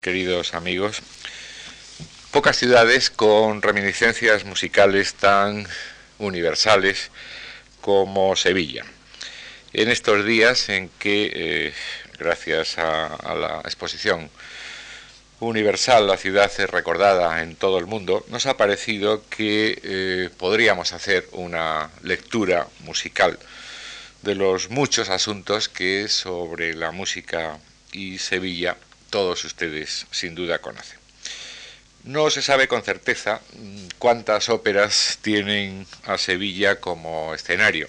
queridos 0.00 0.54
amigos, 0.54 1.02
pocas 2.30 2.56
ciudades 2.56 3.10
con 3.10 3.60
reminiscencias 3.60 4.46
musicales 4.46 5.12
tan 5.12 5.66
universales 6.18 7.10
como 7.82 8.34
Sevilla. 8.34 8.86
En 9.74 9.90
estos 9.90 10.24
días 10.24 10.70
en 10.70 10.88
que, 10.98 11.30
eh, 11.34 11.74
gracias 12.18 12.78
a, 12.78 13.34
la 13.34 13.60
exposición 13.66 14.30
universal, 15.38 16.06
la 16.06 16.16
ciudad 16.16 16.50
es 16.56 16.70
recordada 16.70 17.42
en 17.42 17.54
todo 17.54 17.78
el 17.78 17.84
mundo, 17.84 18.24
nos 18.28 18.46
ha 18.46 18.56
parecido 18.56 19.22
que 19.28 19.78
eh, 19.82 20.30
podríamos 20.38 20.94
hacer 20.94 21.28
una 21.32 21.90
lectura 22.02 22.68
musical 22.84 23.38
de 24.22 24.34
los 24.34 24.70
muchos 24.70 25.10
asuntos 25.10 25.68
que 25.68 26.08
sobre 26.08 26.72
la 26.72 26.90
música 26.90 27.58
y 27.92 28.16
Sevilla 28.16 28.78
todos 29.10 29.44
ustedes 29.44 30.06
sin 30.10 30.34
duda 30.34 30.60
conocen. 30.60 30.98
No 32.04 32.30
se 32.30 32.40
sabe 32.40 32.66
con 32.66 32.82
certeza 32.82 33.40
cuántas 33.98 34.48
óperas 34.48 35.18
tienen 35.20 35.86
a 36.04 36.16
Sevilla 36.16 36.80
como 36.80 37.34
escenario. 37.34 37.88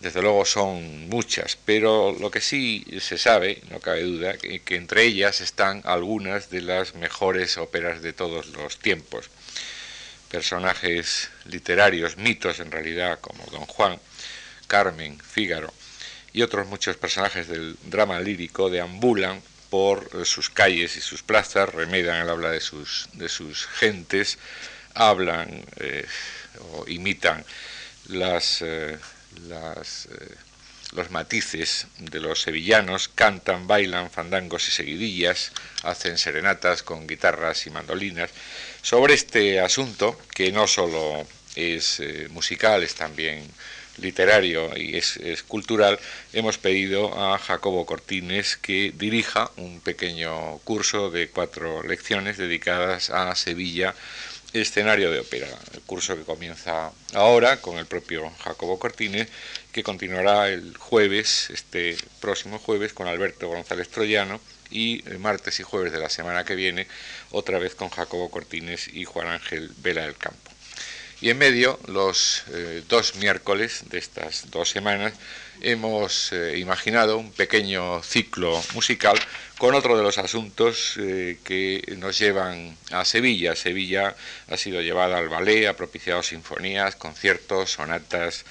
Desde 0.00 0.22
luego 0.22 0.44
son 0.44 1.08
muchas, 1.08 1.56
pero 1.64 2.14
lo 2.20 2.30
que 2.30 2.40
sí 2.40 2.84
se 3.00 3.18
sabe, 3.18 3.62
no 3.70 3.80
cabe 3.80 4.02
duda, 4.02 4.36
que, 4.36 4.60
que 4.60 4.76
entre 4.76 5.04
ellas 5.04 5.40
están 5.40 5.82
algunas 5.84 6.50
de 6.50 6.60
las 6.60 6.94
mejores 6.94 7.56
óperas 7.56 8.02
de 8.02 8.12
todos 8.12 8.48
los 8.48 8.78
tiempos. 8.78 9.30
Personajes 10.30 11.30
literarios, 11.46 12.16
mitos 12.18 12.60
en 12.60 12.70
realidad, 12.70 13.18
como 13.20 13.44
Don 13.46 13.66
Juan, 13.66 13.98
Carmen, 14.68 15.18
Fígaro 15.18 15.72
y 16.32 16.42
otros 16.42 16.68
muchos 16.68 16.96
personajes 16.96 17.48
del 17.48 17.76
drama 17.84 18.20
lírico 18.20 18.70
deambulan 18.70 19.42
por 19.70 20.08
eh, 20.14 20.24
sus 20.24 20.50
calles 20.50 20.96
y 20.96 21.00
sus 21.00 21.22
plazas, 21.22 21.72
remedan 21.74 22.22
el 22.22 22.30
habla 22.30 22.50
de 22.50 22.60
sus, 22.60 23.08
de 23.12 23.28
sus 23.28 23.66
gentes, 23.66 24.38
hablan 24.94 25.64
eh, 25.76 26.06
o 26.72 26.88
imitan 26.88 27.44
las, 28.08 28.62
eh, 28.62 28.98
las 29.48 30.08
los 30.92 31.10
matices 31.10 31.86
de 31.98 32.18
los 32.18 32.40
sevillanos, 32.40 33.08
cantan, 33.14 33.66
bailan 33.66 34.10
fandangos 34.10 34.68
y 34.68 34.70
seguidillas, 34.70 35.52
hacen 35.82 36.16
serenatas 36.16 36.82
con 36.82 37.06
guitarras 37.06 37.66
y 37.66 37.70
mandolinas. 37.70 38.30
Sobre 38.80 39.12
este 39.12 39.60
asunto, 39.60 40.18
que 40.34 40.50
no 40.50 40.66
solo 40.66 41.26
es 41.56 42.00
musical, 42.30 42.82
es 42.82 42.94
también 42.94 43.46
literario 44.00 44.70
y 44.76 44.96
es, 44.96 45.18
cultural, 45.46 45.98
hemos 46.32 46.58
pedido 46.58 47.18
a 47.18 47.38
Jacobo 47.38 47.86
Cortines 47.86 48.56
que 48.56 48.92
dirija 48.96 49.50
un 49.56 49.80
pequeño 49.80 50.58
curso 50.58 51.10
de 51.10 51.28
cuatro 51.28 51.82
lecciones 51.82 52.36
dedicadas 52.36 53.10
a 53.10 53.34
Sevilla, 53.34 53.94
escenario 54.52 55.10
de 55.10 55.20
ópera. 55.20 55.48
El 55.74 55.80
curso 55.82 56.16
que 56.16 56.22
comienza 56.22 56.92
ahora 57.14 57.60
con 57.60 57.78
el 57.78 57.86
propio 57.86 58.30
Jacobo 58.42 58.78
Cortines, 58.78 59.28
que 59.72 59.82
continuará 59.82 60.48
el 60.48 60.76
jueves, 60.76 61.50
este 61.50 61.96
próximo 62.20 62.58
jueves, 62.58 62.92
con 62.92 63.08
Alberto 63.08 63.48
González 63.48 63.88
Troyano 63.88 64.40
y 64.70 65.02
martes 65.18 65.60
y 65.60 65.62
jueves 65.62 65.92
de 65.92 65.98
la 65.98 66.10
semana 66.10 66.44
que 66.44 66.54
viene, 66.54 66.86
otra 67.30 67.58
vez 67.58 67.74
con 67.74 67.88
Jacobo 67.90 68.30
Cortines 68.30 68.88
y 68.88 69.04
Juan 69.04 69.28
Ángel 69.28 69.70
Vela 69.78 70.02
del 70.02 70.16
Campo. 70.16 70.47
Y 71.20 71.30
en 71.30 71.38
medio, 71.38 71.80
los 71.88 72.44
eh, 72.52 72.84
dos 72.88 73.16
miércoles 73.16 73.82
de 73.90 73.98
estas 73.98 74.52
dos 74.52 74.70
semanas, 74.70 75.14
hemos 75.60 76.32
eh, 76.32 76.58
imaginado 76.58 77.18
un 77.18 77.32
pequeño 77.32 78.00
ciclo 78.04 78.62
musical 78.72 79.18
con 79.58 79.74
otro 79.74 79.96
de 79.96 80.04
los 80.04 80.16
asuntos 80.18 80.94
eh, 80.96 81.38
que 81.42 81.82
nos 81.98 82.16
llevan 82.20 82.76
a 82.92 83.04
Sevilla. 83.04 83.56
Sevilla 83.56 84.14
ha 84.48 84.56
sido 84.56 84.80
llevada 84.80 85.18
al 85.18 85.28
ballet, 85.28 85.66
ha 85.66 85.76
propiciado 85.76 86.22
sinfonías, 86.22 86.94
conciertos, 86.94 87.72
sonatas, 87.72 88.44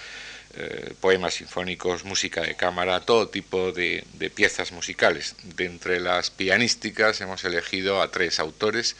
poemas 1.01 1.35
sinfónicos, 1.35 2.03
música 2.03 2.41
de 2.41 2.55
cámara, 2.55 3.01
todo 3.01 3.27
tipo 3.27 3.71
de, 3.71 4.03
de 4.13 4.29
piezas 4.31 4.71
musicales. 4.71 5.35
De 5.43 5.65
entre 5.65 5.99
las 5.99 6.31
pianísticas 6.31 7.21
hemos 7.21 7.43
elegido 7.43 8.01
a 8.01 8.09
tres 8.09 8.39
autores, 8.39 8.95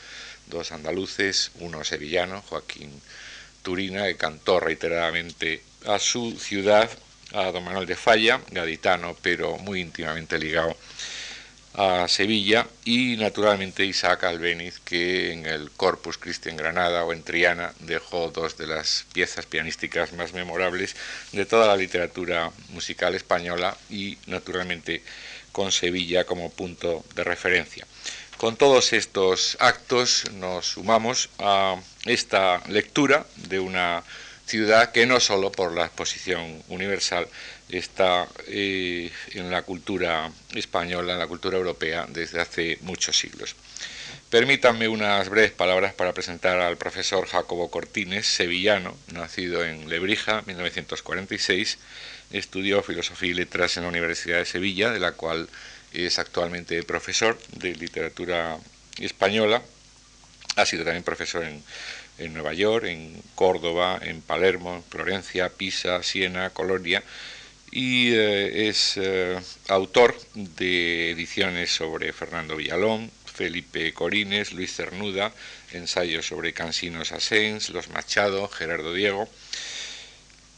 dos 0.46 0.70
andaluces, 0.70 1.50
uno 1.58 1.82
sevillano, 1.82 2.42
Joaquín 2.42 2.92
Turina, 3.68 4.06
que 4.06 4.16
cantó 4.16 4.60
reiteradamente 4.60 5.60
a 5.84 5.98
su 5.98 6.38
ciudad, 6.38 6.88
a 7.34 7.52
don 7.52 7.62
Manuel 7.62 7.84
de 7.84 7.96
Falla, 7.96 8.40
gaditano, 8.50 9.14
pero 9.20 9.58
muy 9.58 9.82
íntimamente 9.82 10.38
ligado 10.38 10.74
a 11.74 12.08
Sevilla, 12.08 12.66
y 12.86 13.18
naturalmente 13.18 13.84
Isaac 13.84 14.24
Albeniz, 14.24 14.80
que 14.80 15.34
en 15.34 15.44
el 15.44 15.70
Corpus 15.72 16.16
Christi 16.16 16.48
en 16.48 16.56
Granada 16.56 17.04
o 17.04 17.12
en 17.12 17.22
Triana 17.22 17.74
dejó 17.80 18.30
dos 18.30 18.56
de 18.56 18.68
las 18.68 19.04
piezas 19.12 19.44
pianísticas 19.44 20.14
más 20.14 20.32
memorables 20.32 20.96
de 21.32 21.44
toda 21.44 21.66
la 21.66 21.76
literatura 21.76 22.50
musical 22.70 23.14
española 23.14 23.76
y 23.90 24.16
naturalmente 24.28 25.02
con 25.52 25.72
Sevilla 25.72 26.24
como 26.24 26.50
punto 26.50 27.04
de 27.14 27.22
referencia. 27.22 27.86
Con 28.38 28.56
todos 28.56 28.92
estos 28.92 29.56
actos 29.58 30.30
nos 30.34 30.64
sumamos 30.64 31.28
a 31.40 31.74
esta 32.04 32.62
lectura 32.68 33.26
de 33.34 33.58
una 33.58 34.04
ciudad 34.46 34.92
que 34.92 35.06
no 35.06 35.18
solo 35.18 35.50
por 35.50 35.72
la 35.74 35.86
exposición 35.86 36.62
universal 36.68 37.26
está 37.68 38.28
eh, 38.46 39.10
en 39.32 39.50
la 39.50 39.62
cultura 39.62 40.30
española, 40.54 41.14
en 41.14 41.18
la 41.18 41.26
cultura 41.26 41.58
europea 41.58 42.06
desde 42.08 42.40
hace 42.40 42.78
muchos 42.82 43.18
siglos. 43.18 43.56
Permítanme 44.30 44.86
unas 44.86 45.28
breves 45.28 45.50
palabras 45.50 45.92
para 45.94 46.12
presentar 46.12 46.60
al 46.60 46.76
profesor 46.76 47.26
Jacobo 47.26 47.72
Cortines, 47.72 48.28
sevillano, 48.28 48.96
nacido 49.12 49.64
en 49.64 49.88
Lebrija, 49.88 50.42
1946, 50.46 51.78
estudió 52.30 52.84
filosofía 52.84 53.30
y 53.30 53.34
letras 53.34 53.76
en 53.76 53.82
la 53.82 53.88
Universidad 53.88 54.38
de 54.38 54.44
Sevilla, 54.44 54.92
de 54.92 55.00
la 55.00 55.12
cual 55.12 55.48
es 55.92 56.18
actualmente 56.18 56.82
profesor 56.82 57.38
de 57.56 57.74
literatura 57.74 58.58
española, 58.98 59.62
ha 60.56 60.66
sido 60.66 60.84
también 60.84 61.04
profesor 61.04 61.44
en, 61.44 61.62
Nueva 62.32 62.52
York, 62.52 62.86
en 62.86 63.22
Córdoba, 63.36 64.00
en 64.02 64.22
Palermo, 64.22 64.74
en 64.74 64.82
Florencia, 64.82 65.50
Pisa, 65.50 66.02
Siena, 66.02 66.50
Colonia, 66.50 67.02
y 67.70 68.12
eh, 68.12 68.68
es 68.68 68.94
eh, 68.96 69.38
autor 69.68 70.18
de 70.34 71.12
ediciones 71.12 71.70
sobre 71.70 72.12
Fernando 72.12 72.56
Villalón, 72.56 73.10
Felipe 73.24 73.92
Corines, 73.92 74.52
Luis 74.52 74.74
Cernuda, 74.74 75.32
ensayos 75.72 76.26
sobre 76.26 76.52
Cansinos 76.52 77.12
Asens, 77.12 77.70
Los 77.70 77.88
Machado, 77.90 78.48
Gerardo 78.48 78.92
Diego, 78.92 79.28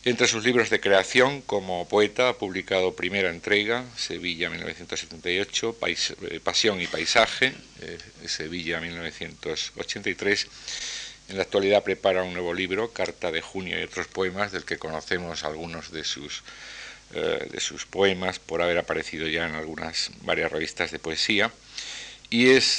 entre 0.04 0.26
sus 0.26 0.44
libros 0.44 0.70
de 0.70 0.80
creación 0.80 1.42
como 1.42 1.86
poeta 1.86 2.30
ha 2.30 2.38
publicado 2.38 2.94
Primera 2.94 3.28
Entrega, 3.28 3.84
Sevilla 3.96 4.48
1978, 4.48 5.76
eh, 6.30 6.40
Pasión 6.42 6.80
y 6.80 6.86
Paisaje, 6.86 7.52
eh, 7.82 7.98
Sevilla 8.26 8.80
1983. 8.80 10.46
En 11.28 11.36
la 11.36 11.42
actualidad 11.42 11.84
prepara 11.84 12.22
un 12.22 12.32
nuevo 12.32 12.54
libro, 12.54 12.92
Carta 12.92 13.30
de 13.30 13.42
Junio 13.42 13.78
y 13.78 13.82
otros 13.82 14.06
poemas, 14.06 14.52
del 14.52 14.64
que 14.64 14.78
conocemos 14.78 15.44
algunos 15.44 15.92
de 15.92 16.04
sus, 16.04 16.44
eh, 17.12 17.46
de 17.50 17.60
sus 17.60 17.84
poemas 17.84 18.38
por 18.38 18.62
haber 18.62 18.78
aparecido 18.78 19.28
ya 19.28 19.46
en 19.46 19.54
algunas 19.54 20.12
varias 20.22 20.50
revistas 20.50 20.92
de 20.92 20.98
poesía. 20.98 21.52
Y 22.30 22.50
es 22.50 22.78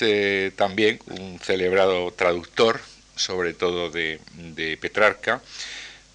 también 0.56 1.02
un 1.08 1.38
celebrado 1.40 2.12
traductor, 2.14 2.80
sobre 3.18 3.53
todo 3.53 3.92
de, 3.92 4.22
de 4.34 4.78
Petrarca 4.78 5.42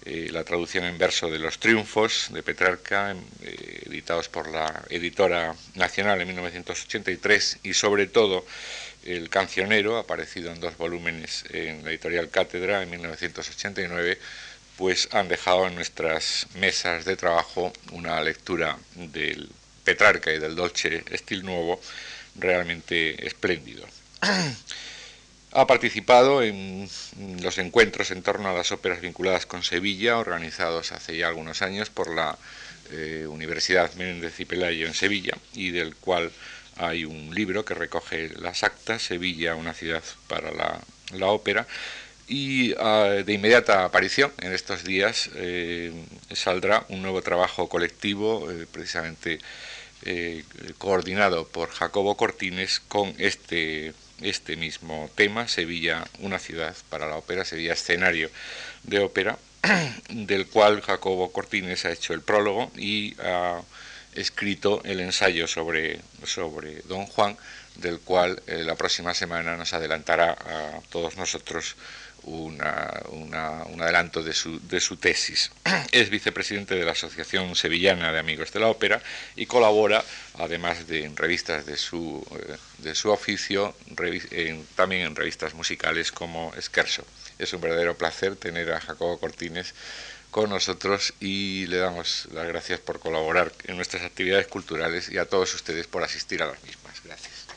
eh, 0.09 0.29
la 0.31 0.45
traducción 0.45 0.85
en 0.85 0.97
verso 0.97 1.29
de 1.29 1.37
Los 1.37 1.59
Triunfos 1.59 2.29
de 2.31 2.41
Petrarca, 2.41 3.13
eh, 3.41 3.81
editados 3.87 4.29
por 4.29 4.47
la 4.49 4.85
editora 4.89 5.53
nacional 5.75 6.21
en 6.21 6.27
1983, 6.29 7.59
y 7.63 7.73
sobre 7.73 8.07
todo 8.07 8.45
El 9.03 9.27
Cancionero, 9.29 9.97
aparecido 9.97 10.53
en 10.53 10.61
dos 10.61 10.77
volúmenes 10.77 11.43
en 11.49 11.83
la 11.83 11.89
editorial 11.89 12.29
Cátedra 12.29 12.83
en 12.83 12.89
1989, 12.89 14.17
pues 14.77 15.09
han 15.11 15.27
dejado 15.27 15.67
en 15.67 15.75
nuestras 15.75 16.47
mesas 16.55 17.03
de 17.03 17.17
trabajo 17.17 17.73
una 17.91 18.21
lectura 18.21 18.77
del 18.95 19.49
Petrarca 19.83 20.31
y 20.31 20.39
del 20.39 20.55
Dolce 20.55 21.03
Estil 21.11 21.43
Nuevo 21.43 21.81
realmente 22.35 23.27
espléndido. 23.27 23.85
Ha 25.57 25.65
participado 25.65 26.43
en 26.43 26.87
los 27.41 27.57
encuentros 27.57 28.11
en 28.11 28.21
torno 28.21 28.47
a 28.47 28.53
las 28.53 28.71
óperas 28.71 29.01
vinculadas 29.01 29.47
con 29.47 29.63
Sevilla, 29.63 30.19
organizados 30.19 30.91
hace 30.91 31.17
ya 31.17 31.29
algunos 31.29 31.63
años 31.63 31.89
por 31.89 32.13
la 32.13 32.37
eh, 32.91 33.25
Universidad 33.27 33.91
Menéndez 33.95 34.39
y 34.39 34.45
Pelayo 34.45 34.85
en 34.85 34.93
Sevilla, 34.93 35.35
y 35.55 35.71
del 35.71 35.95
cual 35.95 36.31
hay 36.75 37.05
un 37.05 37.33
libro 37.33 37.65
que 37.65 37.73
recoge 37.73 38.29
las 38.37 38.61
actas, 38.61 39.01
Sevilla, 39.01 39.55
una 39.55 39.73
ciudad 39.73 40.03
para 40.27 40.51
la, 40.51 41.25
ópera, 41.25 41.65
y 42.27 42.75
ah, 42.77 43.23
de 43.25 43.33
inmediata 43.33 43.83
aparición 43.83 44.31
en 44.41 44.53
estos 44.53 44.83
días 44.83 45.31
eh, 45.37 45.91
saldrá 46.35 46.85
un 46.89 47.01
nuevo 47.01 47.23
trabajo 47.23 47.67
colectivo, 47.67 48.51
eh, 48.51 48.67
precisamente 48.71 49.39
coordinado 50.77 51.47
por 51.47 51.71
Jacobo 51.71 52.15
Cortines 52.15 52.79
con 52.87 53.15
este, 53.17 53.93
este 54.21 54.55
mismo 54.55 55.09
tema, 55.15 55.47
Sevilla, 55.47 56.05
una 56.19 56.39
ciudad 56.39 56.75
para 56.89 57.07
la 57.07 57.17
ópera, 57.17 57.45
Sevilla 57.45 57.73
escenario 57.73 58.29
de 58.83 58.99
ópera, 58.99 59.37
del 60.09 60.47
cual 60.47 60.81
Jacobo 60.81 61.31
Cortines 61.31 61.85
ha 61.85 61.91
hecho 61.91 62.13
el 62.13 62.21
prólogo 62.21 62.71
y 62.75 63.15
ha 63.19 63.61
escrito 64.13 64.81
el 64.83 64.99
ensayo 64.99 65.47
sobre, 65.47 65.99
sobre 66.23 66.81
Don 66.83 67.05
Juan, 67.05 67.37
del 67.75 67.99
cual 67.99 68.41
eh, 68.47 68.63
la 68.63 68.75
próxima 68.75 69.13
semana 69.13 69.55
nos 69.55 69.73
adelantará 69.73 70.31
a 70.31 70.81
todos 70.89 71.17
nosotros 71.17 71.75
una, 72.27 73.01
un 73.71 73.81
adelanto 73.81 74.21
de 74.21 74.33
su, 74.33 74.59
de 74.67 74.79
su, 74.79 74.97
tesis. 74.97 75.51
Es 75.91 76.09
vicepresidente 76.09 76.75
de 76.75 76.83
la 76.83 76.91
Asociación 76.91 77.55
Sevillana 77.55 78.11
de 78.11 78.19
Amigos 78.19 78.51
de 78.51 78.59
la 78.59 78.67
Ópera 78.67 79.01
y 79.35 79.45
colabora, 79.45 80.03
además 80.35 80.87
de 80.87 81.05
en 81.05 81.15
revistas 81.15 81.65
de 81.65 81.77
su, 81.77 82.25
eh, 82.31 82.57
de 82.79 82.95
su 82.95 83.11
oficio, 83.11 83.75
también 84.75 85.03
en 85.03 85.15
revistas 85.15 85.53
musicales 85.53 86.11
como 86.11 86.53
Esquerso. 86.57 87.05
Es 87.39 87.53
un 87.53 87.61
verdadero 87.61 87.97
placer 87.97 88.35
tener 88.35 88.71
a 88.73 88.81
Jacobo 88.81 89.19
Cortines 89.19 89.73
con 90.31 90.49
nosotros 90.49 91.13
y 91.19 91.65
le 91.67 91.77
damos 91.77 92.27
las 92.33 92.47
gracias 92.47 92.79
por 92.79 92.99
colaborar 92.99 93.53
en 93.65 93.77
nuestras 93.77 94.03
actividades 94.03 94.47
culturales 94.47 95.09
y 95.09 95.17
a 95.17 95.25
todos 95.25 95.53
ustedes 95.55 95.87
por 95.87 96.03
asistir 96.03 96.43
a 96.43 96.47
las 96.47 96.61
mismas. 96.63 97.01
Gracias. 97.03 97.47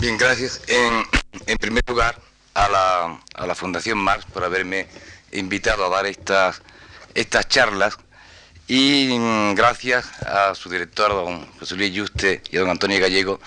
Bien, 0.00 0.16
gracias. 0.16 0.62
En, 0.66 1.58
primer 1.58 1.84
lugar, 1.86 2.18
a 2.54 2.68
la, 2.70 3.20
a 3.34 3.46
la, 3.46 3.54
Fundación 3.54 3.98
Marx 3.98 4.24
por 4.24 4.42
haberme 4.42 4.86
invitado 5.30 5.84
a 5.84 5.90
dar 5.90 6.06
estas, 6.06 6.62
estas 7.14 7.46
charlas 7.48 7.98
y 8.66 9.14
mm, 9.18 9.54
gracias 9.54 10.10
a 10.22 10.54
su 10.54 10.70
director, 10.70 11.10
don 11.10 11.46
José 11.58 11.76
Luis 11.76 11.92
Yuste 11.92 12.42
y 12.50 12.56
a 12.56 12.60
don 12.60 12.70
Antonio 12.70 12.98
Gallego, 12.98 13.40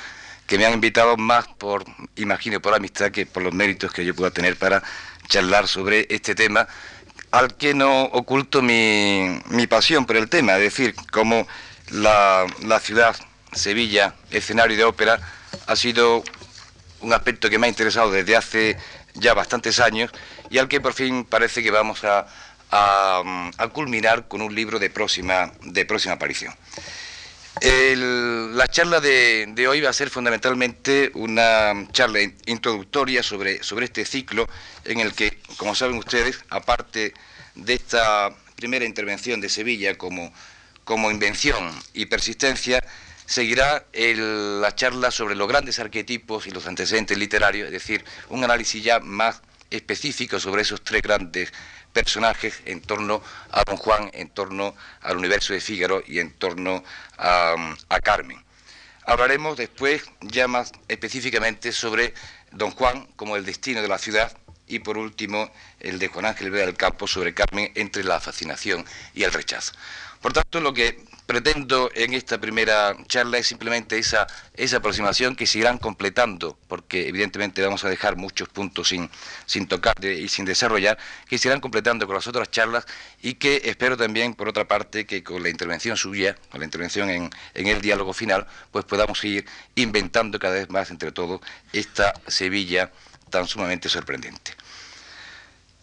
que 0.46 0.60
me 0.60 0.68
han 0.68 0.74
invitado 0.74 1.18
más 1.18 1.48
por, 1.48 1.86
imagino, 2.18 2.62
por 2.62 2.76
amistad 2.76 3.10
que 3.10 3.26
por 3.26 3.42
los 3.42 3.54
méritos 3.54 3.92
que 3.92 4.06
yo 4.06 4.14
pueda 4.14 4.30
tener 4.30 4.56
para 4.56 4.84
charlar 5.30 5.68
sobre 5.68 6.06
este 6.12 6.36
tema, 6.36 6.68
al 7.32 7.58
que 7.58 7.74
no 7.74 8.04
oculto 8.04 8.62
mi, 8.62 9.42
mi 9.48 9.66
pasión 9.66 10.06
por 10.06 10.18
el 10.18 10.30
tema, 10.30 10.54
es 10.58 10.62
decir, 10.62 10.94
cómo 11.12 11.48
la, 11.90 12.46
la 12.62 12.80
ciudad, 12.80 13.16
Sevilla, 13.54 14.14
escenario 14.30 14.78
de 14.78 14.84
ópera, 14.84 15.20
ha 15.66 15.76
sido 15.76 16.24
un 17.04 17.14
aspecto 17.14 17.50
que 17.50 17.60
me 17.60 17.68
ha 17.68 17.70
interesado 17.70 18.12
desde 18.12 18.36
hace 18.36 18.78
ya 19.14 19.34
bastantes 19.34 19.80
años 19.80 20.12
y 20.50 20.58
al 20.58 20.68
que 20.68 20.82
por 20.82 20.94
fin 20.94 21.26
parece 21.26 21.62
que 21.62 21.70
vamos 21.70 22.04
a, 22.04 22.26
a, 22.72 23.68
culminar 23.72 24.28
con 24.28 24.42
un 24.42 24.54
libro 24.54 24.80
de 24.80 24.90
próxima, 24.90 25.52
de 25.62 25.86
próxima 25.86 26.16
aparición. 26.16 26.54
la 27.62 28.68
charla 28.68 29.00
de, 29.00 29.68
hoy 29.68 29.82
va 29.82 29.90
a 29.90 29.94
ser 29.94 30.10
fundamentalmente 30.10 31.12
una 31.14 31.88
charla 31.92 32.20
introductoria 32.46 33.22
sobre, 33.22 33.64
sobre 33.64 33.86
este 33.86 34.06
ciclo 34.06 34.48
en 34.86 35.00
el 35.00 35.14
que, 35.14 35.40
como 35.58 35.76
saben 35.76 35.98
ustedes, 35.98 36.40
aparte 36.50 37.14
de 37.56 37.74
esta 37.74 38.34
primera 38.56 38.86
intervención 38.86 39.40
de 39.42 39.50
Sevilla 39.50 39.98
como, 39.98 40.34
como 40.84 41.12
invención 41.12 41.72
y 41.94 42.08
persistencia, 42.08 42.84
seguirá 43.25 43.86
la 43.94 44.75
charla 44.75 45.12
sobre 45.12 45.36
los 45.36 45.48
grandes 45.48 45.80
arquetipos 45.80 46.48
y 46.48 46.52
los 46.52 46.68
antecedentes 46.68 47.18
literarios, 47.18 47.68
es 47.68 47.74
decir, 47.74 48.04
un 48.30 48.44
análisis 48.44 48.84
ya 48.84 49.00
más 49.00 49.42
específico 49.70 50.40
sobre 50.40 50.62
esos 50.62 50.84
tres 50.84 51.02
grandes 51.02 51.52
personajes 51.94 52.62
en 52.66 52.81
torno 52.81 53.24
a 53.52 53.64
Don 53.64 53.78
Juan, 53.78 54.10
en 54.14 54.30
torno 54.30 54.75
al 55.02 55.18
universo 55.18 55.54
de 55.54 55.62
Fígaro 55.62 56.04
y 56.06 56.20
en 56.20 56.31
torno 56.31 56.84
a, 57.18 57.56
a 57.90 58.00
Carmen. 58.00 58.44
Hablaremos 59.06 59.58
después 59.58 60.04
ya 60.22 60.48
más 60.48 60.72
específicamente 60.88 61.72
sobre 61.72 62.14
Don 62.52 62.72
Juan 62.72 63.08
como 63.16 63.36
el 63.36 63.46
destino 63.46 63.81
de 63.81 63.88
la 63.88 63.98
ciudad 63.98 64.36
y 64.68 64.80
por 64.80 64.98
último 64.98 65.52
el 65.80 66.00
de 66.00 66.08
Juan 66.08 66.26
Ángel 66.26 66.52
Vega 66.52 66.66
del 66.66 66.78
Campo 66.78 67.08
sobre 67.08 67.34
Carmen 67.34 67.72
entre 67.76 68.04
la 68.04 68.19
fascinación 68.19 68.86
y 69.14 69.24
el 69.24 69.34
rechazo. 69.34 69.74
Por 70.22 70.34
tanto, 70.34 70.62
lo 70.62 70.74
que 70.74 71.04
pretendo 71.25 71.90
en 71.96 72.14
esta 72.14 72.40
primera 72.40 72.96
charla 73.08 73.38
es 73.38 73.48
simplemente 73.48 73.98
esa, 73.98 74.28
esa 74.56 74.78
aproximación 74.78 75.36
que 75.36 75.48
se 75.48 75.60
irán 75.60 75.78
completando, 75.78 76.58
porque 76.68 77.08
evidentemente 77.08 77.62
vamos 77.62 77.84
a 77.86 77.90
dejar 77.90 78.16
muchos 78.16 78.50
puntos 78.50 78.90
sin, 78.90 79.10
sin 79.46 79.68
tocar 79.68 79.94
y 80.04 80.28
sin 80.28 80.46
desarrollar, 80.46 80.98
que 81.28 81.38
se 81.38 81.48
irán 81.48 81.62
completando 81.62 82.06
con 82.06 82.16
las 82.16 82.28
otras 82.28 82.52
charlas 82.52 82.86
y 83.22 83.36
que 83.36 83.62
espero 83.66 83.98
también, 83.98 84.34
por 84.34 84.50
otra 84.50 84.68
parte, 84.68 85.06
que 85.06 85.24
con 85.24 85.42
la 85.42 85.50
intervención 85.50 85.98
suya, 85.98 86.36
con 86.52 86.60
la 86.60 86.66
intervención 86.66 87.10
en, 87.10 87.30
en 87.54 87.68
el 87.68 87.81
diálogo 87.81 88.14
final, 88.14 88.46
pues 88.72 88.86
podamos 88.86 89.24
ir 89.24 89.46
inventando 89.76 90.40
cada 90.40 90.56
vez 90.56 90.69
más 90.69 90.92
entre 90.92 91.12
todos 91.12 91.42
esta 91.72 92.14
Sevilla 92.28 92.92
tan 93.30 93.48
sumamente 93.48 93.90
sorprendente. 93.90 94.62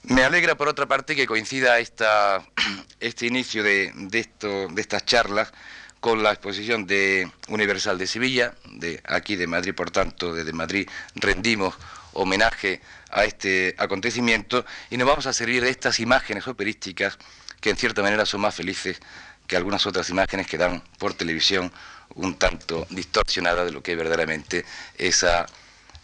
Me 0.03 0.25
alegra, 0.25 0.57
por 0.57 0.69
otra 0.69 0.87
parte, 0.87 1.15
que 1.15 1.27
coincida 1.27 1.79
este 3.01 3.27
inicio 3.27 3.63
de, 3.63 3.93
esto, 4.13 4.69
de 4.69 4.81
estas 4.81 5.05
charlas 5.05 5.53
con 6.01 6.23
la 6.23 6.33
exposición 6.33 6.87
de 6.87 7.31
Universal 7.49 7.99
de 7.99 8.07
Sevilla, 8.07 8.55
de 8.65 9.01
aquí 9.05 9.37
de 9.37 9.47
Madrid, 9.47 9.75
por 9.75 9.91
tanto, 9.91 10.35
desde 10.35 10.53
Madrid 10.53 10.89
rendimos 11.15 11.75
homenaje 12.15 12.81
a 13.11 13.25
este 13.25 13.75
acontecimiento 13.79 14.65
y 14.89 14.97
nos 14.97 15.07
vamos 15.07 15.27
a 15.27 15.33
servir 15.33 15.63
de 15.63 15.71
estas 15.71 16.01
imágenes 16.01 16.49
operísticas 16.49 17.19
que 17.61 17.71
en 17.71 17.77
cierta 17.77 18.03
manera 18.03 18.25
son 18.25 18.41
más 18.41 18.55
felices 18.55 18.99
que 19.47 19.57
algunas 19.57 19.85
otras 19.87 20.09
imágenes 20.09 20.47
que 20.47 20.57
dan 20.57 20.83
por 20.99 21.13
televisión 21.13 21.71
un 22.15 22.39
tanto 22.39 22.87
distorsionada 22.91 23.65
de 23.65 23.73
lo 23.73 23.83
que 23.83 23.93
es 23.93 23.99
verdaderamente 23.99 24.65
esa, 24.97 25.47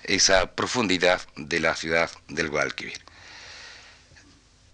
esa 0.04 0.54
profundidad 0.54 1.22
de 1.36 1.60
la 1.60 1.74
ciudad 1.74 2.10
del 2.28 2.50
Guadalquivir. 2.50 3.05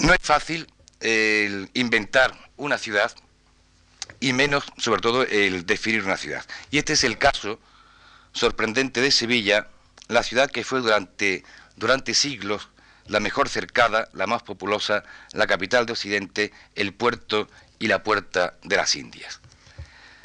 No 0.03 0.13
es 0.13 0.21
fácil 0.21 0.67
el 0.99 1.71
inventar 1.75 2.37
una 2.57 2.77
ciudad 2.77 3.13
y 4.19 4.33
menos, 4.33 4.65
sobre 4.77 5.01
todo, 5.01 5.23
el 5.23 5.65
definir 5.65 6.03
una 6.03 6.17
ciudad. 6.17 6.45
Y 6.73 6.79
este 6.79 6.95
es 6.95 7.05
el 7.05 7.19
caso 7.19 7.61
sorprendente 8.33 9.01
de 9.01 9.13
Sevilla, 9.13 9.69
la 10.09 10.25
ciudad 10.25 10.51
que 10.51 10.65
fue 10.65 10.81
durante, 10.81 11.45
durante 11.77 12.15
siglos 12.15 12.69
la 13.07 13.21
mejor 13.21 13.49
cercada, 13.49 14.09
la 14.13 14.27
más 14.27 14.43
populosa, 14.43 15.05
la 15.35 15.47
capital 15.47 15.87
de 15.87 15.93
Occidente, 15.93 16.53
el 16.75 16.93
puerto 16.93 17.49
y 17.79 17.87
la 17.87 18.03
puerta 18.03 18.55
de 18.65 18.77
las 18.77 18.97
Indias. 18.97 19.41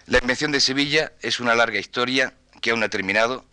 La 0.07 0.18
invención 0.18 0.51
de 0.51 0.59
Sevilla 0.59 1.12
es 1.21 1.39
una 1.39 1.53
larga 1.53 1.77
historia 1.77 2.33
que 2.61 2.71
aún 2.71 2.80
no 2.80 2.87
ha 2.87 2.90
terminado. 2.90 3.45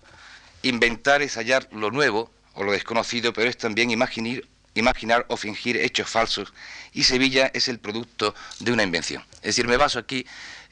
Inventar 0.63 1.21
es 1.21 1.37
hallar 1.37 1.69
lo 1.71 1.91
nuevo 1.91 2.31
o 2.55 2.65
lo 2.65 2.73
desconocido, 2.73 3.35
pero 3.35 3.51
es 3.51 3.59
también 3.59 3.91
imaginar, 3.91 4.43
imaginar 4.75 5.25
o 5.29 5.37
fingir 5.37 5.77
hechos 5.77 6.09
falsos 6.09 6.53
y 6.93 7.05
Sevilla 7.05 7.51
es 7.55 7.69
el 7.69 7.79
producto 7.79 8.35
de 8.61 8.73
una 8.73 8.83
invención. 8.83 9.25
Es 9.37 9.57
decir, 9.57 9.67
me 9.67 9.77
baso 9.77 9.99
aquí 9.99 10.27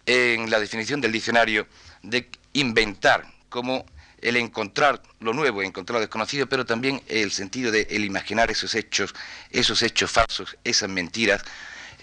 en 0.07 0.51
la 0.51 0.61
definición 0.61 1.01
del 1.01 1.13
diccionario 1.13 1.67
de 2.03 2.29
inventar 2.53 3.27
como 3.49 3.87
el 4.21 4.37
encontrar 4.37 5.03
lo 5.21 5.33
nuevo, 5.33 5.63
encontrar 5.63 5.97
lo 5.97 6.01
desconocido, 6.01 6.49
pero 6.49 6.65
también 6.65 7.03
el 7.09 7.33
sentido 7.33 7.71
de 7.71 7.89
el 7.91 8.05
imaginar 8.05 8.51
esos 8.51 8.75
hechos, 8.75 9.15
esos 9.51 9.83
hechos 9.83 10.11
falsos, 10.11 10.57
esas 10.65 10.89
mentiras, 10.89 11.43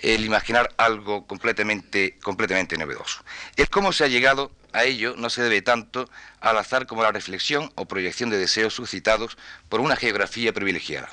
el 0.01 0.25
imaginar 0.25 0.74
algo 0.77 1.25
completamente, 1.25 2.18
completamente 2.22 2.77
novedoso. 2.77 3.24
El 3.56 3.70
cómo 3.70 3.91
se 3.94 4.03
ha 4.03 4.08
llegado 4.08 4.51
a 4.74 4.84
ello 4.84 5.15
no 5.18 5.29
se 5.29 5.41
debe 5.41 5.62
tanto 5.62 6.10
al 6.41 6.58
azar 6.58 6.86
como 6.86 7.01
a 7.01 7.06
la 7.06 7.12
reflexión 7.12 7.72
o 7.75 7.86
proyección 7.86 8.29
de 8.29 8.38
deseos 8.38 8.74
suscitados 8.74 9.38
por 9.68 9.79
una 9.79 9.96
geografía 9.96 10.53
privilegiada. 10.53 11.10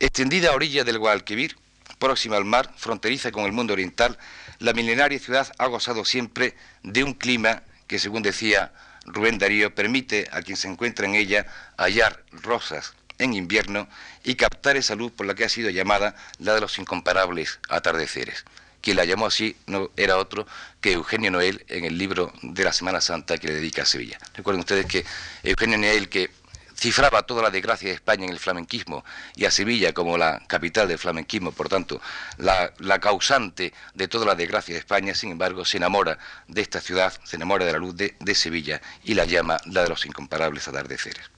Extendida 0.00 0.50
a 0.50 0.54
orilla 0.54 0.84
del 0.84 0.98
Guadalquivir, 0.98 1.56
próxima 1.98 2.36
al 2.36 2.44
mar, 2.44 2.72
fronteriza 2.76 3.32
con 3.32 3.46
el 3.46 3.52
mundo 3.52 3.72
oriental, 3.72 4.16
la 4.60 4.72
milenaria 4.72 5.18
ciudad 5.18 5.52
ha 5.58 5.66
gozado 5.66 6.04
siempre 6.04 6.54
de 6.84 7.02
un 7.02 7.14
clima 7.14 7.62
que, 7.88 7.98
según 7.98 8.22
decía 8.22 8.72
Rubén 9.06 9.38
Darío, 9.38 9.74
permite 9.74 10.28
a 10.30 10.42
quien 10.42 10.56
se 10.56 10.68
encuentra 10.68 11.06
en 11.06 11.16
ella 11.16 11.46
hallar 11.76 12.22
rosas 12.30 12.94
en 13.18 13.34
invierno 13.34 13.88
y 14.22 14.36
captar 14.36 14.76
esa 14.76 14.94
luz 14.94 15.10
por 15.10 15.26
la 15.26 15.34
que 15.34 15.44
ha 15.44 15.48
sido 15.48 15.68
llamada 15.70 16.14
la 16.38 16.54
de 16.54 16.60
los 16.60 16.78
incomparables 16.78 17.58
atardeceres. 17.68 18.44
Quien 18.80 18.96
la 18.96 19.04
llamó 19.04 19.26
así 19.26 19.56
no 19.66 19.90
era 19.96 20.18
otro 20.18 20.46
que 20.80 20.92
Eugenio 20.92 21.32
Noel 21.32 21.64
en 21.66 21.84
el 21.84 21.98
libro 21.98 22.32
de 22.42 22.62
la 22.62 22.72
Semana 22.72 23.00
Santa 23.00 23.36
que 23.38 23.48
le 23.48 23.54
dedica 23.54 23.82
a 23.82 23.86
Sevilla. 23.86 24.18
Recuerden 24.34 24.60
ustedes 24.60 24.86
que 24.86 25.04
Eugenio 25.42 25.78
Noel, 25.78 26.08
que 26.08 26.30
cifraba 26.78 27.22
toda 27.24 27.42
la 27.42 27.50
desgracia 27.50 27.88
de 27.88 27.94
España 27.94 28.24
en 28.24 28.30
el 28.30 28.38
flamenquismo 28.38 29.04
y 29.34 29.44
a 29.46 29.50
Sevilla 29.50 29.92
como 29.92 30.16
la 30.16 30.40
capital 30.46 30.86
del 30.86 30.98
flamenquismo, 30.98 31.50
por 31.50 31.68
tanto, 31.68 32.00
la, 32.36 32.72
causante 33.00 33.72
de 33.94 34.08
toda 34.08 34.26
la 34.26 34.34
desgracia 34.36 34.74
de 34.74 34.78
España, 34.78 35.14
sin 35.14 35.32
embargo, 35.32 35.64
se 35.64 35.78
enamora 35.78 36.18
de 36.46 36.62
esta 36.62 36.80
ciudad, 36.80 37.12
se 37.24 37.36
enamora 37.36 37.64
de 37.64 37.72
la 37.72 37.78
luz 37.78 37.96
de, 37.96 38.16
de 38.20 38.34
Sevilla 38.34 38.80
y 39.02 39.14
la 39.14 39.24
llama 39.24 39.56
la 39.66 39.82
de 39.82 39.88
los 39.88 40.06
incomparables 40.06 40.68
atardeceres. 40.68 41.30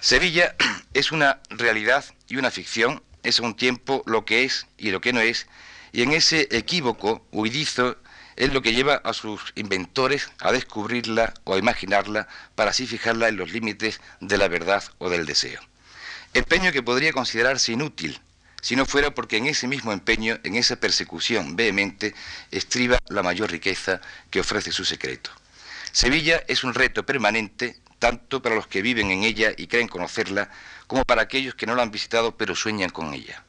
Sevilla 0.00 0.56
es 0.94 1.12
una 1.12 1.40
realidad 1.50 2.04
y 2.26 2.36
una 2.36 2.50
ficción 2.50 3.02
es 3.22 3.38
un 3.38 3.54
tiempo 3.54 4.02
lo 4.06 4.24
que 4.24 4.42
es 4.42 4.66
y 4.76 4.90
lo 4.90 5.00
que 5.00 5.12
no 5.12 5.20
es, 5.20 5.46
y 5.92 6.02
en 6.02 6.12
ese 6.12 6.48
equívoco 6.50 7.24
huidizo 7.30 7.96
es 8.42 8.52
lo 8.52 8.60
que 8.60 8.74
lleva 8.74 8.96
a 8.96 9.12
sus 9.12 9.52
inventores 9.54 10.28
a 10.40 10.50
descubrirla 10.50 11.32
o 11.44 11.54
a 11.54 11.58
imaginarla 11.58 12.26
para 12.56 12.70
así 12.70 12.88
fijarla 12.88 13.28
en 13.28 13.36
los 13.36 13.52
límites 13.52 14.00
de 14.20 14.36
la 14.36 14.48
verdad 14.48 14.82
o 14.98 15.08
del 15.08 15.26
deseo. 15.26 15.60
Empeño 16.34 16.72
que 16.72 16.82
podría 16.82 17.12
considerarse 17.12 17.70
inútil 17.70 18.20
si 18.60 18.74
no 18.74 18.84
fuera 18.84 19.14
porque 19.14 19.36
en 19.36 19.46
ese 19.46 19.68
mismo 19.68 19.92
empeño, 19.92 20.40
en 20.42 20.56
esa 20.56 20.74
persecución 20.74 21.54
vehemente, 21.54 22.16
estriba 22.50 22.98
la 23.08 23.22
mayor 23.22 23.48
riqueza 23.48 24.00
que 24.28 24.40
ofrece 24.40 24.72
su 24.72 24.84
secreto. 24.84 25.30
Sevilla 25.92 26.42
es 26.48 26.64
un 26.64 26.74
reto 26.74 27.06
permanente 27.06 27.78
tanto 28.00 28.42
para 28.42 28.56
los 28.56 28.66
que 28.66 28.82
viven 28.82 29.12
en 29.12 29.22
ella 29.22 29.52
y 29.56 29.68
creen 29.68 29.86
conocerla, 29.86 30.50
como 30.88 31.04
para 31.04 31.22
aquellos 31.22 31.54
que 31.54 31.66
no 31.66 31.76
la 31.76 31.82
han 31.82 31.92
visitado 31.92 32.36
pero 32.36 32.56
sueñan 32.56 32.90
con 32.90 33.14
ella. 33.14 33.44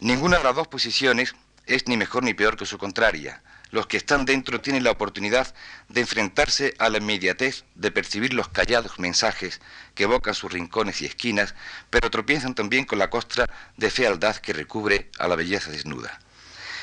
Ninguna 0.00 0.38
de 0.38 0.44
las 0.44 0.56
dos 0.56 0.68
posiciones 0.68 1.34
es 1.66 1.86
ni 1.86 1.98
mejor 1.98 2.24
ni 2.24 2.32
peor 2.32 2.56
que 2.56 2.64
su 2.64 2.78
contraria. 2.78 3.42
Los 3.74 3.88
que 3.88 3.96
están 3.96 4.24
dentro 4.24 4.60
tienen 4.60 4.84
la 4.84 4.92
oportunidad 4.92 5.52
de 5.88 6.02
enfrentarse 6.02 6.76
a 6.78 6.88
la 6.90 6.98
inmediatez, 6.98 7.64
de 7.74 7.90
percibir 7.90 8.32
los 8.32 8.46
callados 8.46 9.00
mensajes 9.00 9.60
que 9.96 10.04
evocan 10.04 10.32
sus 10.32 10.52
rincones 10.52 11.02
y 11.02 11.06
esquinas, 11.06 11.56
pero 11.90 12.08
tropiezan 12.08 12.54
también 12.54 12.84
con 12.84 13.00
la 13.00 13.10
costra 13.10 13.50
de 13.76 13.90
fealdad 13.90 14.36
que 14.36 14.52
recubre 14.52 15.10
a 15.18 15.26
la 15.26 15.34
belleza 15.34 15.72
desnuda. 15.72 16.20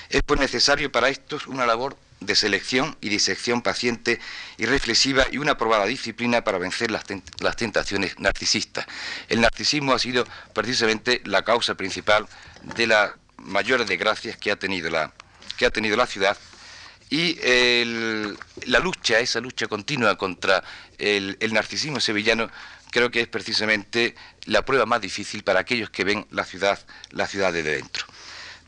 Es 0.10 0.22
pues 0.24 0.38
necesario 0.42 0.92
para 0.92 1.08
estos 1.08 1.48
una 1.48 1.66
labor 1.66 1.96
de 2.20 2.36
selección 2.36 2.98
y 3.00 3.08
disección 3.08 3.62
paciente 3.62 4.20
y 4.58 4.66
reflexiva 4.66 5.28
y 5.32 5.38
una 5.38 5.58
probada 5.58 5.86
disciplina 5.86 6.44
para 6.44 6.58
vencer 6.58 6.92
las, 6.92 7.06
las, 7.40 7.56
tentaciones 7.56 8.20
narcisistas. 8.20 8.86
El 9.30 9.40
narcisismo 9.40 9.94
ha 9.94 10.00
sido 10.00 10.28
precisamente 10.54 11.22
la 11.24 11.46
causa 11.46 11.76
principal 11.76 12.28
de 12.76 12.88
las 12.88 13.12
mayores 13.38 13.88
desgracias 13.88 14.36
que 14.36 14.52
ha 14.52 14.58
tenido 14.58 14.90
la, 14.90 15.14
que 15.56 15.66
ha 15.66 15.70
tenido 15.70 15.96
la 15.96 16.06
ciudad 16.06 16.38
y 17.12 17.38
la 18.66 18.80
lucha, 18.80 19.20
esa 19.20 19.42
lucha 19.42 19.68
continua 19.68 20.18
contra 20.18 20.64
el, 20.98 21.38
narcisismo 21.52 22.00
sevillano, 22.00 22.50
creo 22.90 23.12
que 23.12 23.20
es 23.20 23.28
precisamente 23.28 24.16
la 24.46 24.64
prueba 24.64 24.86
más 24.86 25.02
difícil 25.02 25.44
para 25.44 25.60
aquellos 25.60 25.90
que 25.90 26.06
ven 26.06 26.26
la 26.32 26.46
ciudad, 26.46 26.80
la 27.12 27.28
ciudad 27.28 27.52
de 27.52 27.64
dentro. 27.64 28.06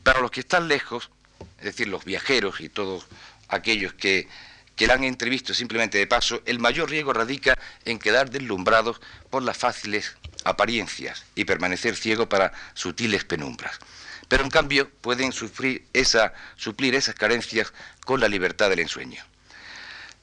Para 0.02 0.20
los 0.20 0.30
que 0.30 0.40
están 0.40 0.68
lejos, 0.68 1.10
es 1.58 1.64
decir, 1.64 1.88
los 1.88 2.04
viajeros 2.04 2.60
y 2.60 2.68
todos 2.68 3.06
aquellos 3.48 3.94
que, 3.94 4.28
que 4.76 4.86
la 4.86 4.94
han 4.94 5.04
entrevisto 5.04 5.54
simplemente 5.54 5.96
de 5.96 6.06
paso, 6.06 6.42
el 6.44 6.58
mayor 6.58 6.90
riesgo 6.90 7.14
radica 7.14 7.58
en 7.86 7.98
quedar 7.98 8.30
deslumbrados 8.30 9.00
por 9.30 9.42
las 9.42 9.56
fáciles 9.56 10.18
apariencias 10.44 11.24
y 11.34 11.46
permanecer 11.46 11.96
ciego 11.96 12.28
para 12.28 12.52
sutiles 12.74 13.24
penumbras 13.24 13.80
pero 14.28 14.44
en 14.44 14.50
cambio 14.50 14.90
pueden 15.00 15.32
suplir, 15.32 15.86
esas 15.92 17.14
carencias 17.16 17.72
con 18.04 18.20
la 18.20 18.28
libertad 18.28 18.70
del 18.70 18.80
ensueño. 18.80 19.22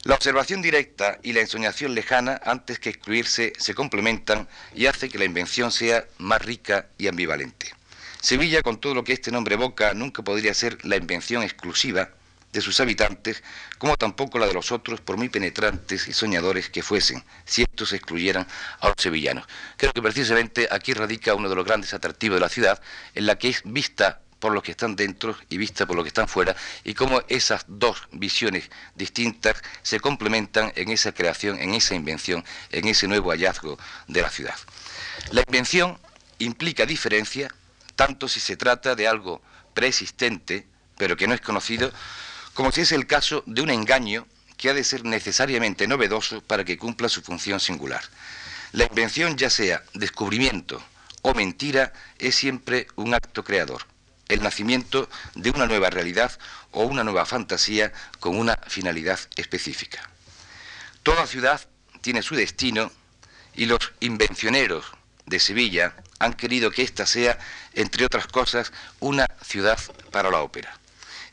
La 0.03 0.15
observación 0.15 0.61
directa 0.61 1.19
y 1.21 1.33
la 1.33 1.41
ensoñación 1.41 1.93
lejana, 1.93 2.41
antes 2.43 2.79
que 2.79 2.89
excluirse, 2.89 3.53
se 3.57 3.75
complementan 3.75 4.47
y 4.73 4.87
hace 4.87 5.09
que 5.09 5.19
la 5.19 5.25
invención 5.25 5.71
sea 5.71 6.05
más 6.17 6.41
rica 6.41 6.87
y 6.97 7.07
ambivalente. 7.07 7.73
Sevilla, 8.19 8.61
con 8.61 8.79
todo 8.79 8.95
lo 8.95 9.03
que 9.03 9.13
este 9.13 9.31
nombre 9.31 9.55
evoca, 9.55 9.93
nunca 9.93 10.23
podría 10.23 10.53
ser 10.53 10.83
la 10.85 10.95
invención 10.95 11.43
exclusiva 11.43 12.09
de 12.51 12.61
sus 12.61 12.79
habitantes, 12.79 13.43
como 13.77 13.97
tampoco 13.97 14.39
la 14.39 14.47
de 14.47 14.53
los 14.53 14.71
otros, 14.71 15.01
por 15.01 15.17
muy 15.17 15.29
penetrantes 15.29 16.07
y 16.07 16.13
soñadores 16.13 16.69
que 16.69 16.83
fuesen, 16.83 17.23
si 17.45 17.63
estos 17.63 17.93
excluyeran 17.93 18.47
a 18.79 18.87
los 18.87 18.95
sevillanos. 18.97 19.45
Creo 19.77 19.93
que 19.93 20.01
precisamente 20.01 20.67
aquí 20.71 20.93
radica 20.93 21.33
uno 21.33 21.49
de 21.49 21.55
los 21.55 21.65
grandes 21.65 21.93
atractivos 21.93 22.35
de 22.35 22.41
la 22.41 22.49
ciudad, 22.49 22.81
en 23.15 23.25
la 23.25 23.37
que 23.37 23.49
es 23.49 23.61
vista 23.65 24.21
por 24.39 24.53
los 24.53 24.63
que 24.63 24.71
están 24.71 24.95
dentro 24.95 25.37
y 25.49 25.57
vista 25.57 25.85
por 25.85 25.95
los 25.95 26.03
que 26.03 26.09
están 26.09 26.27
fuera, 26.27 26.55
y 26.83 26.95
cómo 26.95 27.21
esas 27.29 27.63
dos 27.67 28.07
visiones 28.11 28.69
distintas 28.95 29.61
se 29.83 29.99
complementan 29.99 30.73
en 30.75 30.89
esa 30.89 31.13
creación, 31.13 31.59
en 31.59 31.75
esa 31.75 31.93
invención, 31.93 32.43
en 32.71 32.87
ese 32.87 33.07
nuevo 33.07 33.29
hallazgo 33.29 33.77
de 34.07 34.21
la 34.21 34.29
ciudad. 34.29 34.55
La 35.31 35.43
invención 35.45 35.97
implica 36.39 36.87
diferencia, 36.87 37.53
tanto 37.95 38.27
si 38.27 38.39
se 38.39 38.57
trata 38.57 38.95
de 38.95 39.07
algo 39.07 39.43
preexistente, 39.75 40.65
pero 40.97 41.15
que 41.15 41.27
no 41.27 41.35
es 41.35 41.41
conocido, 41.41 41.91
como 42.53 42.71
si 42.71 42.81
es 42.81 42.91
el 42.91 43.07
caso 43.07 43.43
de 43.45 43.61
un 43.61 43.69
engaño 43.69 44.27
que 44.57 44.69
ha 44.69 44.73
de 44.73 44.83
ser 44.83 45.05
necesariamente 45.05 45.87
novedoso 45.87 46.41
para 46.41 46.63
que 46.63 46.77
cumpla 46.77 47.09
su 47.09 47.21
función 47.21 47.59
singular. 47.59 48.03
La 48.73 48.85
invención, 48.85 49.37
ya 49.37 49.49
sea 49.49 49.83
descubrimiento 49.93 50.81
o 51.23 51.33
mentira, 51.33 51.93
es 52.19 52.35
siempre 52.35 52.87
un 52.95 53.13
acto 53.13 53.43
creador, 53.43 53.85
el 54.27 54.43
nacimiento 54.43 55.09
de 55.35 55.49
una 55.49 55.65
nueva 55.65 55.89
realidad 55.89 56.37
o 56.71 56.83
una 56.83 57.03
nueva 57.03 57.25
fantasía 57.25 57.91
con 58.19 58.37
una 58.37 58.57
finalidad 58.67 59.19
específica. 59.35 60.09
Toda 61.03 61.27
ciudad 61.27 61.61
tiene 62.01 62.21
su 62.21 62.35
destino 62.35 62.91
y 63.55 63.65
los 63.65 63.91
invencioneros 63.99 64.85
de 65.25 65.39
Sevilla 65.39 65.95
han 66.19 66.33
querido 66.33 66.71
que 66.71 66.83
ésta 66.83 67.05
sea, 67.05 67.39
entre 67.73 68.05
otras 68.05 68.27
cosas, 68.27 68.71
una 68.99 69.25
ciudad 69.43 69.79
para 70.11 70.29
la 70.29 70.41
ópera. 70.41 70.80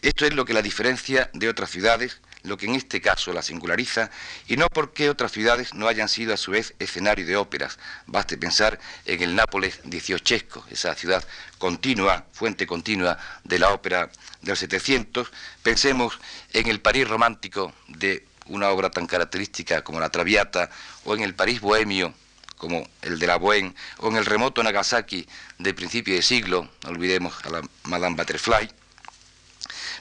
Esto 0.00 0.26
es 0.26 0.35
lo 0.35 0.45
que 0.45 0.55
la 0.55 0.62
diferencia 0.62 1.28
de 1.33 1.49
otras 1.49 1.71
ciudades, 1.71 2.21
lo 2.45 2.57
que 2.57 2.67
en 2.67 2.76
este 2.76 3.00
caso 3.00 3.33
la 3.33 3.43
singulariza, 3.43 4.11
y 4.47 4.57
no 4.57 4.69
porque 4.69 5.11
otras 5.11 5.33
ciudades 5.33 5.75
no 5.75 5.88
hayan 5.88 6.09
sido 6.09 6.33
a 6.33 6.37
su 6.37 6.52
vez 6.52 6.75
escenario 6.78 7.26
de 7.26 7.37
óperas. 7.37 7.78
Baste 8.07 8.38
pensar 8.38 8.78
en 9.07 9.23
el 9.23 9.35
Nápoles 9.35 9.81
dieciochesco, 9.83 10.64
esa 10.71 10.95
ciudad 10.95 11.25
continua, 11.59 12.26
fuente 12.33 12.64
continua 12.64 13.19
de 13.43 13.59
la 13.59 13.71
ópera 13.71 14.09
del 14.40 14.57
700. 14.57 15.33
Pensemos 15.64 16.21
en 16.52 16.69
el 16.69 16.81
París 16.81 17.09
romántico 17.09 17.73
de 17.88 18.25
una 18.47 18.69
obra 18.71 18.90
tan 18.90 19.09
característica 19.09 19.83
como 19.83 19.99
la 19.99 20.11
Traviata, 20.11 20.71
o 21.05 21.17
en 21.17 21.23
el 21.23 21.35
París 21.35 21.61
bohemio 21.61 22.14
como 22.57 22.88
el 23.02 23.19
de 23.19 23.26
la 23.26 23.38
Bohème, 23.38 23.75
o 23.99 24.09
en 24.09 24.17
el 24.17 24.26
remoto 24.26 24.62
Nagasaki 24.62 25.26
de 25.59 25.75
principio 25.75 26.14
de 26.14 26.23
siglo, 26.23 26.69
no 26.83 26.90
olvidemos 26.90 27.35
a 27.45 27.50
la 27.50 27.62
Madame 27.85 28.17
Butterfly, 28.17 28.69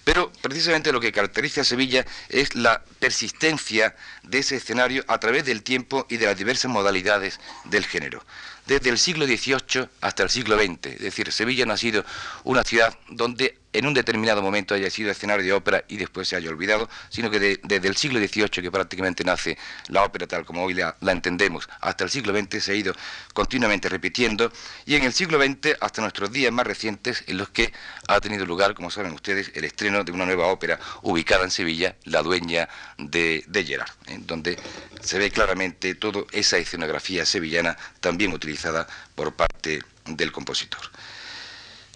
pero 0.07 0.31
precisamente 0.41 0.93
lo 0.93 1.01
que 1.01 1.11
caracteriza 1.11 1.59
a 1.59 1.63
Sevilla 1.65 2.05
es 2.29 2.55
la 2.55 2.81
persistencia 2.97 3.93
de 4.23 4.39
ese 4.39 4.55
escenario 4.55 5.03
a 5.09 5.17
través 5.19 5.43
del 5.43 5.63
tiempo 5.63 6.07
y 6.09 6.15
de 6.15 6.27
las 6.27 6.37
diversas 6.37 6.71
modalidades 6.71 7.41
del 7.65 7.85
género 7.85 8.23
desde 8.67 8.89
el 8.89 8.99
siglo 8.99 9.25
XVIII 9.25 9.89
hasta 9.99 10.23
el 10.23 10.29
siglo 10.29 10.57
XX. 10.57 10.85
Es 10.85 10.99
decir, 10.99 11.31
Sevilla 11.33 11.65
no 11.65 11.73
ha 11.73 11.77
sido 11.77 12.05
una 12.45 12.63
ciudad 12.63 12.97
donde 13.09 13.57
en 13.77 13.85
un 13.85 13.93
determinado 13.93 14.41
momento 14.41 14.73
haya 14.73 14.89
sido 14.89 15.11
escenario 15.11 15.45
de 15.45 15.53
ópera 15.53 15.83
y 15.87 15.97
después 15.97 16.27
se 16.27 16.35
haya 16.35 16.49
olvidado, 16.49 16.89
sino 17.09 17.29
que 17.29 17.59
desde 17.61 17.87
el 17.87 17.95
siglo 17.95 18.19
XVIII, 18.19 18.49
que 18.49 18.71
prácticamente 18.71 19.23
nace 19.23 19.57
la 19.89 20.03
ópera 20.03 20.25
tal 20.25 20.45
como 20.45 20.63
hoy 20.63 20.73
la, 20.73 20.95
entendemos, 21.01 21.69
hasta 21.79 22.03
el 22.03 22.09
siglo 22.09 22.37
XX 22.37 22.63
se 22.63 22.71
ha 22.71 22.75
ido 22.75 22.95
continuamente 23.33 23.87
repitiendo, 23.87 24.51
y 24.85 24.95
en 24.95 25.03
el 25.03 25.13
siglo 25.13 25.39
XX 25.39 25.77
hasta 25.79 26.01
nuestros 26.01 26.31
días 26.31 26.51
más 26.51 26.65
recientes, 26.65 27.23
en 27.27 27.37
los 27.37 27.49
que 27.49 27.71
ha 28.07 28.19
tenido 28.19 28.45
lugar, 28.45 28.73
como 28.73 28.89
saben 28.89 29.13
ustedes, 29.13 29.51
el 29.53 29.63
estreno 29.63 30.03
de 30.03 30.11
una 30.11 30.25
nueva 30.25 30.47
ópera 30.47 30.79
ubicada 31.03 31.43
en 31.43 31.51
Sevilla, 31.51 31.95
La 32.05 32.23
Dueña 32.23 32.67
de, 32.97 33.43
de 33.47 33.63
Gerard, 33.63 33.91
en 34.07 34.25
donde 34.25 34.57
se 35.01 35.19
ve 35.19 35.29
claramente 35.29 35.93
toda 35.93 36.23
esa 36.31 36.57
escenografía 36.57 37.25
sevillana 37.25 37.77
también 37.99 38.33
utilizada 38.33 38.87
por 39.13 39.35
parte 39.35 39.83
del 40.05 40.31
compositor. 40.31 40.81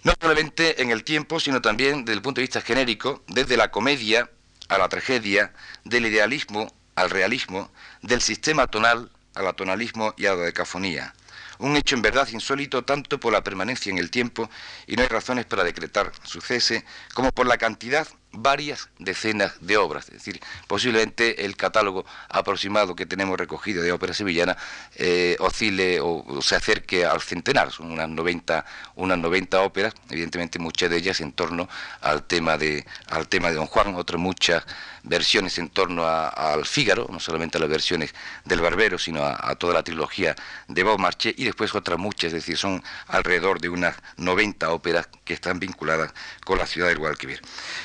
No 0.02 0.14
solamente 0.20 0.82
en 0.82 0.90
el 0.90 1.04
tiempo, 1.04 1.38
sino 1.38 1.62
también 1.62 2.04
desde 2.04 2.16
el 2.16 2.22
punto 2.22 2.40
de 2.40 2.44
vista 2.44 2.60
genérico, 2.60 3.22
desde 3.28 3.56
la 3.56 3.70
comedia 3.70 4.28
a 4.68 4.78
la 4.78 4.88
tragedia, 4.88 5.52
del 5.84 6.06
idealismo 6.06 6.74
al 6.96 7.10
realismo, 7.10 7.70
del 8.02 8.20
sistema 8.20 8.66
tonal 8.66 9.10
al 9.34 9.46
atonalismo 9.46 10.14
y 10.16 10.26
a 10.26 10.34
la 10.34 10.42
decafonía. 10.42 11.14
Un 11.58 11.76
hecho 11.76 11.94
en 11.94 12.02
verdad 12.02 12.28
insólito 12.28 12.84
tanto 12.84 13.20
por 13.20 13.32
la 13.32 13.44
permanencia 13.44 13.90
en 13.90 13.98
el 13.98 14.10
tiempo, 14.10 14.50
y 14.86 14.96
no 14.96 15.02
hay 15.02 15.08
razones 15.08 15.46
para 15.46 15.64
decretar 15.64 16.12
su 16.24 16.40
cese, 16.40 16.84
como 17.14 17.30
por 17.30 17.46
la 17.46 17.56
cantidad 17.56 18.08
varias 18.32 18.88
decenas 18.98 19.54
de 19.60 19.76
obras, 19.76 20.06
es 20.06 20.14
decir, 20.14 20.40
posiblemente 20.66 21.44
el 21.44 21.56
catálogo 21.56 22.04
aproximado 22.28 22.96
que 22.96 23.06
tenemos 23.06 23.38
recogido 23.38 23.82
de 23.82 23.92
ópera 23.92 24.14
sevillana 24.14 24.56
eh, 24.96 25.36
oscile 25.38 26.00
o, 26.00 26.40
se 26.42 26.56
acerque 26.56 27.04
al 27.04 27.20
centenar, 27.20 27.70
son 27.70 27.92
unas 27.92 28.08
90, 28.08 28.64
unas 28.96 29.18
90 29.18 29.60
óperas, 29.60 29.94
evidentemente 30.10 30.58
muchas 30.58 30.90
de 30.90 30.96
ellas 30.96 31.20
en 31.20 31.32
torno 31.32 31.68
al 32.00 32.24
tema 32.24 32.56
de, 32.56 32.86
al 33.08 33.28
tema 33.28 33.48
de 33.48 33.56
Don 33.56 33.66
Juan, 33.66 33.94
otras 33.94 34.20
muchas 34.20 34.64
versiones 35.02 35.58
en 35.58 35.68
torno 35.68 36.06
al 36.06 36.64
Fígaro, 36.64 37.08
no 37.10 37.20
solamente 37.20 37.58
a 37.58 37.60
las 37.60 37.68
versiones 37.68 38.14
del 38.44 38.60
Barbero, 38.60 38.98
sino 38.98 39.24
a, 39.24 39.54
toda 39.56 39.74
la 39.74 39.82
trilogía 39.82 40.34
de 40.68 40.82
Beaumarchais, 40.82 41.34
y 41.38 41.44
después 41.44 41.74
otras 41.74 41.98
muchas, 41.98 42.28
es 42.28 42.32
decir, 42.32 42.56
son 42.56 42.82
alrededor 43.08 43.60
de 43.60 43.68
unas 43.68 43.96
90 44.16 44.70
óperas 44.70 45.08
que 45.24 45.34
están 45.34 45.58
vinculadas 45.58 46.12
con 46.44 46.58
la 46.58 46.66
ciudad 46.66 46.88
del 46.88 46.98
Guadalquivir. 46.98 47.40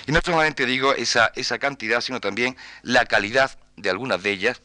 Y 0.05 0.11
no 0.11 0.19
solamente 0.23 0.65
digo 0.65 0.93
esa, 0.93 1.31
esa 1.35 1.59
cantidad, 1.59 2.01
sino 2.01 2.19
también 2.19 2.57
la 2.81 3.05
calidad 3.05 3.57
de 3.75 3.89
algunas 3.89 4.21
de 4.23 4.31
ellas. 4.31 4.61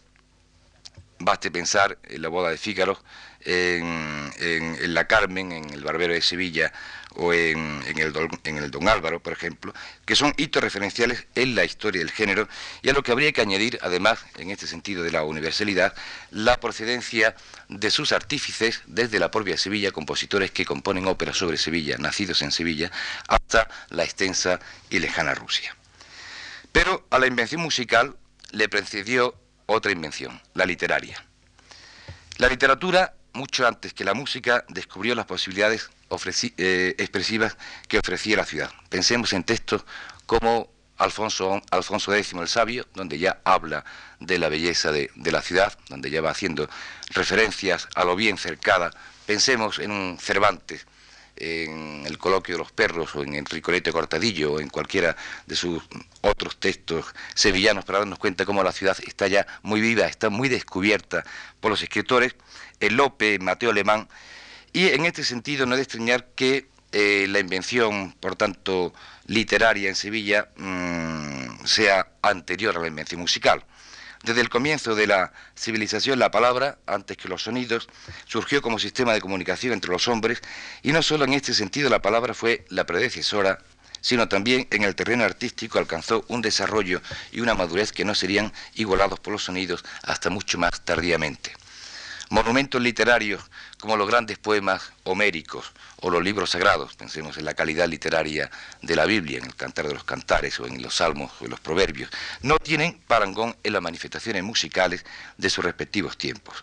Baste 1.19 1.51
pensar 1.51 1.99
en 2.05 2.23
la 2.23 2.29
boda 2.29 2.51
de 2.51 2.59
Fígaro, 2.59 2.99
en, 3.45 4.33
en, 4.39 4.95
La 4.95 5.07
Carmen, 5.07 5.53
en 5.53 5.71
El 5.71 5.85
Barbero 5.85 6.15
de 6.15 6.23
Sevilla, 6.23 6.73
o 7.17 7.33
en, 7.33 7.83
el 7.87 8.13
en, 8.45 8.57
el 8.59 8.71
Don, 8.71 8.89
Álvaro, 8.89 9.23
por 9.23 9.33
ejemplo, 9.33 9.75
que 10.05 10.17
son 10.17 10.35
hitos 10.37 10.63
referenciales 10.63 11.27
en 11.35 11.55
la 11.55 11.65
historia 11.65 12.01
del 12.01 12.11
género 12.11 12.49
y 12.83 12.89
a 12.89 12.93
lo 12.93 13.03
que 13.03 13.13
habría 13.13 13.33
que 13.33 13.41
añadir, 13.41 13.79
además, 13.83 14.25
en 14.37 14.51
este 14.51 14.67
sentido 14.67 15.03
de 15.03 15.13
la 15.13 15.25
universalidad, 15.25 15.95
la 16.31 16.59
procedencia 16.61 17.35
de 17.69 17.91
sus 17.91 18.13
artífices 18.13 18.83
desde 18.87 19.19
la 19.19 19.31
propia 19.31 19.57
Sevilla, 19.57 19.93
compositores 19.93 20.51
que 20.51 20.65
componen 20.65 21.07
óperas 21.07 21.37
sobre 21.37 21.57
Sevilla, 21.57 21.97
nacidos 21.99 22.43
en 22.43 22.53
Sevilla, 22.53 22.91
hasta 23.29 23.69
la 23.91 24.05
extensa 24.05 24.61
y 24.91 24.99
lejana 24.99 25.35
Rusia. 25.35 25.77
Pero 26.73 27.07
a 27.11 27.19
la 27.19 27.27
invención 27.27 27.61
musical 27.61 28.17
le 28.51 28.69
precedió 28.69 29.35
otra 29.67 29.93
invención, 29.93 30.41
la 30.55 30.67
literaria. 30.67 31.25
La 32.39 32.49
literatura, 32.49 33.15
mucho 33.33 33.67
antes 33.67 33.95
que 33.95 34.05
la 34.05 34.15
música, 34.15 34.65
descubrió 34.69 35.15
las 35.15 35.27
posibilidades 35.27 35.91
eh, 36.57 36.95
expresivas 36.99 37.57
que 37.89 37.99
ofrecía 37.99 38.37
la 38.37 38.45
ciudad. 38.45 38.71
Pensemos 38.89 39.33
en 39.33 39.45
textos 39.45 39.85
como 40.27 40.71
Alfonso, 40.99 41.61
Alfonso 41.71 42.15
X 42.15 42.33
el 42.35 42.49
Sabio, 42.49 42.87
donde 42.95 43.19
ya 43.19 43.41
habla 43.45 43.85
de 44.21 44.39
la 44.39 44.49
belleza 44.49 44.93
de, 44.93 45.11
de, 45.15 45.33
la 45.33 45.43
ciudad, 45.43 45.77
donde 45.89 46.11
ya 46.11 46.21
va 46.21 46.31
haciendo 46.31 46.69
referencias 47.11 47.89
a 47.95 48.05
lo 48.05 48.15
bien 48.15 48.39
cercada. 48.39 48.91
Pensemos 49.27 49.79
en 49.79 49.91
un 49.91 50.19
Cervantes, 50.19 50.87
en 51.37 52.05
el 52.07 52.19
coloquio 52.19 52.55
de 52.55 52.59
los 52.59 52.73
perros, 52.73 53.15
o 53.15 53.23
en 53.23 53.35
el 53.35 53.45
Ricolete 53.45 53.93
Cortadillo, 53.93 54.53
o 54.55 54.61
en 54.61 54.69
cualquiera 54.69 55.17
de 55.47 55.57
sus 55.57 55.83
otros 56.21 56.59
textos 56.59 57.07
sevillanos, 57.35 57.85
para 57.85 58.01
darnos 58.01 58.19
cuenta 58.19 58.45
cómo 58.45 58.63
la 58.63 58.73
ciudad 58.73 58.97
está 59.07 59.29
ya 59.29 59.47
muy 59.63 59.81
viva, 59.81 60.07
está 60.07 60.31
muy 60.31 60.49
descubierta 60.49 61.25
por 61.61 61.71
los 61.71 61.83
escritores, 61.83 62.35
el 62.81 62.97
Lope, 62.97 63.39
Mateo 63.39 63.71
Alemán, 63.71 64.09
y 64.73 64.89
en 64.89 65.05
este 65.05 65.25
sentido 65.25 65.67
no 65.67 65.75
es 65.75 65.79
de 65.79 65.83
extrañar 65.83 66.29
que 66.35 66.69
eh, 66.93 67.27
la 67.29 67.41
invención, 67.41 68.13
por 68.21 68.37
tanto, 68.37 68.93
literaria 69.27 69.89
en 69.89 69.95
Sevilla 69.95 70.49
mm, 70.57 71.65
sea 71.65 72.09
anterior 72.23 72.77
a 72.77 72.81
la 72.81 72.89
invención 72.89 73.21
musical. 73.21 73.65
Desde 74.23 74.41
el 74.41 74.49
comienzo 74.49 74.95
de 74.95 75.09
la 75.09 75.33
civilización, 75.57 76.21
la 76.21 76.31
palabra, 76.31 76.79
antes 76.87 77.17
que 77.17 77.29
los 77.29 77.43
sonidos, 77.43 77.89
surgió 78.27 78.63
como 78.63 78.79
sistema 78.79 79.13
de 79.13 79.21
comunicación 79.21 79.73
entre 79.73 79.91
los 79.91 80.07
hombres 80.07 80.41
y 80.83 80.93
no 80.93 81.03
solo 81.03 81.25
en 81.25 81.33
este 81.33 81.55
sentido 81.55 81.91
la 81.91 82.03
palabra 82.03 82.33
fue 82.33 82.65
la 82.69 82.87
predecesora, 82.87 83.59
sino 84.01 84.29
también 84.29 84.69
en 84.71 84.85
el 84.85 84.95
terreno 84.95 85.25
artístico 85.25 85.79
alcanzó 85.79 86.25
un 86.29 86.41
desarrollo 86.41 87.03
y 87.33 87.41
una 87.41 87.55
madurez 87.55 87.91
que 87.91 88.05
no 88.05 88.15
serían 88.15 88.53
igualados 88.75 89.19
por 89.19 89.33
los 89.33 89.45
sonidos 89.45 89.85
hasta 90.03 90.31
mucho 90.31 90.57
más 90.57 90.85
tardíamente. 90.85 91.53
Monumentos 92.31 92.81
literarios 92.81 93.43
como 93.81 93.97
los 93.97 94.09
grandes 94.09 94.39
poemas 94.39 94.93
homéricos 95.03 95.73
o 96.03 96.11
los 96.11 96.23
libros 96.23 96.51
sagrados, 96.51 96.95
pensemos 96.95 97.39
en 97.39 97.45
la 97.45 97.55
calidad 97.55 97.89
literaria 97.89 98.51
de 98.83 98.97
la 98.97 99.07
Biblia, 99.07 99.39
en 99.39 99.45
el 99.45 99.55
Cantar 99.55 99.87
de 99.87 99.95
los 99.95 100.05
Cantares 100.05 100.59
o 100.61 100.67
en 100.67 100.83
los 100.83 100.97
Salmos 100.97 101.33
o 101.41 101.45
en 101.45 101.51
los 101.51 101.61
Proverbios, 101.61 102.11
no 102.43 102.59
tienen 102.59 103.01
parangón 103.07 103.57
en 103.63 103.73
las 103.73 103.83
manifestaciones 103.83 104.43
musicales 104.43 105.05
de 105.39 105.49
sus 105.49 105.65
respectivos 105.65 106.19
tiempos. 106.19 106.63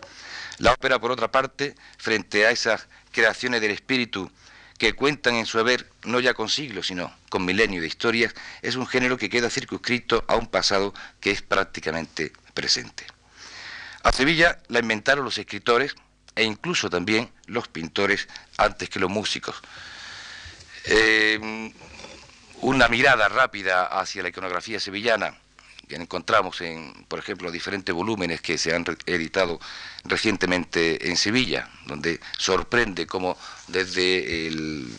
La 0.57 0.73
ópera, 0.73 0.99
por 0.99 1.11
otra 1.11 1.31
parte, 1.31 1.75
frente 1.97 2.45
a 2.45 2.51
esas 2.51 2.87
creaciones 3.11 3.61
del 3.61 3.71
espíritu 3.71 4.29
que 4.77 4.93
cuentan 4.93 5.35
en 5.35 5.45
su 5.45 5.57
haber 5.57 5.89
no 6.03 6.19
ya 6.19 6.33
con 6.33 6.49
siglos, 6.49 6.87
sino 6.87 7.13
con 7.29 7.45
milenios 7.45 7.81
de 7.81 7.87
historias, 7.87 8.33
es 8.61 8.75
un 8.75 8.87
género 8.87 9.17
que 9.17 9.29
queda 9.29 9.49
circunscrito 9.49 10.23
a 10.27 10.35
un 10.35 10.47
pasado 10.47 10.93
que 11.21 11.31
es 11.31 11.41
prácticamente 11.41 12.33
presente. 12.53 13.05
A 14.03 14.11
Sevilla 14.11 14.59
la 14.67 14.79
inventaron 14.79 15.25
los 15.25 15.37
escritores, 15.37 15.95
e 16.39 16.43
incluso 16.43 16.89
también 16.89 17.29
los 17.47 17.67
pintores 17.67 18.29
antes 18.57 18.89
que 18.89 18.99
los 18.99 19.09
músicos. 19.09 19.57
Eh, 20.85 21.73
una 22.61 22.87
mirada 22.87 23.27
rápida 23.27 23.85
hacia 23.85 24.23
la 24.23 24.29
iconografía 24.29 24.79
sevillana 24.79 25.35
que 25.89 25.95
encontramos 25.95 26.61
en, 26.61 26.93
por 27.07 27.19
ejemplo, 27.19 27.51
diferentes 27.51 27.93
volúmenes 27.93 28.41
que 28.41 28.57
se 28.57 28.73
han 28.73 28.85
editado 29.07 29.59
recientemente 30.05 31.09
en 31.09 31.17
Sevilla, 31.17 31.67
donde 31.85 32.21
sorprende 32.37 33.07
cómo 33.07 33.35
desde 33.67 34.47
el, 34.47 34.93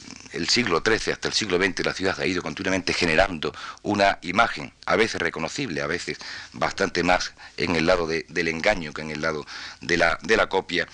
siglo 0.49 0.83
XIII 0.85 1.13
hasta 1.13 1.29
el 1.29 1.35
siglo 1.35 1.59
XX 1.59 1.85
la 1.85 1.95
ciudad 1.95 2.21
ha 2.21 2.27
ido 2.27 2.43
continuamente 2.43 2.93
generando 2.93 3.55
una 3.83 4.19
imagen, 4.23 4.73
a 4.85 4.97
veces 4.97 5.21
reconocible, 5.21 5.81
a 5.81 5.87
veces 5.87 6.19
bastante 6.53 7.03
más 7.05 7.33
en 7.57 7.77
el 7.77 7.87
lado 7.87 8.07
del 8.07 8.49
engaño 8.49 8.93
que 8.93 9.03
en 9.03 9.11
el 9.11 9.21
lado 9.21 9.47
de 9.81 9.97
la, 9.97 10.49
copia. 10.49 10.89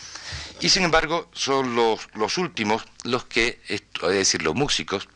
Y 0.61 0.69
sin 0.69 0.85
embargo 0.85 1.31
son 1.33 1.75
los, 1.75 2.09
los 2.15 2.37
últimos 2.37 2.85
los 3.05 3.25
que, 3.25 3.61
es 3.69 3.83
decir, 4.03 4.43
los 4.43 4.55
músicos, 4.55 5.09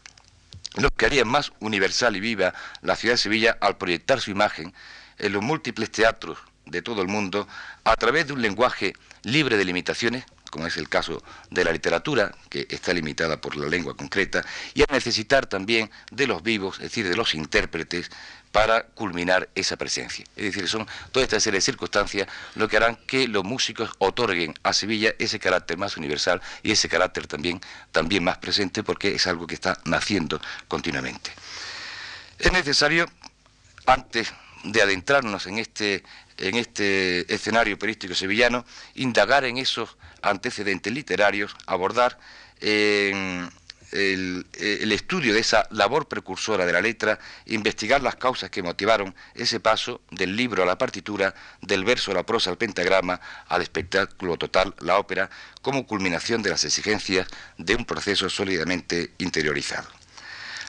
los 0.76 0.90
que 0.96 1.06
harían 1.06 1.28
más 1.28 1.52
universal 1.60 2.16
y 2.16 2.20
viva 2.20 2.54
la 2.82 2.96
ciudad 2.96 3.14
de 3.14 3.18
Sevilla 3.18 3.58
al 3.60 3.76
proyectar 3.76 4.20
su 4.20 4.30
imagen 4.30 4.72
en 5.18 5.32
los 5.32 5.42
múltiples 5.42 5.90
teatros 5.90 6.38
de 6.66 6.82
todo 6.82 7.02
el 7.02 7.08
mundo 7.08 7.48
a 7.84 7.96
través 7.96 8.26
de 8.26 8.32
un 8.32 8.42
lenguaje 8.42 8.94
libre 9.22 9.56
de 9.56 9.64
limitaciones, 9.64 10.24
como 10.50 10.66
es 10.66 10.76
el 10.76 10.88
caso 10.88 11.22
de 11.50 11.64
la 11.64 11.72
literatura, 11.72 12.34
que 12.48 12.66
está 12.68 12.92
limitada 12.92 13.40
por 13.40 13.56
la 13.56 13.68
lengua 13.68 13.96
concreta, 13.96 14.44
y 14.74 14.82
a 14.82 14.86
necesitar 14.90 15.46
también 15.46 15.90
de 16.10 16.26
los 16.26 16.42
vivos, 16.42 16.76
es 16.76 16.84
decir, 16.84 17.08
de 17.08 17.16
los 17.16 17.34
intérpretes, 17.34 18.10
para 18.52 18.82
culminar 18.82 19.48
esa 19.54 19.76
presencia. 19.76 20.24
Es 20.36 20.44
decir, 20.44 20.68
son 20.68 20.86
toda 21.12 21.24
esta 21.24 21.38
serie 21.38 21.58
de 21.58 21.62
circunstancias 21.62 22.28
lo 22.56 22.68
que 22.68 22.76
harán 22.76 22.96
que 23.06 23.28
los 23.28 23.44
músicos 23.44 23.90
otorguen 23.98 24.54
a 24.62 24.72
Sevilla 24.72 25.14
ese 25.18 25.38
carácter 25.38 25.78
más 25.78 25.96
universal 25.96 26.42
y 26.62 26.72
ese 26.72 26.88
carácter 26.88 27.26
también, 27.26 27.60
también 27.92 28.24
más 28.24 28.38
presente 28.38 28.82
porque 28.82 29.14
es 29.14 29.26
algo 29.26 29.46
que 29.46 29.54
está 29.54 29.78
naciendo 29.84 30.40
continuamente. 30.66 31.30
Es 32.38 32.52
necesario, 32.52 33.06
antes 33.86 34.32
de 34.64 34.82
adentrarnos 34.82 35.46
en 35.46 35.58
este, 35.58 36.02
en 36.40 36.56
este 36.56 37.32
escenario 37.32 37.74
operístico 37.74 38.14
sevillano, 38.14 38.64
indagar 38.94 39.44
en 39.44 39.58
esos 39.58 39.96
antecedentes 40.22 40.92
literarios, 40.92 41.54
abordar 41.66 42.18
eh, 42.60 43.48
el, 43.92 44.92
estudio 44.92 45.34
de 45.34 45.40
esa 45.40 45.66
labor 45.70 46.08
precursora 46.08 46.66
de 46.66 46.72
la 46.72 46.80
letra, 46.80 47.18
investigar 47.46 48.02
las 48.02 48.16
causas 48.16 48.50
que 48.50 48.62
motivaron 48.62 49.14
ese 49.34 49.60
paso 49.60 50.00
del 50.10 50.36
libro 50.36 50.62
a 50.62 50.66
la 50.66 50.78
partitura, 50.78 51.34
del 51.60 51.84
verso 51.84 52.12
a 52.12 52.14
la 52.14 52.24
prosa 52.24 52.50
al 52.50 52.58
pentagrama, 52.58 53.20
al 53.48 53.62
espectáculo 53.62 54.36
total, 54.36 54.74
la 54.80 54.98
ópera, 54.98 55.30
como 55.62 55.86
culminación 55.86 56.42
de 56.42 56.50
las 56.50 56.64
exigencias 56.64 57.26
de 57.58 57.74
un 57.74 57.84
proceso 57.84 58.28
sólidamente 58.30 59.12
interiorizado. 59.18 59.99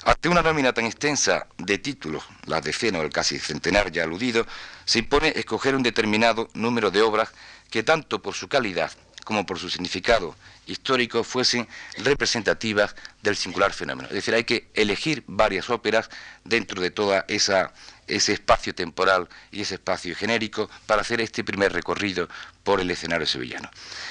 Ante 0.03 0.29
una 0.29 0.41
nómina 0.41 0.73
tan 0.73 0.85
extensa 0.85 1.45
de 1.57 1.77
títulos, 1.77 2.23
las 2.45 2.63
decena 2.63 2.99
o 2.99 3.03
el 3.03 3.11
casi 3.11 3.37
centenar 3.37 3.91
ya 3.91 4.03
aludido, 4.03 4.47
se 4.85 4.99
impone 4.99 5.33
escoger 5.35 5.75
un 5.75 5.83
determinado 5.83 6.49
número 6.53 6.89
de 6.89 7.03
obras 7.03 7.29
que 7.69 7.83
tanto 7.83 8.21
por 8.21 8.33
su 8.33 8.47
calidad 8.47 8.91
como 9.23 9.45
por 9.45 9.59
su 9.59 9.69
significado 9.69 10.35
histórico 10.65 11.23
fuesen 11.23 11.67
representativas 11.97 12.95
del 13.21 13.35
singular 13.35 13.73
fenómeno. 13.73 14.07
Es 14.07 14.15
decir, 14.15 14.33
hay 14.33 14.43
que 14.43 14.69
elegir 14.73 15.23
varias 15.27 15.69
óperas 15.69 16.09
dentro 16.43 16.81
de 16.81 16.89
todo 16.89 17.23
ese 17.27 17.69
espacio 18.07 18.73
temporal 18.73 19.29
y 19.51 19.61
ese 19.61 19.75
espacio 19.75 20.15
genérico 20.15 20.67
para 20.87 21.01
hacer 21.01 21.21
este 21.21 21.43
primer 21.43 21.73
recorrido 21.73 22.27
por 22.63 22.81
el 22.81 22.89
escenario 22.89 23.27
sevillano. 23.27 23.69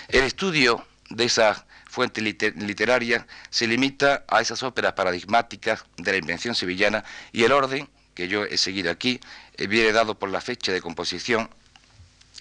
El 0.09 0.23
estudio 0.23 0.87
de 1.09 1.25
esas 1.25 1.65
fuentes 1.91 2.23
literarias 2.23 3.27
se 3.51 3.67
limita 3.67 4.25
a 4.29 4.41
esas 4.41 4.63
óperas 4.63 4.93
paradigmáticas 4.93 5.85
de 5.97 6.13
la 6.13 6.19
invención 6.19 6.55
sevillana 6.55 7.05
y 7.33 7.43
el 7.43 7.53
orden 7.53 7.89
que 8.15 8.29
yo 8.29 8.45
he 8.45 8.57
seguido 8.57 8.91
aquí 8.91 9.21
eh, 9.57 9.67
viene 9.67 9.93
dado 9.93 10.19
por 10.19 10.31
la 10.31 10.41
fecha 10.41 10.73
de 10.73 10.81
composición 10.81 11.51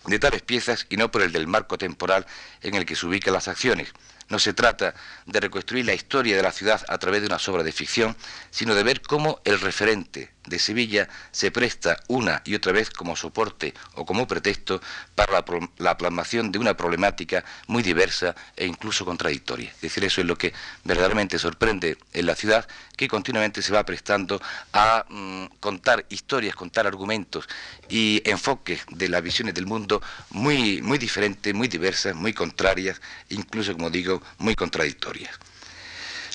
de 0.06 0.20
tales 0.20 0.44
piezas 0.44 0.86
y 0.90 0.98
no 0.98 1.12
por 1.12 1.24
el 1.24 1.32
del 1.32 1.48
marco 1.48 1.78
temporal 1.78 2.26
en 2.62 2.76
el 2.76 2.86
que 2.86 2.96
se 2.96 3.06
ubican 3.06 3.34
las 3.34 3.48
acciones. 3.48 3.92
No 4.30 4.40
se 4.40 4.54
trata 4.54 4.94
de 5.26 5.40
reconstruir 5.40 5.86
la 5.86 5.94
historia 5.94 6.36
de 6.36 6.44
la 6.44 6.52
ciudad 6.52 6.86
a 6.88 6.98
través 6.98 7.22
de 7.22 7.28
una 7.28 7.38
obra 7.48 7.64
de 7.64 7.72
ficción, 7.72 8.16
sino 8.52 8.76
de 8.76 8.84
ver 8.84 9.02
cómo 9.02 9.42
el 9.44 9.60
referente 9.60 10.32
de 10.50 10.60
Sevilla 10.60 11.08
se 11.32 11.52
presta 11.52 12.02
una 12.08 12.42
y 12.44 12.56
otra 12.56 12.72
vez 12.72 12.90
como 12.90 13.16
soporte 13.16 13.74
o 13.94 14.06
como 14.06 14.28
pretexto 14.28 14.82
para 15.16 15.44
la, 15.78 15.98
plasmación 15.98 16.52
de 16.52 16.60
una 16.60 16.76
problemática 16.76 17.44
muy 17.68 17.84
diversa 17.84 18.36
e 18.56 18.66
incluso 18.66 19.06
contradictoria. 19.06 19.70
Es 19.70 19.82
decir, 19.82 20.04
eso 20.04 20.22
es 20.22 20.28
lo 20.28 20.38
que 20.38 20.54
verdaderamente 20.84 21.40
sorprende 21.40 21.98
en 22.14 22.26
la 22.26 22.36
ciudad, 22.36 22.68
que 22.98 23.08
continuamente 23.08 23.62
se 23.62 23.72
va 23.72 23.86
prestando 23.86 24.42
a 24.74 25.06
mm, 25.08 25.46
contar 25.60 26.06
historias, 26.10 26.56
contar 26.56 26.88
argumentos 26.88 27.48
y 27.88 28.22
enfoques 28.26 28.82
de 28.90 29.08
las 29.08 29.22
visiones 29.22 29.54
del 29.54 29.68
mundo 29.68 30.02
muy, 30.32 30.82
muy 30.82 30.98
diferentes, 30.98 31.54
muy 31.54 31.68
diversas, 31.68 32.16
muy 32.16 32.34
contrarias, 32.34 33.02
incluso, 33.30 33.74
como 33.74 33.90
digo, 33.90 34.19
muy 34.38 34.56
contradictorias. 34.56 35.38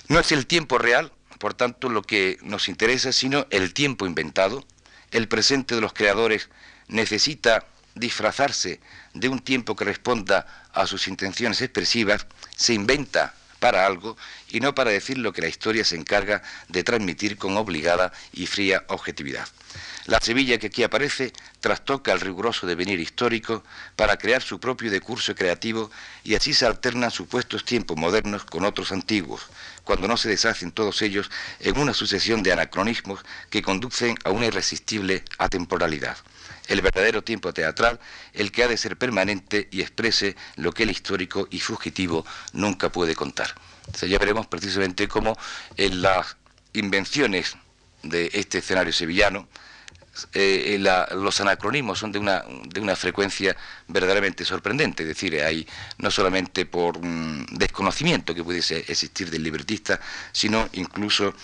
No 0.09 0.21
es 0.21 0.33
el 0.33 0.47
tiempo 0.47 0.79
real 0.79 1.13
por 1.45 1.53
tanto, 1.53 1.89
lo 1.89 2.03
que 2.03 2.39
nos 2.43 2.71
interesa, 2.71 3.13
sino 3.13 3.47
el 3.51 3.75
tiempo 3.75 4.07
inventado. 4.07 4.65
El 5.11 5.29
presente 5.29 5.75
de 5.75 5.81
los 5.81 5.93
creadores 5.93 6.49
necesita 6.89 7.67
disfrazarse 7.95 8.81
de 9.13 9.29
un 9.29 9.41
tiempo 9.41 9.77
que 9.77 9.85
responda 9.85 10.47
a 10.73 10.87
sus 10.87 11.07
intenciones 11.07 11.61
expresivas, 11.61 12.27
se 12.57 12.73
inventa 12.75 13.35
para 13.65 13.87
algo 13.87 14.15
y 14.51 14.61
no 14.61 14.75
para 14.75 14.91
decir 14.91 15.17
lo 15.17 15.33
que 15.33 15.41
la 15.41 15.49
historia 15.49 15.87
se 15.87 15.97
encarga 15.97 16.43
de 16.69 16.85
transmitir 16.85 17.39
con 17.39 17.57
obligada 17.57 18.13
y 18.35 18.45
fría 18.45 18.85
objetividad. 18.89 19.49
La 20.05 20.21
Sevilla 20.21 20.59
que 20.59 20.67
aquí 20.67 20.83
aparece 20.83 21.33
trastoca 21.61 22.13
el 22.13 22.21
riguroso 22.21 22.67
devenir 22.67 23.01
histórico 23.01 23.65
para 23.97 24.19
crear 24.19 24.43
su 24.43 24.61
propio 24.61 24.91
decurso 24.91 25.35
creativo 25.35 25.91
y 26.25 26.35
así 26.35 26.53
se 26.53 26.67
alternan 26.67 27.11
supuestos 27.11 27.65
tiempos 27.65 27.97
modernos 27.97 28.45
con 28.45 28.67
otros 28.67 28.93
antiguos, 28.93 29.47
cuando 29.83 30.09
no 30.09 30.19
se 30.19 30.29
deshacen 30.29 30.71
todos 30.71 31.01
ellos 31.01 31.31
en 31.61 31.79
una 31.79 31.95
sucesión 31.95 32.43
de 32.43 32.53
anacronismos 32.53 33.21
que 33.49 33.63
conducen 33.63 34.15
a 34.25 34.31
una 34.31 34.45
irresistible 34.45 35.25
atemporalidad. 35.39 36.19
El 36.69 36.81
verdadero 36.81 37.23
tiempo 37.23 37.53
teatral, 37.53 38.01
el 38.33 38.51
que 38.51 38.65
ha 38.65 38.69
de 38.69 38.77
ser 38.77 38.97
permanente 38.97 39.69
y 39.71 39.83
exprese 39.83 40.35
lo 40.57 40.73
que 40.73 40.85
el 40.85 40.91
histórico 40.91 41.47
y 41.51 41.61
fugitivo 41.61 42.25
nunca 42.53 42.91
puede 42.91 43.15
contar. 43.15 43.55
ya 44.01 44.19
veremos 44.19 44.47
precisamente 44.47 45.09
cómo 45.09 45.37
en 45.77 46.01
las 46.01 46.37
invenciones 46.73 47.57
de 48.03 48.31
este 48.33 48.59
escenario 48.59 48.93
sevillano, 48.93 49.49
eh, 50.33 50.79
los 51.17 51.41
anacronismos 51.41 51.99
son 51.99 52.13
de 52.13 52.21
una, 52.21 52.45
de 52.67 52.81
una 52.81 52.95
frecuencia 52.95 53.57
verdaderamente 53.89 54.45
sorprendente, 54.45 55.03
es 55.03 55.09
decir, 55.09 55.41
hay 55.43 55.67
no 55.99 56.11
solamente 56.11 56.67
por 56.67 57.01
desconocimiento 57.01 58.35
que 58.35 58.45
pudiese 58.45 58.79
existir 58.79 59.29
del 59.31 59.43
libretista, 59.43 59.99
sino 60.31 60.69
incluso 60.75 61.35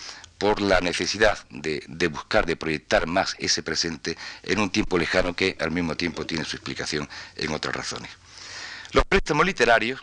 por 0.41 0.63
la 0.63 0.81
necesidad 0.81 1.39
de, 1.51 2.09
buscar, 2.09 2.47
de 2.47 2.57
proyectar 2.57 3.07
más 3.07 3.37
ese 3.39 3.63
presente 3.63 4.17
en 4.43 4.59
un 4.59 4.71
tiempo 4.71 4.97
lejano 4.97 5.37
que 5.37 5.55
al 5.61 5.71
mismo 5.71 5.99
tiempo 5.99 6.25
tiene 6.25 6.47
su 6.47 6.57
explicación 6.57 7.11
en 7.37 7.53
otras 7.53 7.77
razones. 7.77 8.11
Los 8.93 9.05
préstamos 9.05 9.45
literarios 9.45 10.01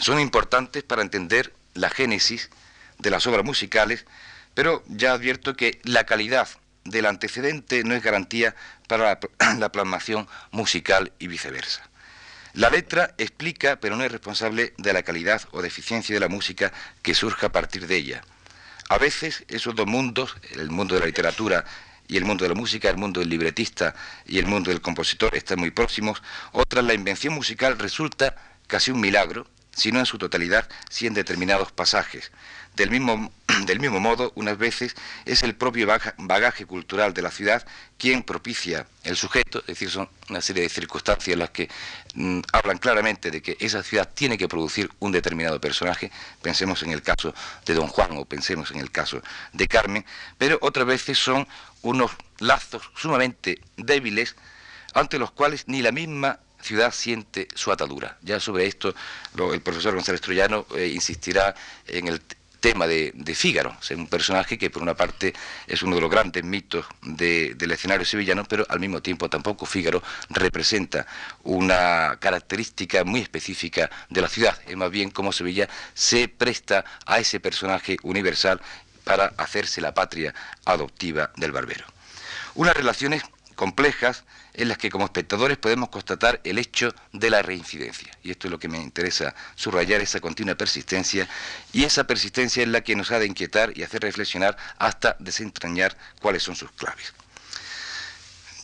son 0.00 0.18
importantes 0.18 0.82
para 0.82 1.02
entender 1.02 1.54
la 1.74 1.88
génesis 1.88 2.50
de 2.98 3.10
las 3.10 3.24
obras 3.28 3.44
musicales, 3.44 4.06
pero 4.54 4.82
ya 4.88 5.12
advierto 5.12 5.54
que 5.54 5.80
la 5.84 6.04
calidad 6.04 6.48
del 6.82 7.06
antecedente 7.06 7.84
no 7.84 7.94
es 7.94 8.02
garantía 8.02 8.56
para 8.88 9.20
la, 9.38 9.68
plasmación 9.72 10.26
musical 10.50 11.12
y 11.20 11.28
viceversa. 11.28 11.88
La 12.54 12.70
letra 12.70 13.14
explica, 13.18 13.76
pero 13.76 13.94
no 13.94 14.02
es 14.02 14.10
responsable 14.10 14.74
de 14.78 14.92
la 14.92 15.04
calidad 15.04 15.42
o 15.52 15.62
deficiencia 15.62 16.12
de 16.12 16.20
la 16.20 16.28
música 16.28 16.72
que 17.02 17.14
surja 17.14 17.46
a 17.46 17.52
partir 17.52 17.86
de 17.86 17.94
ella. 17.94 18.24
A 18.92 18.98
veces 18.98 19.42
esos 19.48 19.74
dos 19.74 19.86
mundos, 19.86 20.36
el 20.50 20.68
mundo 20.68 20.94
de 20.94 21.00
la 21.00 21.06
literatura 21.06 21.64
y 22.08 22.18
el 22.18 22.26
mundo 22.26 22.44
de 22.44 22.50
la 22.50 22.54
música, 22.54 22.90
el 22.90 22.98
mundo 22.98 23.20
del 23.20 23.30
libretista 23.30 23.94
y 24.26 24.38
el 24.38 24.44
mundo 24.44 24.68
del 24.68 24.82
compositor 24.82 25.34
están 25.34 25.60
muy 25.60 25.70
próximos. 25.70 26.22
Otras, 26.52 26.84
la 26.84 26.92
invención 26.92 27.32
musical 27.32 27.78
resulta 27.78 28.36
casi 28.66 28.90
un 28.90 29.00
milagro, 29.00 29.46
si 29.74 29.92
no 29.92 29.98
en 29.98 30.04
su 30.04 30.18
totalidad, 30.18 30.68
si 30.90 31.06
en 31.06 31.14
determinados 31.14 31.72
pasajes. 31.72 32.32
Del 32.76 32.90
mismo, 32.90 33.32
del 33.66 33.80
mismo 33.80 34.00
modo, 34.00 34.32
unas 34.34 34.58
veces 34.58 34.94
es 35.24 35.42
el 35.42 35.54
propio 35.54 35.86
bagaje 36.18 36.66
cultural 36.66 37.14
de 37.14 37.22
la 37.22 37.30
ciudad 37.30 37.64
quien 37.98 38.22
propicia 38.22 38.86
el 39.04 39.16
sujeto, 39.16 39.60
es 39.60 39.66
decir, 39.66 39.90
son 39.90 40.08
una 40.28 40.40
serie 40.40 40.62
de 40.62 40.68
circunstancias 40.68 41.36
las 41.36 41.50
que 41.50 41.68
mm, 42.14 42.40
hablan 42.52 42.78
claramente 42.78 43.30
de 43.30 43.42
que 43.42 43.56
esa 43.60 43.82
ciudad 43.82 44.08
tiene 44.12 44.36
que 44.36 44.48
producir 44.48 44.90
un 44.98 45.12
determinado 45.12 45.60
personaje, 45.60 46.10
pensemos 46.40 46.82
en 46.82 46.90
el 46.90 47.02
caso 47.02 47.34
de 47.64 47.74
Don 47.74 47.88
Juan 47.88 48.16
o 48.16 48.24
pensemos 48.24 48.70
en 48.70 48.80
el 48.80 48.90
caso 48.90 49.22
de 49.52 49.68
Carmen, 49.68 50.04
pero 50.38 50.58
otras 50.62 50.86
veces 50.86 51.18
son 51.18 51.46
unos 51.82 52.10
lazos 52.38 52.82
sumamente 52.96 53.60
débiles 53.76 54.34
ante 54.94 55.18
los 55.18 55.30
cuales 55.30 55.64
ni 55.66 55.82
la 55.82 55.92
misma 55.92 56.38
ciudad 56.60 56.92
siente 56.92 57.48
su 57.54 57.72
atadura. 57.72 58.18
Ya 58.22 58.40
sobre 58.40 58.66
esto 58.66 58.94
el 59.52 59.60
profesor 59.60 59.94
González 59.94 60.20
Troyano 60.20 60.66
eh, 60.76 60.88
insistirá 60.94 61.54
en 61.86 62.08
el 62.08 62.22
tema 62.62 62.86
de, 62.86 63.12
Fígaro, 63.34 63.76
es 63.82 63.90
un 63.90 64.06
personaje 64.06 64.56
que 64.56 64.70
por 64.70 64.82
una 64.82 64.94
parte 64.94 65.34
es 65.66 65.82
uno 65.82 65.96
de 65.96 66.00
los 66.00 66.10
grandes 66.10 66.44
mitos 66.44 66.86
del 67.02 67.70
escenario 67.72 68.06
sevillano, 68.06 68.44
pero 68.44 68.64
al 68.68 68.80
mismo 68.80 69.02
tiempo 69.02 69.28
tampoco 69.28 69.66
Fígaro 69.66 70.02
representa 70.30 71.06
una 71.42 72.16
característica 72.20 73.04
muy 73.04 73.20
específica 73.20 73.90
de 74.08 74.20
la 74.22 74.28
ciudad, 74.28 74.58
es 74.66 74.76
más 74.76 74.90
bien 74.90 75.10
como 75.10 75.32
Sevilla 75.32 75.68
se 75.92 76.28
presta 76.28 76.84
a 77.04 77.18
ese 77.18 77.40
personaje 77.40 77.96
universal 78.04 78.60
para 79.02 79.32
hacerse 79.36 79.80
la 79.80 79.92
patria 79.92 80.32
adoptiva 80.64 81.32
del 81.36 81.50
barbero. 81.50 81.84
Unas 82.54 82.76
relaciones 82.76 83.24
complejas 83.56 84.24
en 84.54 84.68
las 84.68 84.78
que 84.78 84.90
como 84.90 85.04
espectadores 85.04 85.56
podemos 85.56 85.88
constatar 85.88 86.40
el 86.44 86.58
hecho 86.58 86.94
de 87.12 87.30
la 87.30 87.42
reincidencia. 87.42 88.16
Y 88.22 88.30
esto 88.30 88.46
es 88.46 88.50
lo 88.50 88.58
que 88.58 88.68
me 88.68 88.78
interesa 88.78 89.34
subrayar, 89.54 90.00
esa 90.00 90.20
continua 90.20 90.54
persistencia, 90.54 91.28
y 91.72 91.84
esa 91.84 92.04
persistencia 92.04 92.62
es 92.62 92.68
la 92.68 92.82
que 92.82 92.96
nos 92.96 93.10
ha 93.10 93.18
de 93.18 93.26
inquietar 93.26 93.76
y 93.76 93.82
hacer 93.82 94.02
reflexionar 94.02 94.56
hasta 94.78 95.16
desentrañar 95.18 95.96
cuáles 96.20 96.42
son 96.42 96.56
sus 96.56 96.70
claves. 96.72 97.14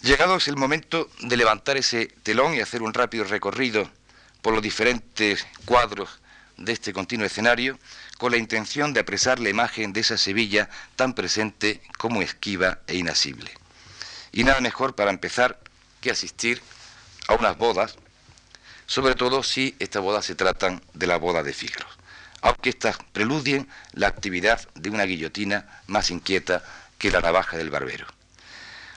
Llegado 0.03 0.37
es 0.37 0.47
el 0.47 0.57
momento 0.57 1.11
de 1.21 1.37
levantar 1.37 1.77
ese 1.77 2.07
telón 2.23 2.55
y 2.55 2.61
hacer 2.61 2.83
un 2.83 2.95
rápido 2.95 3.25
recorrido 3.25 3.91
por 4.43 4.55
los 4.55 4.63
diferentes 4.63 5.47
cuadros 5.65 6.21
de 6.57 6.73
este 6.73 6.93
continuo 6.93 7.27
escenario, 7.27 7.79
con 8.19 8.33
la 8.33 8.37
intención 8.37 8.93
de 8.93 9.01
apresar 9.01 9.39
la 9.39 9.49
imagen 9.49 9.93
de 9.93 10.01
esa 10.01 10.19
Sevilla 10.19 10.69
tan 10.97 11.15
presente 11.15 11.81
como 11.99 12.21
esquiva 12.21 12.79
e 12.87 12.97
inasible. 12.97 13.53
Y 14.33 14.45
nada 14.45 14.61
mejor 14.61 14.95
para 14.95 15.11
empezar 15.11 15.59
asistir 16.11 16.63
a 17.29 17.35
unas 17.35 17.57
bodas, 17.57 17.97
sobre 18.87 19.15
todo 19.15 19.43
si 19.43 19.77
estas 19.79 20.03
bodas 20.03 20.25
se 20.25 20.35
tratan 20.35 20.83
de 20.95 21.07
la 21.07 21.17
boda 21.17 21.43
de 21.43 21.53
Fígaro, 21.53 21.87
aunque 22.41 22.71
estas 22.71 22.99
preludien 23.13 23.69
la 23.93 24.09
actividad 24.09 24.69
de 24.75 24.91
una 24.91 25.05
guillotina 25.05 25.83
más 25.87 26.11
inquieta 26.11 26.63
que 26.99 27.11
la 27.11 27.21
navaja 27.21 27.57
del 27.57 27.71
barbero. 27.71 28.07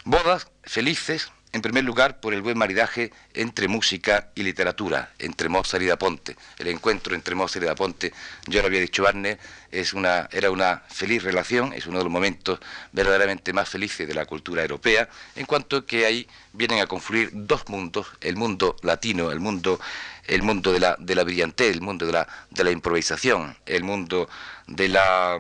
Bodas 0.06 0.48
felices 0.64 1.32
en 1.54 1.62
primer 1.62 1.84
lugar, 1.84 2.22
por 2.22 2.34
el 2.34 2.42
buen 2.42 2.58
maridaje 2.58 3.12
entre 3.34 3.68
música 3.68 4.30
y 4.36 4.44
literatura, 4.44 5.12
entre 5.20 5.50
Mozart 5.50 5.84
y 5.84 5.88
Da 5.88 5.98
Ponte. 5.98 6.38
El 6.58 6.68
encuentro 6.68 7.14
entre 7.14 7.36
Mozart 7.36 7.64
y 7.64 7.68
Da 7.68 7.76
Ponte, 7.76 8.14
yo 8.48 8.62
lo 8.62 8.68
había 8.68 8.80
dicho 8.80 9.04
Barney, 9.04 9.38
es 9.70 9.94
una, 9.94 10.30
era 10.32 10.50
una 10.50 10.84
feliz 10.90 11.24
relación, 11.24 11.74
es 11.74 11.88
uno 11.88 11.98
de 11.98 12.06
los 12.06 12.14
momentos 12.14 12.60
verdaderamente 12.94 13.52
más 13.52 13.68
felices 13.68 14.08
de 14.08 14.14
la 14.14 14.26
cultura 14.26 14.62
europea, 14.62 15.10
en 15.36 15.46
cuanto 15.46 15.86
que 15.86 16.06
ahí 16.06 16.28
vienen 16.54 16.80
a 16.80 16.88
confluir 16.88 17.32
dos 17.34 17.68
mundos, 17.68 18.08
el 18.22 18.38
mundo 18.38 18.78
latino, 18.82 19.32
el 19.32 19.42
mundo, 19.42 19.80
el 20.28 20.44
mundo 20.44 20.72
de 20.72 20.80
la, 20.80 20.96
de 21.00 21.16
la 21.16 21.24
brillantez, 21.24 21.74
el 21.74 21.82
mundo 21.82 22.06
de 22.06 22.14
la, 22.14 22.28
de 22.50 22.64
la 22.64 22.72
improvisación, 22.72 23.58
el 23.66 23.84
mundo 23.84 24.30
de 24.68 24.88
la, 24.88 25.38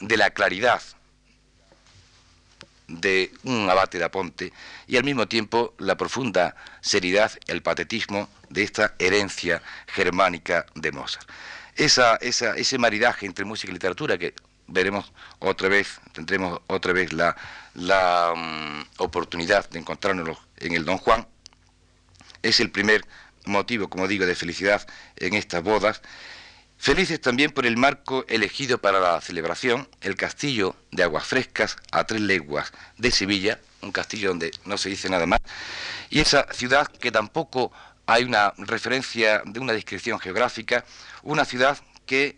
de 0.00 0.16
la 0.16 0.30
claridad, 0.30 0.82
de 3.00 3.32
un 3.44 3.68
abate 3.70 3.98
de 3.98 4.04
Aponte 4.04 4.52
y 4.86 4.96
al 4.96 5.04
mismo 5.04 5.26
tiempo 5.26 5.74
la 5.78 5.96
profunda 5.96 6.56
seriedad, 6.80 7.32
el 7.46 7.62
patetismo 7.62 8.28
de 8.48 8.62
esta 8.62 8.94
herencia 8.98 9.62
germánica 9.86 10.66
de 10.74 10.92
Mozart. 10.92 11.28
Esa, 11.76 12.16
ese 12.16 12.78
maridaje 12.78 13.26
entre 13.26 13.44
música 13.44 13.70
y 13.70 13.74
literatura 13.74 14.18
que 14.18 14.34
veremos 14.66 15.12
otra 15.38 15.68
vez, 15.68 16.00
tendremos 16.12 16.60
otra 16.66 16.92
vez 16.92 17.12
la, 17.12 17.36
la 17.74 18.34
mm, 18.36 19.02
oportunidad 19.02 19.68
de 19.70 19.78
encontrarnos 19.78 20.38
en 20.56 20.72
el 20.72 20.84
Don 20.84 20.98
Juan, 20.98 21.26
es 22.42 22.60
el 22.60 22.70
primer 22.70 23.04
motivo, 23.44 23.88
como 23.88 24.08
digo, 24.08 24.26
de 24.26 24.34
felicidad 24.34 24.86
en 25.16 25.34
estas 25.34 25.62
bodas 25.62 26.02
Felices 26.78 27.20
también 27.20 27.50
por 27.50 27.66
el 27.66 27.76
marco 27.76 28.24
elegido 28.28 28.78
para 28.78 29.00
la 29.00 29.20
celebración, 29.20 29.88
el 30.00 30.14
castillo 30.14 30.76
de 30.92 31.02
Aguas 31.02 31.26
Frescas 31.26 31.76
a 31.90 32.04
tres 32.04 32.20
leguas 32.20 32.72
de 32.96 33.10
Sevilla, 33.10 33.58
un 33.82 33.90
castillo 33.90 34.28
donde 34.28 34.52
no 34.64 34.78
se 34.78 34.88
dice 34.88 35.10
nada 35.10 35.26
más, 35.26 35.40
y 36.08 36.20
esa 36.20 36.46
ciudad 36.52 36.86
que 36.86 37.10
tampoco 37.10 37.72
hay 38.06 38.22
una 38.22 38.54
referencia 38.58 39.42
de 39.44 39.58
una 39.58 39.72
descripción 39.72 40.20
geográfica, 40.20 40.84
una 41.24 41.44
ciudad 41.44 41.78
que 42.06 42.36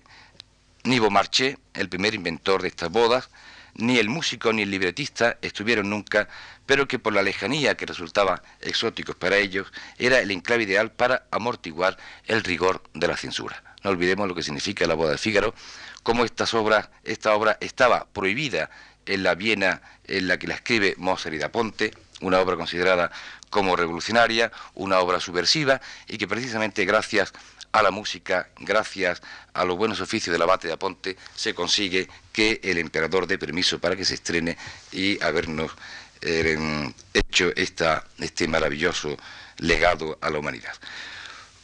ni 0.85 0.99
Beaumarchais, 0.99 1.59
el 1.75 1.91
primer 1.91 2.15
inventor 2.15 2.63
de 2.63 2.69
estas 2.69 2.91
bodas, 2.91 3.29
ni 3.75 3.99
el 3.99 4.09
músico 4.09 4.55
ni 4.55 4.63
el 4.63 4.71
libretista 4.71 5.37
estuvieron 5.43 5.91
nunca, 5.91 6.29
pero 6.65 6.89
que 6.89 6.99
por 6.99 7.13
la 7.13 7.23
lejanía 7.23 7.77
que 7.77 7.85
resultaba 7.85 8.43
exóticos 8.63 9.17
para 9.17 9.37
ellos, 9.37 9.71
era 9.99 10.19
el 10.21 10.31
enclave 10.31 10.63
ideal 10.63 10.91
para 10.93 11.27
amortiguar 11.31 11.99
el 12.27 12.43
rigor 12.43 12.83
de 12.95 13.07
la 13.07 13.19
censura. 13.19 13.70
No 13.83 13.91
olvidemos 13.91 14.29
lo 14.29 14.35
que 14.35 14.43
significa 14.43 14.87
la 14.87 14.95
boda 14.95 15.13
de 15.13 15.19
Fígaro, 15.19 15.55
cómo 16.03 16.25
estas 16.25 16.55
obras, 16.55 16.89
esta 17.05 17.35
obra 17.35 17.57
estaba 17.61 18.07
prohibida 18.13 18.71
en 19.07 19.23
la 19.23 19.35
Viena 19.35 19.83
en 20.05 20.29
la 20.29 20.39
que 20.39 20.47
la 20.47 20.55
escribe 20.55 20.95
Mozart 20.99 21.35
y 21.35 21.39
da 21.39 21.51
Ponte, 21.51 21.93
una 22.21 22.41
obra 22.41 22.57
considerada 22.57 23.11
como 23.49 23.77
revolucionaria, 23.77 24.53
una 24.75 25.01
obra 25.01 25.21
subversiva 25.21 25.81
y 26.07 26.19
que 26.19 26.29
precisamente 26.29 26.85
gracias 26.85 27.33
a 27.73 27.83
la 27.83 27.91
música, 27.91 28.49
gracias 28.59 29.23
a 29.55 29.65
los 29.65 29.77
buenos 29.77 30.01
oficios 30.01 30.33
del 30.33 30.43
abate 30.43 30.69
de 30.69 30.75
Aponte, 30.75 31.17
se 31.35 31.55
consigue 31.55 32.09
que 32.33 32.61
el 32.63 32.79
emperador 32.79 33.27
dé 33.27 33.39
permiso 33.39 33.79
para 33.79 33.97
que 33.97 34.05
se 34.05 34.15
estrene 34.15 34.57
y 34.93 35.23
habernos 35.23 35.73
eh, 36.21 36.93
hecho 37.15 37.53
este 37.55 38.49
maravilloso 38.49 39.17
legado 39.59 40.19
a 40.21 40.31
la 40.31 40.39
humanidad. 40.39 40.75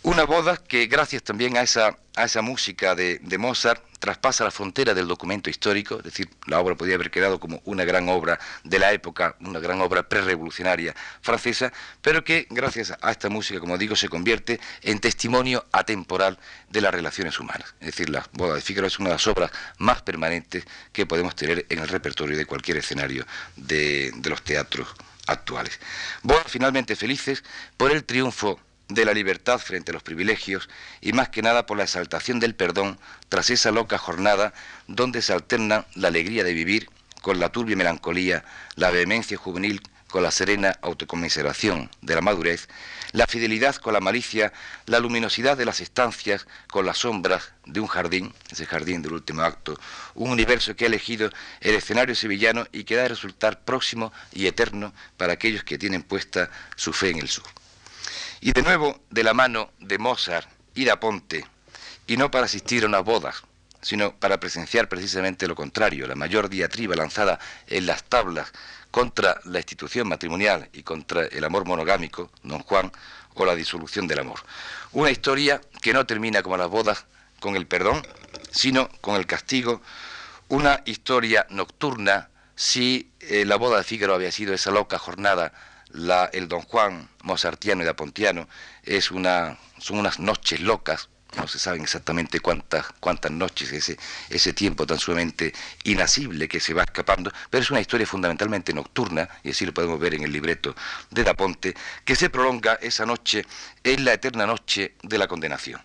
Una 0.06 0.22
boda 0.22 0.56
que 0.56 0.86
gracias 0.86 1.24
también 1.24 1.56
a 1.56 1.62
esa, 1.62 1.98
a 2.14 2.24
esa 2.26 2.40
música 2.40 2.94
de, 2.94 3.18
Mozart 3.40 3.82
traspasa 3.98 4.44
la 4.44 4.52
frontera 4.52 4.94
del 4.94 5.08
documento 5.08 5.50
histórico, 5.50 5.96
es 5.96 6.04
decir, 6.04 6.30
la 6.46 6.60
obra 6.60 6.76
podría 6.76 6.94
haber 6.94 7.10
quedado 7.10 7.40
como 7.40 7.60
una 7.64 7.84
gran 7.84 8.08
obra 8.08 8.38
de 8.62 8.78
la 8.78 8.92
época, 8.92 9.34
una 9.40 9.58
gran 9.58 9.80
obra 9.80 10.08
prerevolucionaria 10.08 10.94
francesa, 11.22 11.72
pero 12.02 12.22
que 12.22 12.46
gracias 12.50 12.96
a 13.00 13.10
esta 13.10 13.28
música, 13.28 13.58
como 13.58 13.76
digo, 13.78 13.96
se 13.96 14.08
convierte 14.08 14.60
en 14.82 15.00
testimonio 15.00 15.66
atemporal 15.72 16.38
de 16.70 16.82
las 16.82 16.94
relaciones 16.94 17.40
humanas. 17.40 17.74
Es 17.80 17.86
decir, 17.86 18.08
la 18.08 18.24
boda 18.30 18.54
de 18.54 18.60
Fígaro 18.60 18.86
es 18.86 19.00
una 19.00 19.08
de 19.08 19.16
las 19.16 19.26
obras 19.26 19.50
más 19.78 20.02
permanentes 20.02 20.66
que 20.92 21.06
podemos 21.06 21.34
tener 21.34 21.66
en 21.68 21.80
el 21.80 21.88
repertorio 21.88 22.36
de 22.36 22.46
cualquier 22.46 22.76
escenario 22.76 23.26
de, 23.56 24.12
de 24.14 24.30
los 24.30 24.40
teatros 24.42 24.86
actuales. 25.26 25.80
Bodas 26.22 26.46
finalmente 26.46 26.94
felices 26.94 27.42
por 27.76 27.90
el 27.90 28.04
triunfo 28.04 28.60
de 28.88 29.04
la 29.04 29.12
libertad 29.12 29.58
frente 29.58 29.90
a 29.90 29.94
los 29.94 30.02
privilegios 30.02 30.68
y 31.00 31.12
más 31.12 31.28
que 31.28 31.42
nada 31.42 31.66
por 31.66 31.76
la 31.76 31.84
exaltación 31.84 32.40
del 32.40 32.54
perdón 32.54 32.98
tras 33.28 33.50
esa 33.50 33.70
loca 33.70 33.98
jornada 33.98 34.52
donde 34.86 35.22
se 35.22 35.32
alterna 35.32 35.86
la 35.94 36.08
alegría 36.08 36.44
de 36.44 36.52
vivir 36.52 36.88
con 37.22 37.40
la 37.40 37.50
turbia 37.50 37.76
melancolía, 37.76 38.44
la 38.76 38.90
vehemencia 38.90 39.36
juvenil 39.36 39.82
con 40.08 40.22
la 40.22 40.30
serena 40.30 40.78
autocomiseración 40.82 41.90
de 42.00 42.14
la 42.14 42.20
madurez, 42.20 42.68
la 43.12 43.26
fidelidad 43.26 43.74
con 43.76 43.92
la 43.92 44.00
malicia, 44.00 44.52
la 44.86 45.00
luminosidad 45.00 45.56
de 45.56 45.64
las 45.64 45.80
estancias 45.80 46.46
con 46.68 46.86
las 46.86 46.98
sombras 46.98 47.52
de 47.64 47.80
un 47.80 47.88
jardín, 47.88 48.32
ese 48.50 48.66
jardín 48.66 49.02
del 49.02 49.14
último 49.14 49.42
acto, 49.42 49.78
un 50.14 50.30
universo 50.30 50.76
que 50.76 50.84
ha 50.84 50.86
elegido 50.86 51.30
el 51.60 51.74
escenario 51.74 52.14
sevillano 52.14 52.66
y 52.72 52.84
que 52.84 52.94
da 52.94 53.06
a 53.06 53.08
resultar 53.08 53.64
próximo 53.64 54.12
y 54.32 54.46
eterno 54.46 54.92
para 55.16 55.32
aquellos 55.32 55.64
que 55.64 55.78
tienen 55.78 56.02
puesta 56.02 56.50
su 56.76 56.92
fe 56.92 57.10
en 57.10 57.18
el 57.18 57.28
sur. 57.28 57.44
Y 58.46 58.52
de 58.52 58.62
nuevo, 58.62 59.00
de 59.10 59.24
la 59.24 59.34
mano 59.34 59.72
de 59.80 59.98
Mozart 59.98 60.48
y 60.72 60.84
de 60.84 60.92
Aponte, 60.92 61.44
y 62.06 62.16
no 62.16 62.30
para 62.30 62.44
asistir 62.44 62.84
a 62.84 62.86
unas 62.86 63.02
bodas, 63.02 63.42
sino 63.82 64.14
para 64.14 64.38
presenciar 64.38 64.88
precisamente 64.88 65.48
lo 65.48 65.56
contrario, 65.56 66.06
la 66.06 66.14
mayor 66.14 66.48
diatriba 66.48 66.94
lanzada 66.94 67.40
en 67.66 67.86
las 67.86 68.04
tablas 68.04 68.52
contra 68.92 69.40
la 69.46 69.58
institución 69.58 70.06
matrimonial 70.06 70.68
y 70.72 70.84
contra 70.84 71.26
el 71.26 71.42
amor 71.42 71.64
monogámico, 71.64 72.30
don 72.44 72.60
Juan, 72.60 72.92
o 73.34 73.44
la 73.44 73.56
disolución 73.56 74.06
del 74.06 74.20
amor. 74.20 74.38
Una 74.92 75.10
historia 75.10 75.60
que 75.82 75.92
no 75.92 76.06
termina 76.06 76.44
como 76.44 76.56
las 76.56 76.70
bodas 76.70 77.04
con 77.40 77.56
el 77.56 77.66
perdón, 77.66 78.00
sino 78.52 78.88
con 79.00 79.16
el 79.16 79.26
castigo, 79.26 79.82
una 80.46 80.82
historia 80.84 81.48
nocturna 81.50 82.28
si 82.54 83.10
eh, 83.18 83.44
la 83.44 83.56
boda 83.56 83.78
de 83.78 83.82
Fígaro 83.82 84.14
había 84.14 84.30
sido 84.30 84.54
esa 84.54 84.70
loca 84.70 85.00
jornada 85.00 85.52
el 86.32 86.48
Don 86.48 86.62
Juan 86.62 87.08
mozartiano 87.22 87.84
y 87.84 87.86
apontiano 87.86 88.48
es 88.82 89.10
una, 89.10 89.58
son 89.78 89.98
unas 89.98 90.18
noches 90.18 90.60
locas, 90.60 91.08
no 91.36 91.46
se 91.48 91.58
saben 91.58 91.82
exactamente 91.82 92.40
cuántas, 92.40 92.86
cuántas 93.00 93.30
noches, 93.30 93.72
ese, 93.72 93.98
ese 94.30 94.52
tiempo 94.52 94.86
tan 94.86 94.98
sumamente 94.98 95.52
inasible 95.84 96.48
que 96.48 96.60
se 96.60 96.72
va 96.72 96.82
escapando, 96.84 97.30
pero 97.50 97.62
es 97.62 97.70
una 97.70 97.80
historia 97.80 98.06
fundamentalmente 98.06 98.72
nocturna, 98.72 99.28
y 99.42 99.50
así 99.50 99.66
lo 99.66 99.74
podemos 99.74 99.98
ver 100.00 100.14
en 100.14 100.24
el 100.24 100.32
libreto 100.32 100.74
de 101.10 101.24
Da 101.24 101.34
Ponte, 101.34 101.74
que 102.04 102.16
se 102.16 102.30
prolonga 102.30 102.74
esa 102.74 103.04
noche 103.04 103.44
en 103.84 104.04
la 104.04 104.14
eterna 104.14 104.46
noche 104.46 104.94
de 105.02 105.18
la 105.18 105.28
condenación. 105.28 105.80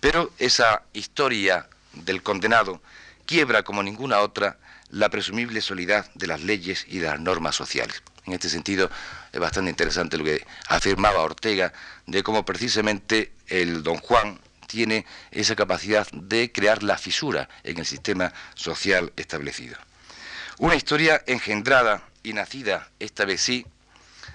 Pero 0.00 0.32
esa 0.38 0.82
historia 0.92 1.68
del 1.92 2.22
condenado 2.22 2.80
quiebra 3.26 3.62
como 3.62 3.82
ninguna 3.82 4.20
otra 4.20 4.58
la 4.90 5.08
presumible 5.10 5.60
solidad 5.60 6.10
de 6.14 6.26
las 6.26 6.42
leyes 6.42 6.86
y 6.88 6.98
de 6.98 7.08
las 7.08 7.20
normas 7.20 7.56
sociales. 7.56 8.02
En 8.26 8.34
este 8.34 8.48
sentido, 8.48 8.90
es 9.32 9.40
bastante 9.40 9.70
interesante 9.70 10.18
lo 10.18 10.24
que 10.24 10.44
afirmaba 10.68 11.20
Ortega 11.20 11.72
de 12.06 12.22
cómo 12.22 12.44
precisamente 12.44 13.32
el 13.46 13.82
don 13.82 13.96
Juan 13.96 14.38
tiene 14.66 15.06
esa 15.30 15.56
capacidad 15.56 16.06
de 16.12 16.52
crear 16.52 16.82
la 16.82 16.98
fisura 16.98 17.48
en 17.64 17.78
el 17.78 17.86
sistema 17.86 18.32
social 18.54 19.12
establecido. 19.16 19.76
Una 20.58 20.74
historia 20.74 21.22
engendrada 21.26 22.02
y 22.22 22.34
nacida, 22.34 22.90
esta 22.98 23.24
vez 23.24 23.40
sí, 23.40 23.66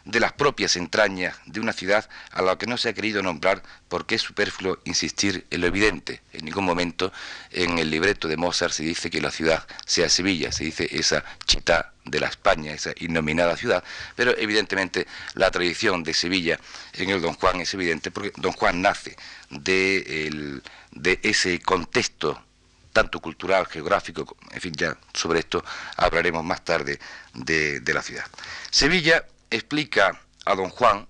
de 0.06 0.20
las 0.20 0.34
propias 0.34 0.76
entrañas 0.76 1.38
de 1.46 1.60
una 1.60 1.72
ciudad 1.72 2.10
a 2.32 2.42
la 2.42 2.58
que 2.58 2.68
no 2.68 2.78
se 2.78 2.90
ha 2.90 2.94
querido 2.94 3.24
nombrar 3.24 3.64
porque 3.88 4.16
es 4.16 4.22
superfluo 4.22 4.80
insistir 4.84 5.46
en 5.50 5.62
lo 5.62 5.68
evidente. 5.68 6.22
En 6.34 6.46
ningún 6.46 6.66
momento 6.66 7.14
en 7.52 7.80
el 7.80 7.90
libreto 7.90 8.28
de 8.28 8.36
Mozart 8.36 8.74
se 8.74 8.84
dice 8.84 9.10
que 9.10 9.22
la 9.22 9.32
ciudad 9.32 9.66
sea 9.86 10.10
Sevilla, 10.10 10.52
se 10.52 10.66
dice 10.66 10.90
esa 10.92 11.24
chita 11.46 11.94
de 12.04 12.20
la 12.20 12.28
España, 12.28 12.74
esa 12.74 12.92
innominada 12.98 13.56
ciudad, 13.56 13.84
pero 14.16 14.38
evidentemente 14.38 15.08
la 15.36 15.52
tradición 15.52 16.04
de 16.04 16.14
Sevilla 16.14 16.60
en 16.94 17.10
el 17.10 17.22
Don 17.22 17.34
Juan 17.36 17.62
es 17.62 17.74
evidente 17.74 18.12
porque 18.12 18.34
Don 18.36 18.52
Juan 18.52 18.82
nace 18.82 19.16
de, 19.50 20.62
de 20.92 21.20
ese 21.24 21.60
contexto 21.62 22.44
tanto 22.92 23.20
cultural, 23.20 23.66
geográfico, 23.66 24.38
en 24.52 24.62
fin, 24.62 24.74
ya 24.76 24.96
sobre 25.14 25.40
esto 25.40 25.66
hablaremos 25.98 26.44
más 26.44 26.64
tarde 26.64 27.00
de, 27.34 27.80
de 27.80 27.94
la 27.94 28.04
ciudad. 28.04 28.26
Sevilla 28.70 29.26
explica 29.56 30.20
a 30.46 30.56
don 30.56 30.70
Juan, 30.70 31.08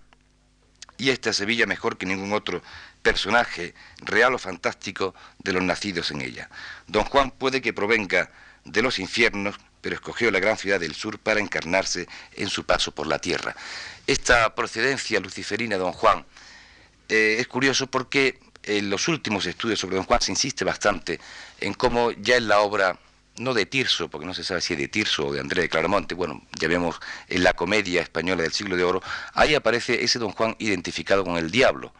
y 0.97 1.09
esta 1.09 1.33
Sevilla 1.33 1.65
mejor 1.65 1.97
que 1.97 2.05
ningún 2.05 2.33
otro 2.33 2.61
personaje 3.01 3.73
real 3.97 4.33
o 4.33 4.37
fantástico 4.37 5.13
de 5.39 5.53
los 5.53 5.63
nacidos 5.63 6.11
en 6.11 6.21
ella. 6.21 6.49
Don 6.87 7.03
Juan 7.03 7.31
puede 7.31 7.61
que 7.61 7.73
provenga 7.73 8.31
de 8.63 8.81
los 8.81 8.99
infiernos, 8.99 9.55
pero 9.81 9.95
escogió 9.95 10.31
la 10.31 10.39
gran 10.39 10.57
ciudad 10.57 10.79
del 10.79 10.95
sur 10.95 11.19
para 11.19 11.39
encarnarse 11.39 12.07
en 12.33 12.49
su 12.49 12.65
paso 12.65 12.93
por 12.93 13.07
la 13.07 13.19
tierra. 13.19 13.55
Esta 14.07 14.55
procedencia 14.55 15.19
luciferina 15.19 15.75
de 15.75 15.81
don 15.81 15.91
Juan 15.91 16.25
eh, 17.09 17.37
es 17.39 17.47
curioso 17.47 17.87
porque 17.87 18.39
en 18.63 18.89
los 18.89 19.07
últimos 19.09 19.45
estudios 19.45 19.79
sobre 19.79 19.97
don 19.97 20.05
Juan 20.05 20.21
se 20.21 20.31
insiste 20.31 20.63
bastante 20.63 21.19
en 21.59 21.73
cómo 21.73 22.11
ya 22.11 22.37
en 22.37 22.47
la 22.47 22.59
obra 22.59 22.97
no 23.37 23.53
de 23.53 23.65
Tirso, 23.65 24.09
porque 24.09 24.25
no 24.25 24.33
se 24.33 24.43
sabe 24.43 24.61
si 24.61 24.73
es 24.73 24.79
de 24.79 24.87
Tirso 24.87 25.27
o 25.27 25.33
de 25.33 25.39
Andrés 25.39 25.63
de 25.63 25.69
Claramonte, 25.69 26.15
bueno, 26.15 26.43
ya 26.59 26.67
vemos 26.67 26.99
en 27.27 27.43
la 27.43 27.53
comedia 27.53 28.01
española 28.01 28.43
del 28.43 28.51
siglo 28.51 28.75
de 28.75 28.83
oro, 28.83 29.01
ahí 29.33 29.55
aparece 29.55 30.03
ese 30.03 30.19
don 30.19 30.31
Juan 30.31 30.55
identificado 30.59 31.23
con 31.23 31.37
el 31.37 31.51
diablo. 31.51 31.93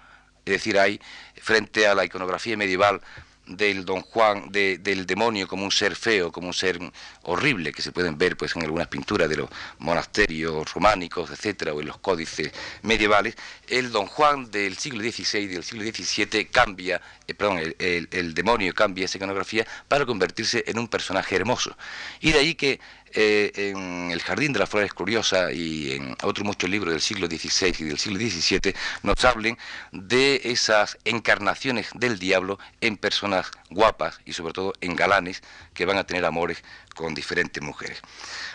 Es 0.46 0.54
decir, 0.54 0.78
hay, 0.78 1.00
frente 1.42 1.88
a 1.88 1.96
la 1.96 2.04
iconografía 2.06 2.58
medieval, 2.58 3.02
del 3.46 3.84
don 3.84 4.02
Juan, 4.02 4.52
del 4.52 5.06
demonio 5.06 5.48
como 5.48 5.66
un 5.66 5.72
ser 5.72 5.96
feo, 5.96 6.32
como 6.32 6.48
un 6.48 6.54
ser 6.54 6.80
horrible, 7.24 7.72
que 7.72 7.82
se 7.82 7.92
pueden 7.92 8.18
ver 8.18 8.38
pues 8.38 8.56
en 8.56 8.64
algunas 8.64 8.88
pinturas 8.88 9.30
de 9.30 9.38
los 9.38 9.50
monasterios 9.80 10.74
románicos, 10.74 11.30
etcétera, 11.30 11.74
o 11.74 11.82
en 11.82 11.88
los 11.88 11.98
códices 11.98 12.52
medievales, 12.82 13.36
el 13.68 13.92
don 13.92 14.08
Juan 14.08 14.50
del 14.50 14.78
siglo 14.78 15.02
XVI 15.02 15.48
del 15.48 15.64
siglo 15.64 15.84
XVII 15.84 16.46
cambia, 16.46 17.02
eh, 17.28 17.34
perdón, 17.34 17.60
el, 17.60 18.08
el 18.12 18.34
demonio 18.34 18.74
cambia 18.74 19.06
esa 19.06 19.18
iconografía 19.18 19.68
para 19.88 20.06
convertirse 20.06 20.64
en 20.68 20.80
un 20.80 20.88
personaje 20.88 21.36
hermoso. 21.36 21.76
Y 22.22 22.32
de 22.32 22.40
ahí 22.40 22.56
que 22.56 22.80
eh, 23.14 23.52
en 23.56 24.12
El 24.12 24.22
Jardín 24.22 24.54
de 24.54 24.60
las 24.60 24.70
Flores 24.70 24.94
Curiosas 24.94 25.54
y 25.54 25.94
en 25.94 26.16
otros 26.24 26.46
muchos 26.46 26.70
libros 26.70 26.94
del 26.94 27.02
siglo 27.02 27.28
XVI 27.28 27.76
y 27.80 27.84
del 27.84 28.00
siglo 28.00 28.20
XVII 28.20 28.74
nos 29.04 29.24
hablen 29.26 29.58
de 29.92 30.42
esas 30.46 30.98
encarnaciones 31.06 31.90
del 31.94 32.20
diablo 32.20 32.60
en 32.82 32.98
personas 32.98 33.52
guapas 33.70 34.20
y 34.26 34.34
sobre 34.34 34.54
todo 34.54 34.74
en 34.82 34.96
galanes 34.96 35.42
que 35.74 35.86
van 35.86 35.98
a 35.98 36.06
tener 36.06 36.26
amores 36.26 36.64
con 36.96 37.14
diferentes 37.14 37.62
mujeres. 37.62 38.02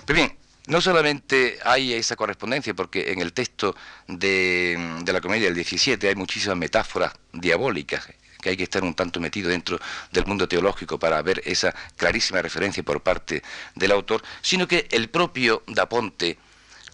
Pero 0.04 0.18
bien, 0.18 0.36
no 0.66 0.80
solamente 0.80 1.58
hay 1.64 1.94
esa 1.94 2.14
correspondencia, 2.14 2.74
porque 2.74 3.12
en 3.12 3.20
el 3.20 3.32
texto 3.32 3.74
de, 4.06 4.98
de 5.02 5.12
la 5.12 5.20
comedia 5.20 5.50
del 5.50 5.64
XVII 5.64 6.08
hay 6.08 6.14
muchísimas 6.14 6.58
metáforas 6.58 7.12
diabólicas 7.32 8.08
que 8.40 8.50
hay 8.50 8.56
que 8.56 8.64
estar 8.64 8.82
un 8.82 8.94
tanto 8.94 9.20
metido 9.20 9.50
dentro 9.50 9.78
del 10.12 10.26
mundo 10.26 10.48
teológico 10.48 10.98
para 10.98 11.20
ver 11.22 11.42
esa 11.44 11.74
clarísima 11.96 12.42
referencia 12.42 12.82
por 12.82 13.02
parte 13.02 13.42
del 13.74 13.92
autor, 13.92 14.22
sino 14.42 14.68
que 14.68 14.86
el 14.90 15.08
propio 15.08 15.62
Daponte, 15.66 16.38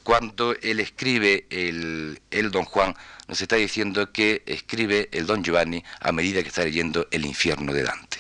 cuando 0.03 0.55
él 0.61 0.81
escribe 0.81 1.47
el, 1.51 2.19
Don 2.51 2.65
Juan, 2.65 2.95
nos 3.29 3.41
está 3.41 3.57
diciendo 3.57 4.13
que 4.13 4.43
escribe 4.47 5.09
el 5.13 5.27
Don 5.27 5.43
Giovanni 5.43 5.83
a 6.01 6.13
medida 6.13 6.43
que 6.43 6.49
está 6.49 6.65
leyendo 6.65 7.07
el 7.11 7.25
infierno 7.25 7.73
de 7.73 7.83
Dante. 7.83 8.19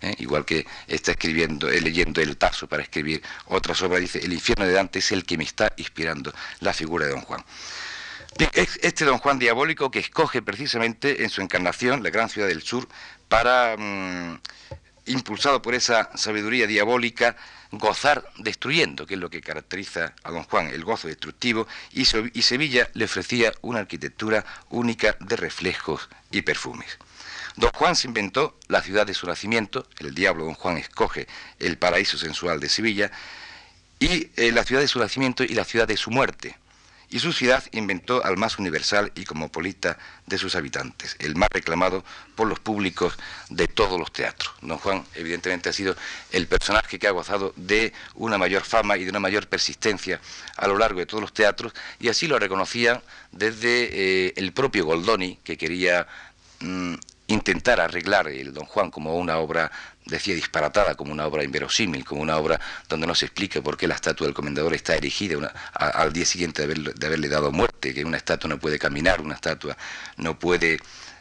¿eh? 0.00 0.14
igual 0.18 0.44
que 0.44 0.66
está 0.86 1.12
escribiendo, 1.12 1.70
eh, 1.70 1.80
leyendo 1.80 2.20
el 2.20 2.36
Tazo 2.36 2.66
para 2.68 2.82
escribir 2.82 3.22
otras 3.46 3.80
obras, 3.82 4.00
dice, 4.00 4.18
el 4.18 4.32
infierno 4.32 4.66
de 4.66 4.72
Dante 4.72 4.98
es 4.98 5.12
el 5.12 5.24
que 5.24 5.36
me 5.36 5.44
está 5.44 5.72
inspirando 5.76 6.32
la 6.60 6.72
figura 6.72 7.06
de 7.06 7.12
Don 7.12 7.22
Juan. 7.22 7.44
Este 8.38 9.06
don 9.06 9.18
Juan 9.18 9.38
Diabólico 9.38 9.90
que 9.90 9.98
escoge 9.98 10.42
precisamente 10.42 11.24
en 11.24 11.30
su 11.30 11.40
encarnación 11.40 12.02
la 12.02 12.10
gran 12.10 12.28
ciudad 12.28 12.48
del 12.48 12.62
sur 12.62 12.86
para, 13.28 13.76
mm, 13.78 14.40
impulsado 15.06 15.62
por 15.62 15.74
esa 15.74 16.10
sabiduría 16.16 16.66
diabólica, 16.66 17.36
gozar 17.70 18.28
destruyendo, 18.36 19.06
que 19.06 19.14
es 19.14 19.20
lo 19.20 19.30
que 19.30 19.40
caracteriza 19.40 20.12
a 20.22 20.30
don 20.30 20.42
Juan, 20.44 20.68
el 20.68 20.84
gozo 20.84 21.08
destructivo, 21.08 21.66
y, 21.92 22.04
Sevilla 22.04 22.90
le 22.92 23.06
ofrecía 23.06 23.54
una 23.62 23.80
arquitectura 23.80 24.44
única 24.68 25.16
de 25.20 25.36
reflejos 25.36 26.08
y 26.30 26.42
perfumes. 26.42 26.98
Don 27.56 27.70
Juan 27.72 27.96
se 27.96 28.06
inventó 28.06 28.58
la 28.68 28.82
ciudad 28.82 29.06
de 29.06 29.14
su 29.14 29.26
nacimiento, 29.26 29.86
el 29.98 30.14
diablo 30.14 30.44
don 30.44 30.54
Juan 30.54 30.76
escoge 30.76 31.26
el 31.58 31.78
paraíso 31.78 32.18
sensual 32.18 32.60
de 32.60 32.68
Sevilla, 32.68 33.10
y 33.98 34.30
eh, 34.36 34.52
la 34.52 34.64
ciudad 34.64 34.82
de 34.82 34.88
su 34.88 34.98
nacimiento 34.98 35.42
y 35.42 35.54
la 35.54 35.64
ciudad 35.64 35.88
de 35.88 35.96
su 35.96 36.10
muerte 36.10 36.58
y 37.10 37.20
su 37.20 37.32
ciudad 37.32 37.62
inventó 37.72 38.24
al 38.24 38.36
más 38.36 38.58
universal 38.58 39.12
y 39.14 39.24
cosmopolita 39.24 39.98
de 40.26 40.38
sus 40.38 40.54
habitantes, 40.56 41.16
el 41.18 41.36
más 41.36 41.48
reclamado 41.50 42.04
por 42.34 42.48
los 42.48 42.58
públicos 42.58 43.16
de 43.48 43.68
todos 43.68 43.98
los 43.98 44.12
teatros. 44.12 44.52
Don 44.60 44.78
Juan, 44.78 45.04
evidentemente, 45.14 45.68
ha 45.68 45.72
sido 45.72 45.96
el 46.32 46.46
personaje 46.48 46.98
que 46.98 47.06
ha 47.06 47.12
gozado 47.12 47.52
de 47.56 47.92
una 48.14 48.38
mayor 48.38 48.62
fama 48.62 48.96
y 48.96 49.04
de 49.04 49.10
una 49.10 49.20
mayor 49.20 49.46
persistencia 49.46 50.20
a 50.56 50.66
lo 50.66 50.78
largo 50.78 50.98
de 50.98 51.06
todos 51.06 51.20
los 51.20 51.32
teatros, 51.32 51.72
y 52.00 52.08
así 52.08 52.26
lo 52.26 52.38
reconocían 52.38 53.00
desde 53.32 53.88
eh, 54.26 54.34
el 54.36 54.52
propio 54.52 54.84
Goldoni, 54.84 55.38
que 55.44 55.56
quería 55.56 56.06
mm, 56.60 56.94
intentar 57.28 57.80
arreglar 57.80 58.28
el 58.28 58.52
Don 58.52 58.66
Juan 58.66 58.90
como 58.90 59.16
una 59.16 59.38
obra, 59.38 59.70
decía, 60.04 60.34
disparatada, 60.34 60.94
como 60.94 61.12
una 61.12 61.26
obra 61.26 61.44
inverosímil, 61.44 62.04
como 62.04 62.22
una 62.22 62.36
obra 62.36 62.60
donde 62.88 63.06
no 63.06 63.14
se 63.14 63.26
explica 63.26 63.60
por 63.62 63.76
qué 63.76 63.88
la 63.88 63.94
estatua 63.94 64.26
del 64.26 64.34
comendador 64.34 64.74
está 64.74 64.94
erigida 64.94 65.52
al 65.72 66.12
día 66.12 66.24
siguiente 66.24 66.66
de, 66.66 67.06
haberle 67.06 67.28
dado 67.28 67.50
muerte, 67.50 67.92
que 67.92 68.04
una 68.04 68.16
estatua 68.16 68.48
no 68.48 68.58
puede 68.58 68.78
caminar, 68.78 69.20
una 69.20 69.34
estatua 69.34 69.76
no 70.16 70.38
puede, 70.38 70.78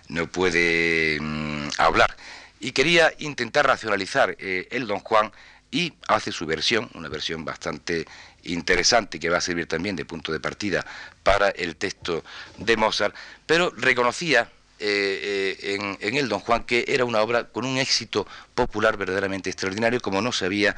no 0.10 0.28
puede 0.28 1.18
mm, 1.20 1.70
hablar. 1.78 2.16
Y 2.60 2.72
quería 2.72 3.12
intentar 3.20 3.66
racionalizar 3.68 4.36
eh, 4.40 4.68
el 4.72 4.88
Don 4.88 5.00
Juan 5.00 5.32
y 5.72 5.94
hace 6.08 6.32
su 6.32 6.46
versión, 6.46 6.90
una 6.94 7.10
versión 7.10 7.44
bastante 7.44 8.06
interesante 8.44 9.20
que 9.20 9.30
va 9.30 9.40
a 9.40 9.42
servir 9.42 9.68
también 9.68 9.96
de 9.96 10.06
punto 10.06 10.32
de 10.32 10.40
partida 10.40 10.86
para 11.24 11.50
el 11.50 11.76
texto 11.76 12.24
de 12.58 12.78
Mozart, 12.78 13.16
pero 13.46 13.72
reconocía 13.76 14.50
eh, 14.80 15.58
eh, 15.62 15.98
en, 16.02 16.18
el 16.18 16.28
Don 16.28 16.40
Juan, 16.40 16.64
que 16.64 16.86
era 16.88 17.06
una 17.06 17.22
obra 17.22 17.46
con 17.46 17.66
un 17.66 17.78
éxito 17.78 18.28
popular 18.54 18.98
verdaderamente 18.98 19.50
extraordinario, 19.50 20.02
como 20.02 20.22
no 20.22 20.32
se 20.32 20.46
había 20.46 20.76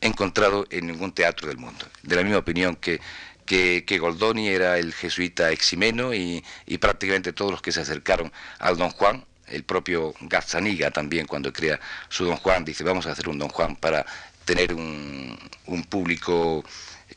encontrado 0.00 0.66
en 0.70 0.86
ningún 0.86 1.12
teatro 1.12 1.48
del 1.48 1.58
mundo. 1.58 1.86
De 2.02 2.16
la 2.16 2.22
misma 2.22 2.38
opinión 2.38 2.76
que, 2.76 3.00
que, 3.46 3.98
Goldoni 3.98 4.48
era 4.48 4.78
el 4.78 4.92
jesuita 4.94 5.50
eximeno 5.50 6.14
y, 6.14 6.44
prácticamente 6.80 7.32
todos 7.32 7.50
los 7.50 7.62
que 7.62 7.72
se 7.72 7.80
acercaron 7.80 8.32
al 8.58 8.76
Don 8.76 8.90
Juan, 8.90 9.24
el 9.48 9.64
propio 9.64 10.14
Gazzaniga 10.20 10.90
también 10.90 11.26
cuando 11.26 11.52
crea 11.52 11.78
su 12.08 12.24
Don 12.24 12.36
Juan, 12.36 12.64
dice 12.64 12.84
vamos 12.84 13.06
a 13.06 13.12
hacer 13.12 13.28
un 13.28 13.38
Don 13.38 13.48
Juan 13.48 13.76
para 13.76 14.06
tener 14.44 14.72
un, 14.72 15.38
un 15.66 15.84
público 15.84 16.64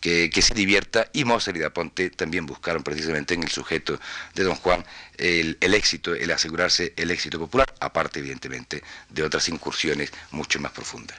que, 0.06 0.42
se 0.44 0.54
divierta 0.54 1.08
y 1.14 1.26
Mozart 1.26 1.58
y 1.58 1.62
Daponte 1.62 2.12
también 2.12 2.46
buscaron 2.46 2.84
precisamente 2.84 3.34
en 3.34 3.42
el 3.42 3.50
sujeto 3.50 4.00
de 4.36 4.44
Don 4.44 4.56
Juan 4.56 4.86
el, 5.18 5.58
éxito, 5.74 6.14
el 6.14 6.30
asegurarse 6.30 6.94
el 6.96 7.10
éxito 7.10 7.40
popular, 7.40 7.74
aparte 7.80 8.20
evidentemente 8.20 8.84
de 9.10 9.24
otras 9.24 9.50
incursiones 9.50 10.12
mucho 10.30 10.60
más 10.60 10.72
profundas. 10.74 11.18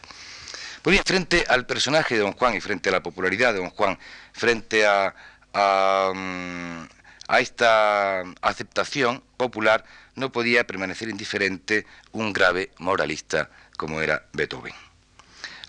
Pues 0.83 0.92
bien, 0.92 1.03
frente 1.05 1.44
al 1.49 1.66
personaje 1.66 2.14
de 2.14 2.20
Don 2.20 2.35
Juan 2.35 2.55
y 2.55 2.61
frente 2.61 2.90
a 2.90 2.92
la 2.92 3.03
popularidad 3.03 3.53
de 3.53 3.59
Don 3.59 3.70
Juan, 3.70 3.99
frente 4.33 4.87
a, 4.87 5.12
a, 5.53 6.12
mm, 6.14 6.83
a 7.27 7.40
esta 7.40 8.20
aceptación 8.40 9.20
popular, 9.37 9.85
no 10.14 10.31
podía 10.31 10.64
permanecer 10.64 11.09
indiferente 11.09 11.87
un 12.12 12.33
grave 12.33 12.70
moralista 12.79 13.51
como 13.77 14.01
era 14.01 14.27
Beethoven. 14.33 14.75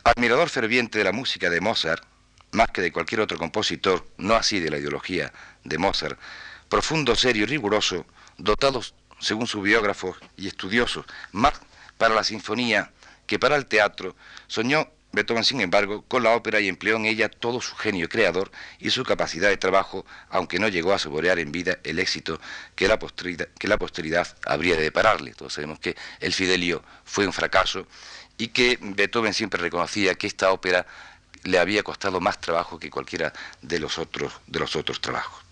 Admirador 0.03 0.49
ferviente 0.49 0.99
de 0.99 1.03
la 1.03 1.11
música 1.11 1.49
de 1.49 1.61
Mozart, 1.61 2.03
más 2.51 2.69
que 2.69 2.81
de 2.81 2.91
cualquier 2.91 3.21
otro 3.21 3.37
compositor, 3.37 4.05
no 4.17 4.35
así 4.35 4.59
de 4.59 4.69
la 4.69 4.77
ideología 4.77 5.33
de 5.63 5.77
Mozart, 5.77 6.19
profundo, 6.69 7.15
serio 7.15 7.43
y 7.43 7.45
riguroso, 7.47 8.05
dotados, 8.37 8.93
según 9.19 9.47
sus 9.47 9.63
biógrafos 9.63 10.17
y 10.37 10.47
estudiosos, 10.47 11.05
más 11.31 11.53
para 11.97 12.15
la 12.15 12.23
sinfonía 12.23 12.91
que 13.25 13.39
para 13.39 13.55
el 13.55 13.65
teatro, 13.65 14.15
soñó 14.47 14.87
Beethoven, 15.11 15.43
sin 15.43 15.61
embargo, 15.61 16.03
con 16.07 16.21
la 16.21 16.35
ópera 16.35 16.59
y 16.59 16.67
empleó 16.67 16.97
en 16.97 17.05
ella 17.05 17.29
todo 17.29 17.61
su 17.61 17.75
genio 17.75 18.07
creador 18.09 18.51
y 18.79 18.91
su 18.91 19.03
capacidad 19.03 19.49
de 19.49 19.57
trabajo, 19.57 20.05
aunque 20.29 20.59
no 20.59 20.67
llegó 20.67 20.93
a 20.93 20.99
saborear 20.99 21.39
en 21.39 21.51
vida 21.51 21.79
el 21.83 21.99
éxito 21.99 22.39
que 22.75 22.87
la 22.87 22.99
que 23.57 23.67
la 23.67 23.77
posteridad 23.77 24.37
habría 24.45 24.75
de 24.75 24.83
depararle. 24.83 25.33
Todos 25.33 25.53
sabemos 25.53 25.79
que 25.79 25.95
el 26.19 26.33
Fidelio 26.33 26.83
fue 27.03 27.25
un 27.25 27.33
fracaso 27.33 27.87
y 28.37 28.49
que 28.49 28.77
Beethoven 28.79 29.33
siempre 29.33 29.61
reconocía 29.61 30.13
que 30.15 30.27
esta 30.27 30.51
ópera 30.51 30.85
le 31.43 31.59
había 31.59 31.83
costado 31.83 32.19
más 32.19 32.39
trabajo 32.39 32.79
que 32.79 32.89
cualquiera 32.89 33.33
de 33.61 33.79
los 33.79 33.97
otros, 33.97 34.33
de 34.47 34.59
los 34.59 34.75
otros 34.75 35.01
trabajos. 35.01 35.43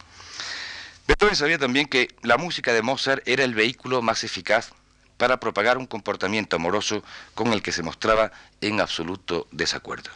Beethoven 1.08 1.36
sabía 1.36 1.60
también 1.60 1.88
que 1.88 2.16
la 2.24 2.38
música 2.38 2.74
de 2.74 2.82
Mozart 2.82 3.28
era 3.28 3.44
el 3.44 3.54
vehículo 3.54 4.02
más 4.02 4.24
eficaz 4.24 4.72
para 5.18 5.40
propagar 5.40 5.78
un 5.78 5.86
comportamiento 5.86 6.56
amoroso 6.56 7.04
con 7.34 7.54
el 7.54 7.62
que 7.62 7.72
se 7.72 7.84
mostraba 7.84 8.32
en 8.62 8.82
absoluto 8.82 9.48
desacuerdo. 9.52 10.10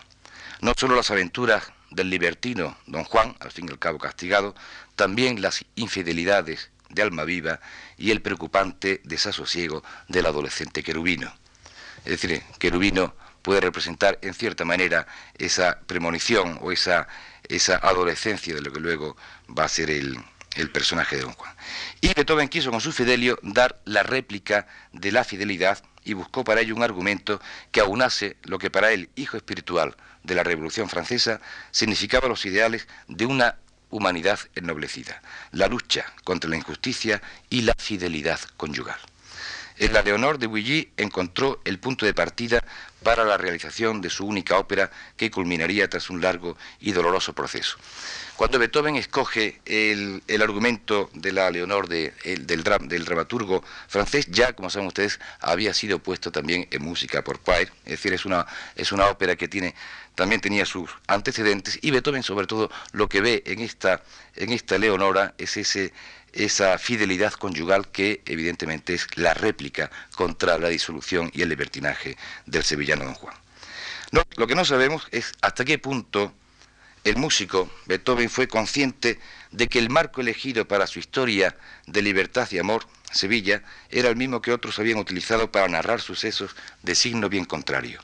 No 0.61 0.73
solo 0.75 0.95
las 0.95 1.11
aventuras 1.11 1.71
del 1.91 2.09
libertino 2.09 2.77
don 2.85 3.03
Juan, 3.03 3.35
al 3.39 3.51
fin 3.51 3.67
y 3.67 3.71
al 3.71 3.79
cabo 3.79 3.97
castigado, 3.97 4.55
también 4.95 5.41
las 5.41 5.63
infidelidades 5.75 6.71
de 6.89 7.01
alma 7.01 7.23
viva 7.23 7.59
y 7.97 8.11
el 8.11 8.21
preocupante 8.21 8.99
desasosiego 9.03 9.83
del 10.07 10.25
adolescente 10.25 10.83
querubino. 10.83 11.31
Es 12.03 12.21
decir, 12.21 12.43
querubino 12.57 13.13
puede 13.49 13.61
representar 13.61 14.19
en 14.21 14.35
cierta 14.35 14.63
manera 14.63 15.07
esa 15.35 15.79
premonición 15.87 16.59
o 16.61 16.71
esa, 16.71 17.07
esa 17.47 17.77
adolescencia 17.77 18.53
de 18.53 18.61
lo 18.61 18.71
que 18.71 18.79
luego 18.79 19.17
va 19.49 19.63
a 19.63 19.67
ser 19.67 19.89
el, 19.89 20.19
el 20.55 20.69
personaje 20.69 21.15
de 21.15 21.23
Don 21.23 21.33
Juan. 21.33 21.55
Y 21.99 22.13
Beethoven 22.13 22.47
quiso 22.47 22.69
con 22.69 22.79
su 22.79 22.91
Fidelio 22.91 23.39
dar 23.41 23.81
la 23.85 24.03
réplica 24.03 24.67
de 24.93 25.11
la 25.11 25.23
fidelidad 25.23 25.83
y 26.03 26.13
buscó 26.13 26.43
para 26.43 26.61
ello 26.61 26.75
un 26.75 26.83
argumento 26.83 27.41
que 27.71 27.79
aunase 27.79 28.37
lo 28.43 28.59
que 28.59 28.69
para 28.69 28.91
él, 28.91 29.09
hijo 29.15 29.35
espiritual 29.35 29.97
de 30.21 30.35
la 30.35 30.43
Revolución 30.43 30.87
Francesa, 30.87 31.41
significaba 31.71 32.27
los 32.27 32.45
ideales 32.45 32.87
de 33.07 33.25
una 33.25 33.57
humanidad 33.89 34.37
ennoblecida, 34.53 35.23
la 35.53 35.65
lucha 35.65 36.05
contra 36.23 36.51
la 36.51 36.57
injusticia 36.57 37.19
y 37.49 37.61
la 37.61 37.73
fidelidad 37.79 38.39
conyugal. 38.57 38.99
En 39.79 39.93
la 39.93 40.01
Leonor 40.01 40.37
de 40.39 40.47
Bouilly 40.47 40.91
encontró 40.97 41.61
el 41.63 41.79
punto 41.79 42.05
de 42.05 42.13
partida 42.13 42.61
para 43.01 43.23
la 43.23 43.37
realización 43.37 44.01
de 44.01 44.09
su 44.09 44.25
única 44.25 44.57
ópera 44.57 44.91
que 45.15 45.31
culminaría 45.31 45.89
tras 45.89 46.09
un 46.09 46.19
largo 46.19 46.57
y 46.81 46.91
doloroso 46.91 47.31
proceso. 47.31 47.77
Cuando 48.39 48.57
Beethoven 48.57 48.95
escoge 48.95 49.59
el, 49.65 50.23
argumento 50.41 51.09
de 51.13 51.33
la 51.33 51.51
Leonor 51.51 51.89
del, 51.89 52.13
del, 52.23 53.03
dramaturgo 53.03 53.61
francés, 53.89 54.27
ya, 54.29 54.53
como 54.53 54.69
saben 54.69 54.87
ustedes, 54.87 55.19
había 55.41 55.73
sido 55.73 55.99
puesto 55.99 56.31
también 56.31 56.65
en 56.71 56.81
música 56.81 57.21
por 57.21 57.39
Poir, 57.39 57.69
es 57.83 57.91
decir, 57.91 58.13
es 58.13 58.23
una, 58.23 58.47
es 58.77 58.93
una 58.93 59.07
ópera 59.07 59.35
que 59.35 59.49
tiene, 59.49 59.75
también 60.15 60.39
tenía 60.39 60.65
sus 60.65 60.89
antecedentes, 61.07 61.79
y 61.81 61.91
Beethoven 61.91 62.23
sobre 62.23 62.47
todo 62.47 62.71
lo 62.93 63.09
que 63.09 63.19
ve 63.19 63.43
en 63.45 63.59
esta, 63.59 64.03
en 64.37 64.53
esta 64.53 64.77
Leonora 64.77 65.33
es 65.37 65.57
ese 65.57 65.91
esa 66.31 66.77
fidelidad 66.77 67.33
conyugal 67.33 67.89
que 67.89 68.21
evidentemente 68.25 68.93
es 68.93 69.17
la 69.17 69.33
réplica 69.33 69.91
contra 70.15 70.57
la 70.57 70.69
disolución 70.69 71.29
y 71.33 71.41
el 71.41 71.49
libertinaje 71.49 72.15
del 72.45 72.63
sevillano 72.63 73.03
don 73.03 73.15
Juan. 73.15 73.35
lo 74.37 74.47
que 74.47 74.55
no 74.55 74.63
sabemos 74.63 75.09
es 75.11 75.33
hasta 75.41 75.65
qué 75.65 75.77
punto 75.77 76.33
el 77.03 77.15
músico 77.15 77.69
Beethoven 77.85 78.29
fue 78.29 78.47
consciente 78.47 79.19
de 79.51 79.67
que 79.67 79.79
el 79.79 79.89
marco 79.89 80.21
elegido 80.21 80.67
para 80.67 80.87
su 80.87 80.99
historia 80.99 81.55
de 81.87 82.01
libertad 82.01 82.47
y 82.51 82.59
amor, 82.59 82.85
Sevilla, 83.11 83.63
era 83.89 84.09
el 84.09 84.15
mismo 84.15 84.41
que 84.41 84.51
otros 84.51 84.77
habían 84.79 84.99
utilizado 84.99 85.51
para 85.51 85.67
narrar 85.67 86.01
sucesos 86.01 86.55
de 86.83 86.95
signo 86.95 87.29
bien 87.29 87.45
contrario. 87.45 88.01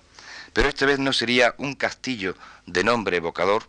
Pero 0.53 0.69
esta 0.69 0.85
vez 0.85 0.99
no 0.99 1.13
sería 1.13 1.53
un 1.57 1.75
castillo 1.75 2.35
de 2.65 2.83
nombre 2.83 3.17
evocador, 3.17 3.67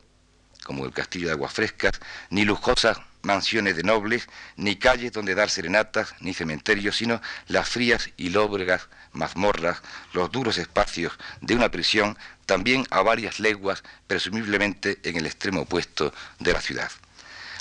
como 0.65 0.85
el 0.85 0.93
castillo 0.93 1.27
de 1.27 1.33
Aguas 1.33 1.53
Frescas, 1.53 2.01
ni 2.31 2.45
lujosa 2.45 3.05
mansiones 3.27 3.77
de 3.77 3.83
nobles, 3.83 4.29
ni 4.57 4.77
calles 4.77 5.13
donde 5.13 5.35
dar 5.35 5.51
serenatas, 5.51 6.15
ni 6.21 6.33
cementerios, 6.33 6.97
sino 6.97 7.21
las 7.49 7.69
frías 7.69 8.11
y 8.17 8.31
lóbregas 8.31 8.89
mazmorras, 9.13 9.83
los 10.13 10.31
duros 10.31 10.59
espacios 10.59 11.13
de 11.41 11.55
una 11.55 11.71
prisión, 11.71 12.17
también 12.47 12.87
a 12.91 13.03
varias 13.03 13.41
leguas, 13.41 13.83
presumiblemente 14.07 14.99
en 15.03 15.17
el 15.17 15.27
extremo 15.27 15.63
opuesto 15.63 16.15
de 16.39 16.53
la 16.53 16.61
ciudad. 16.61 16.91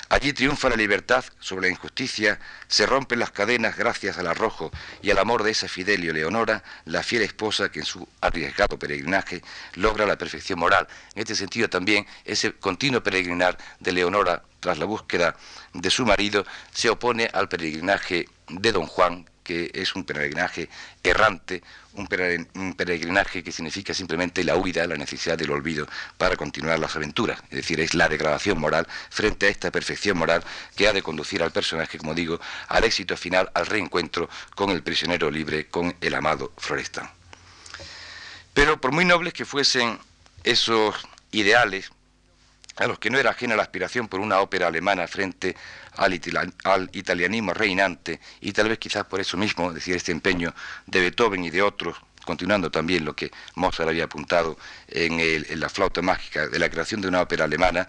Allí 0.08 0.32
triunfa 0.32 0.68
la 0.68 0.76
libertad 0.76 1.24
sobre 1.40 1.66
la 1.66 1.72
injusticia, 1.72 2.38
se 2.68 2.86
rompen 2.86 3.18
las 3.18 3.32
cadenas 3.32 3.76
gracias 3.76 4.18
al 4.18 4.28
arrojo 4.28 4.70
y 5.02 5.10
al 5.10 5.18
amor 5.18 5.42
de 5.42 5.50
esa 5.50 5.66
Fidelio 5.66 6.12
Leonora, 6.12 6.62
la 6.84 7.02
fiel 7.02 7.22
esposa 7.22 7.70
que 7.70 7.80
en 7.80 7.86
su 7.86 8.06
arriesgado 8.20 8.78
peregrinaje 8.78 9.42
logra 9.74 10.06
la 10.06 10.16
perfección 10.16 10.60
moral. 10.60 10.86
En 11.14 11.22
este 11.22 11.34
sentido 11.34 11.68
también 11.68 12.06
ese 12.24 12.52
continuo 12.52 13.02
peregrinar 13.02 13.58
de 13.80 13.92
Leonora 13.92 14.44
tras 14.60 14.78
la 14.78 14.84
búsqueda 14.84 15.36
de 15.72 15.90
su 15.90 16.06
marido 16.06 16.46
se 16.72 16.88
opone 16.88 17.28
al 17.32 17.48
peregrinaje 17.48 18.28
de 18.48 18.72
don 18.72 18.86
Juan 18.86 19.26
que 19.46 19.70
es 19.72 19.94
un 19.94 20.04
peregrinaje 20.04 20.68
errante, 21.04 21.62
un 21.92 22.74
peregrinaje 22.76 23.44
que 23.44 23.52
significa 23.52 23.94
simplemente 23.94 24.42
la 24.42 24.56
huida, 24.56 24.84
la 24.88 24.96
necesidad 24.96 25.38
del 25.38 25.52
olvido 25.52 25.86
para 26.18 26.36
continuar 26.36 26.80
las 26.80 26.96
aventuras. 26.96 27.40
Es 27.44 27.58
decir, 27.58 27.78
es 27.80 27.94
la 27.94 28.08
degradación 28.08 28.58
moral 28.58 28.88
frente 29.08 29.46
a 29.46 29.48
esta 29.48 29.70
perfección 29.70 30.18
moral 30.18 30.42
que 30.74 30.88
ha 30.88 30.92
de 30.92 31.02
conducir 31.02 31.44
al 31.44 31.52
personaje, 31.52 31.96
como 31.96 32.12
digo, 32.12 32.40
al 32.66 32.82
éxito 32.82 33.16
final, 33.16 33.48
al 33.54 33.66
reencuentro 33.66 34.28
con 34.56 34.70
el 34.70 34.82
prisionero 34.82 35.30
libre, 35.30 35.68
con 35.68 35.94
el 36.00 36.14
amado 36.16 36.52
Florestan. 36.58 37.08
Pero 38.52 38.80
por 38.80 38.90
muy 38.90 39.04
nobles 39.04 39.32
que 39.32 39.44
fuesen 39.44 39.98
esos 40.42 40.96
ideales, 41.30 41.92
a 42.76 42.86
los 42.86 42.98
que 42.98 43.10
no 43.10 43.18
era 43.18 43.30
ajena 43.30 43.56
la 43.56 43.62
aspiración 43.62 44.08
por 44.08 44.20
una 44.20 44.40
ópera 44.40 44.66
alemana 44.66 45.06
frente 45.06 45.56
al, 45.96 46.12
italianismo 46.92 47.54
reinante, 47.54 48.20
y 48.40 48.52
tal 48.52 48.68
vez 48.68 48.78
quizás 48.78 49.04
por 49.06 49.20
eso 49.20 49.36
mismo, 49.36 49.72
decir, 49.72 49.96
este 49.96 50.12
empeño 50.12 50.54
de 50.86 51.00
Beethoven 51.00 51.44
y 51.44 51.50
de 51.50 51.62
otros, 51.62 51.96
continuando 52.24 52.70
también 52.70 53.04
lo 53.04 53.16
que 53.16 53.30
Mozart 53.54 53.88
había 53.88 54.04
apuntado 54.04 54.58
en, 54.88 55.60
la 55.60 55.68
flauta 55.68 56.02
mágica 56.02 56.48
de 56.48 56.58
la 56.58 56.68
creación 56.68 57.00
de 57.00 57.08
una 57.08 57.22
ópera 57.22 57.44
alemana, 57.44 57.88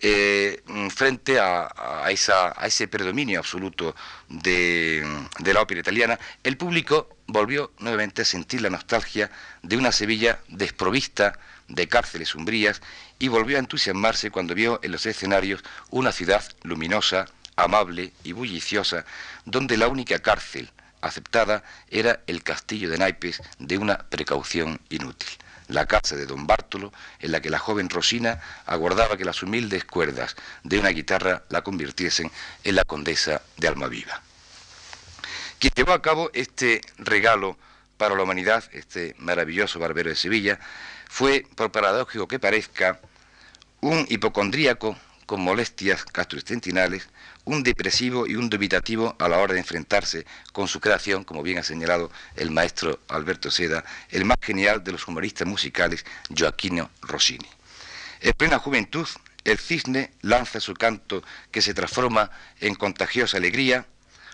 eh, 0.00 0.62
frente 0.94 1.40
a, 1.40 2.06
ese 2.10 2.86
predominio 2.86 3.40
absoluto 3.40 3.96
de, 4.28 5.04
de, 5.40 5.54
la 5.54 5.62
ópera 5.62 5.80
italiana, 5.80 6.18
el 6.44 6.56
público 6.56 7.16
volvió 7.26 7.72
nuevamente 7.78 8.22
a 8.22 8.24
sentir 8.24 8.60
la 8.60 8.70
nostalgia 8.70 9.30
de 9.62 9.76
una 9.76 9.90
Sevilla 9.90 10.38
desprovista 10.48 11.38
de 11.68 11.88
cárceles 11.88 12.34
umbrías 12.34 12.80
y 13.18 13.28
volvió 13.28 13.56
a 13.56 13.60
entusiasmarse 13.60 14.30
cuando 14.30 14.54
vio 14.54 14.80
en 14.82 14.92
los 14.92 15.06
escenarios 15.06 15.62
una 15.90 16.12
ciudad 16.12 16.44
luminosa, 16.62 17.26
amable 17.56 18.12
y 18.24 18.32
bulliciosa, 18.32 19.04
donde 19.44 19.76
la 19.76 19.88
única 19.88 20.18
cárcel 20.20 20.70
aceptada 21.00 21.62
era 21.90 22.20
el 22.26 22.42
castillo 22.42 22.90
de 22.90 22.98
naipes 22.98 23.42
de 23.58 23.78
una 23.78 23.98
precaución 23.98 24.80
inútil, 24.88 25.28
la 25.68 25.86
casa 25.86 26.16
de 26.16 26.26
don 26.26 26.46
Bártolo, 26.46 26.92
en 27.20 27.32
la 27.32 27.40
que 27.40 27.50
la 27.50 27.58
joven 27.58 27.90
Rosina 27.90 28.40
aguardaba 28.66 29.16
que 29.16 29.24
las 29.24 29.42
humildes 29.42 29.84
cuerdas 29.84 30.36
de 30.64 30.78
una 30.78 30.90
guitarra 30.90 31.44
la 31.50 31.62
convirtiesen 31.62 32.30
en 32.64 32.74
la 32.74 32.84
condesa 32.84 33.42
de 33.56 33.68
Almaviva. 33.68 34.22
Quien 35.58 35.72
llevó 35.74 35.92
a 35.92 36.02
cabo 36.02 36.30
este 36.34 36.80
regalo 36.98 37.58
para 37.96 38.14
la 38.14 38.22
humanidad, 38.22 38.64
este 38.72 39.16
maravilloso 39.18 39.80
barbero 39.80 40.10
de 40.10 40.16
Sevilla, 40.16 40.60
fue, 41.08 41.46
por 41.56 41.72
paradójico 41.72 42.28
que 42.28 42.38
parezca, 42.38 43.00
un 43.80 44.06
hipocondríaco 44.08 44.96
con 45.26 45.40
molestias 45.40 46.04
gastrointestinales, 46.06 47.08
un 47.44 47.62
depresivo 47.62 48.26
y 48.26 48.36
un 48.36 48.48
dubitativo 48.48 49.16
a 49.18 49.28
la 49.28 49.38
hora 49.38 49.54
de 49.54 49.60
enfrentarse 49.60 50.26
con 50.52 50.68
su 50.68 50.80
creación, 50.80 51.24
como 51.24 51.42
bien 51.42 51.58
ha 51.58 51.62
señalado 51.62 52.10
el 52.36 52.50
maestro 52.50 53.00
Alberto 53.08 53.50
Seda, 53.50 53.84
el 54.10 54.24
más 54.24 54.38
genial 54.40 54.84
de 54.84 54.92
los 54.92 55.06
humoristas 55.06 55.46
musicales, 55.46 56.04
Joaquino 56.34 56.90
Rossini. 57.02 57.48
En 58.20 58.32
plena 58.32 58.58
juventud, 58.58 59.06
el 59.44 59.58
cisne 59.58 60.12
lanza 60.22 60.60
su 60.60 60.74
canto 60.74 61.22
que 61.50 61.62
se 61.62 61.74
transforma 61.74 62.30
en 62.60 62.74
contagiosa 62.74 63.36
alegría. 63.36 63.86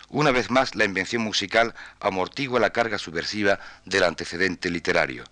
Una 0.08 0.30
vez 0.30 0.50
más, 0.50 0.74
la 0.74 0.84
invención 0.84 1.22
musical 1.22 1.74
amortigua 2.00 2.60
la 2.60 2.70
carga 2.70 2.98
subversiva 2.98 3.58
del 3.84 4.04
antecedente 4.04 4.70
literario. 4.70 5.24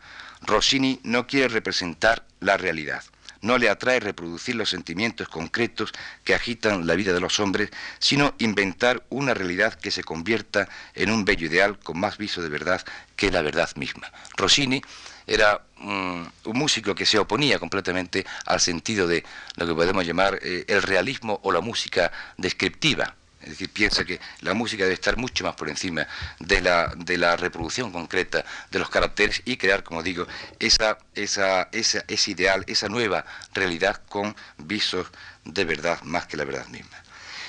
Rossini 0.42 1.00
no 1.04 1.26
quiere 1.26 1.48
representar 1.48 2.24
la 2.40 2.56
realidad 2.56 3.02
no 3.42 3.58
le 3.58 3.68
atrae 3.68 4.00
reproducir 4.00 4.54
los 4.54 4.70
sentimientos 4.70 5.28
concretos 5.28 5.92
que 6.24 6.34
agitan 6.34 6.86
la 6.86 6.94
vida 6.94 7.12
de 7.12 7.20
los 7.20 7.38
hombres, 7.40 7.70
sino 7.98 8.34
inventar 8.38 9.02
una 9.10 9.34
realidad 9.34 9.74
que 9.74 9.90
se 9.90 10.02
convierta 10.02 10.68
en 10.94 11.10
un 11.10 11.24
bello 11.24 11.46
ideal 11.46 11.78
con 11.78 11.98
más 11.98 12.16
viso 12.16 12.40
de 12.40 12.48
verdad 12.48 12.82
que 13.16 13.30
la 13.30 13.42
verdad 13.42 13.68
misma. 13.76 14.10
Rossini 14.36 14.80
era 15.26 15.60
un 15.78 16.30
músico 16.44 16.94
que 16.94 17.06
se 17.06 17.18
oponía 17.18 17.58
completamente 17.58 18.24
al 18.46 18.60
sentido 18.60 19.06
de 19.06 19.24
lo 19.56 19.66
que 19.66 19.74
podemos 19.74 20.06
llamar 20.06 20.38
eh, 20.42 20.64
el 20.68 20.82
realismo 20.82 21.40
o 21.42 21.52
la 21.52 21.60
música 21.60 22.12
descriptiva. 22.36 23.16
Es 23.42 23.50
decir, 23.50 23.70
piensa 23.70 24.04
que 24.04 24.20
la 24.40 24.54
música 24.54 24.84
debe 24.84 24.94
estar 24.94 25.16
mucho 25.16 25.44
más 25.44 25.54
por 25.56 25.68
encima 25.68 26.06
de 26.38 26.60
la, 26.60 26.92
de 26.96 27.18
la 27.18 27.36
reproducción 27.36 27.90
concreta 27.90 28.44
de 28.70 28.78
los 28.78 28.88
caracteres 28.88 29.42
y 29.44 29.56
crear, 29.56 29.82
como 29.82 30.02
digo, 30.02 30.26
esa, 30.58 30.98
esa, 31.14 31.68
esa, 31.72 32.04
ese 32.06 32.30
ideal, 32.30 32.64
esa 32.68 32.88
nueva 32.88 33.24
realidad 33.52 34.02
con 34.08 34.36
visos 34.58 35.08
de 35.44 35.64
verdad 35.64 36.00
más 36.02 36.26
que 36.26 36.36
la 36.36 36.44
verdad 36.44 36.66
misma. 36.68 37.02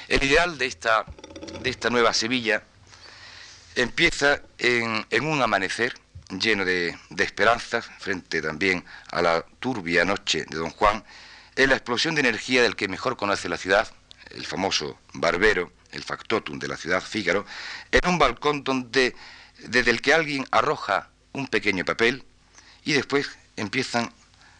El 0.08 0.24
ideal 0.24 0.58
de 0.58 0.66
esta, 0.66 1.06
de 1.62 1.70
esta 1.70 1.90
nueva 1.90 2.14
Sevilla 2.14 2.64
empieza 3.76 4.42
en, 4.58 5.06
un 5.22 5.42
amanecer 5.42 5.94
lleno 6.30 6.66
de, 6.66 6.98
de 7.10 7.24
esperanzas 7.24 7.86
frente 8.00 8.42
también 8.42 8.84
a 9.12 9.22
la 9.22 9.46
turbia 9.60 10.06
noche 10.06 10.46
de 10.50 10.58
Don 10.58 10.72
Juan, 10.72 11.04
en 11.56 11.70
la 11.70 11.76
explosión 11.76 12.16
de 12.16 12.22
energía 12.22 12.64
del 12.64 12.76
que 12.76 12.88
mejor 12.88 13.16
conoce 13.16 13.48
la 13.48 13.58
ciudad, 13.58 13.88
el 14.34 14.46
famoso 14.46 15.00
barbero, 15.14 15.72
el 15.92 16.04
factotum 16.04 16.60
de 16.60 16.68
la 16.68 16.78
ciudad 16.78 17.02
Fígaro, 17.02 17.46
en 17.92 18.10
un 18.10 18.18
balcón 18.18 18.64
donde, 18.64 19.16
desde 19.60 19.92
el 19.92 20.02
que 20.02 20.14
alguien 20.14 20.46
arroja 20.52 21.10
un 21.32 21.48
pequeño 21.48 21.86
papel 21.86 22.24
y 22.84 22.94
después 22.94 23.30
empiezan 23.56 24.12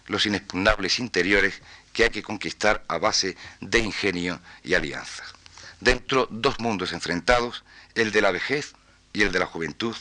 los 0.08 0.26
inexpugnables 0.26 1.00
interiores 1.00 1.62
que 1.92 2.04
hay 2.04 2.10
que 2.10 2.24
conquistar 2.24 2.84
a 2.88 2.98
base 2.98 3.38
de 3.62 3.80
ingenio 3.80 4.40
y 4.64 4.74
alianzas. 4.74 5.34
Dentro 5.80 6.28
dos 6.30 6.60
mundos 6.60 6.94
enfrentados, 6.94 7.64
el 7.96 8.12
de 8.12 8.22
la 8.22 8.32
vejez 8.32 8.74
y 9.14 9.22
el 9.22 9.32
de 9.32 9.40
la 9.40 9.46
juventud, 9.46 9.96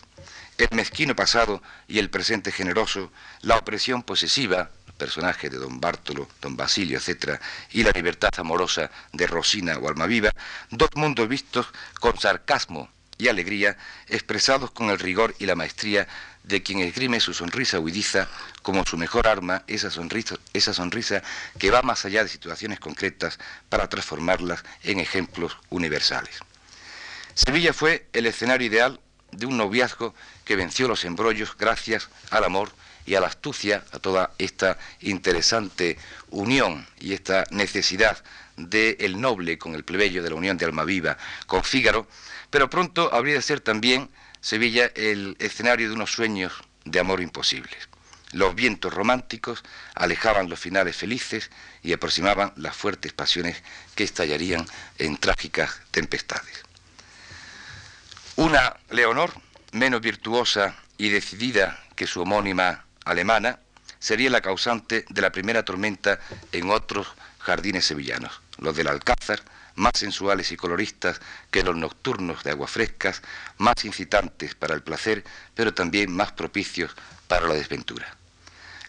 el 0.58 0.68
mezquino 0.72 1.14
pasado 1.14 1.62
y 1.86 1.98
el 1.98 2.10
presente 2.10 2.50
generoso, 2.50 3.12
la 3.42 3.56
opresión 3.56 4.02
posesiva 4.02 4.70
personajes 5.02 5.50
de 5.50 5.58
don 5.58 5.80
Bártolo, 5.80 6.28
don 6.40 6.56
Basilio, 6.56 6.96
etc., 6.96 7.40
y 7.72 7.82
la 7.82 7.90
libertad 7.90 8.30
amorosa 8.36 8.88
de 9.12 9.26
Rosina 9.26 9.76
o 9.78 9.88
Almaviva, 9.88 10.30
dos 10.70 10.90
mundos 10.94 11.28
vistos 11.28 11.66
con 11.98 12.16
sarcasmo 12.20 12.88
y 13.18 13.26
alegría, 13.26 13.76
expresados 14.06 14.70
con 14.70 14.90
el 14.90 15.00
rigor 15.00 15.34
y 15.40 15.46
la 15.46 15.56
maestría 15.56 16.06
de 16.44 16.62
quien 16.62 16.78
esgrime 16.78 17.18
su 17.18 17.34
sonrisa 17.34 17.80
huidiza 17.80 18.28
como 18.62 18.84
su 18.84 18.96
mejor 18.96 19.26
arma, 19.26 19.64
esa 19.66 19.90
sonrisa, 19.90 20.36
esa 20.52 20.72
sonrisa 20.72 21.22
que 21.58 21.72
va 21.72 21.82
más 21.82 22.04
allá 22.04 22.22
de 22.22 22.28
situaciones 22.28 22.78
concretas 22.78 23.40
para 23.68 23.88
transformarlas 23.88 24.64
en 24.84 25.00
ejemplos 25.00 25.58
universales. 25.70 26.38
Sevilla 27.34 27.72
fue 27.72 28.06
el 28.12 28.26
escenario 28.26 28.66
ideal 28.66 29.00
de 29.30 29.46
un 29.46 29.56
noviazgo 29.56 30.14
que 30.44 30.56
venció 30.56 30.88
los 30.88 31.04
embrollos 31.04 31.56
gracias 31.56 32.08
al 32.30 32.44
amor 32.44 32.70
y 33.06 33.14
a 33.14 33.20
la 33.20 33.26
astucia, 33.26 33.84
a 33.92 33.98
toda 33.98 34.32
esta 34.38 34.78
interesante 35.00 35.98
unión 36.30 36.86
y 37.00 37.14
esta 37.14 37.44
necesidad 37.50 38.22
del 38.56 39.20
noble 39.20 39.58
con 39.58 39.74
el 39.74 39.84
plebeyo, 39.84 40.22
de 40.22 40.30
la 40.30 40.36
unión 40.36 40.58
de 40.58 40.66
Almaviva 40.66 41.16
con 41.46 41.64
Fígaro, 41.64 42.06
pero 42.50 42.68
pronto 42.68 43.12
habría 43.12 43.34
de 43.34 43.42
ser 43.42 43.60
también 43.60 44.10
Sevilla 44.40 44.90
el 44.94 45.36
escenario 45.38 45.88
de 45.88 45.94
unos 45.94 46.12
sueños 46.12 46.52
de 46.84 47.00
amor 47.00 47.20
imposibles. 47.22 47.88
Los 48.32 48.54
vientos 48.54 48.92
románticos 48.92 49.62
alejaban 49.94 50.48
los 50.48 50.58
finales 50.58 50.96
felices 50.96 51.50
y 51.82 51.92
aproximaban 51.92 52.52
las 52.56 52.76
fuertes 52.76 53.12
pasiones 53.12 53.62
que 53.94 54.04
estallarían 54.04 54.66
en 54.98 55.16
trágicas 55.16 55.80
tempestades. 55.90 56.62
Una 58.36 58.74
Leonor, 58.88 59.30
menos 59.72 60.00
virtuosa 60.00 60.74
y 60.96 61.10
decidida 61.10 61.78
que 61.94 62.06
su 62.06 62.22
homónima 62.22 62.86
alemana 63.04 63.58
sería 63.98 64.30
la 64.30 64.40
causante 64.40 65.04
de 65.10 65.20
la 65.20 65.30
primera 65.30 65.64
tormenta 65.64 66.18
en 66.50 66.70
otros 66.70 67.08
jardines 67.40 67.84
sevillanos, 67.84 68.40
los 68.56 68.74
del 68.74 68.88
Alcázar, 68.88 69.42
más 69.74 69.92
sensuales 69.96 70.50
y 70.50 70.56
coloristas 70.56 71.20
que 71.50 71.62
los 71.62 71.76
nocturnos 71.76 72.42
de 72.42 72.52
aguas 72.52 72.70
frescas, 72.70 73.20
más 73.58 73.84
incitantes 73.84 74.54
para 74.54 74.74
el 74.74 74.82
placer, 74.82 75.24
pero 75.54 75.74
también 75.74 76.10
más 76.10 76.32
propicios 76.32 76.92
para 77.28 77.46
la 77.46 77.54
desventura. 77.54 78.16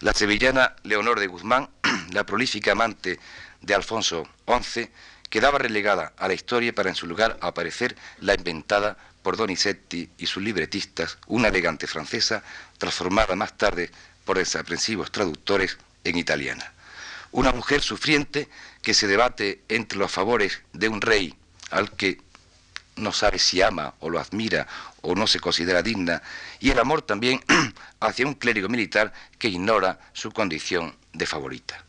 La 0.00 0.14
sevillana 0.14 0.74
Leonor 0.84 1.20
de 1.20 1.26
Guzmán, 1.26 1.68
la 2.12 2.24
prolífica 2.24 2.72
amante 2.72 3.20
de 3.60 3.74
Alfonso 3.74 4.26
XI, 4.46 4.88
quedaba 5.28 5.58
relegada 5.58 6.14
a 6.16 6.28
la 6.28 6.34
historia 6.34 6.74
para 6.74 6.88
en 6.88 6.94
su 6.94 7.06
lugar 7.06 7.36
aparecer 7.42 7.94
la 8.20 8.34
inventada 8.34 8.96
por 9.24 9.38
Donizetti 9.38 10.10
y 10.18 10.26
sus 10.26 10.42
libretistas, 10.42 11.16
una 11.26 11.48
elegante 11.48 11.86
francesa, 11.86 12.44
transformada 12.76 13.34
más 13.34 13.56
tarde 13.56 13.90
por 14.26 14.36
desaprensivos 14.36 15.10
traductores 15.10 15.78
en 16.04 16.18
italiana. 16.18 16.74
Una 17.32 17.50
mujer 17.50 17.80
sufriente 17.80 18.50
que 18.82 18.92
se 18.92 19.06
debate 19.06 19.62
entre 19.70 19.98
los 19.98 20.12
favores 20.12 20.60
de 20.74 20.88
un 20.88 21.00
rey 21.00 21.34
al 21.70 21.90
que 21.92 22.20
no 22.96 23.12
sabe 23.12 23.38
si 23.38 23.62
ama 23.62 23.94
o 24.00 24.10
lo 24.10 24.20
admira 24.20 24.66
o 25.00 25.14
no 25.14 25.26
se 25.26 25.40
considera 25.40 25.82
digna, 25.82 26.22
y 26.60 26.70
el 26.70 26.78
amor 26.78 27.00
también 27.00 27.42
hacia 28.00 28.26
un 28.26 28.34
clérigo 28.34 28.68
militar 28.68 29.10
que 29.38 29.48
ignora 29.48 29.98
su 30.12 30.32
condición 30.32 30.94
de 31.14 31.26
favorita. 31.26 31.82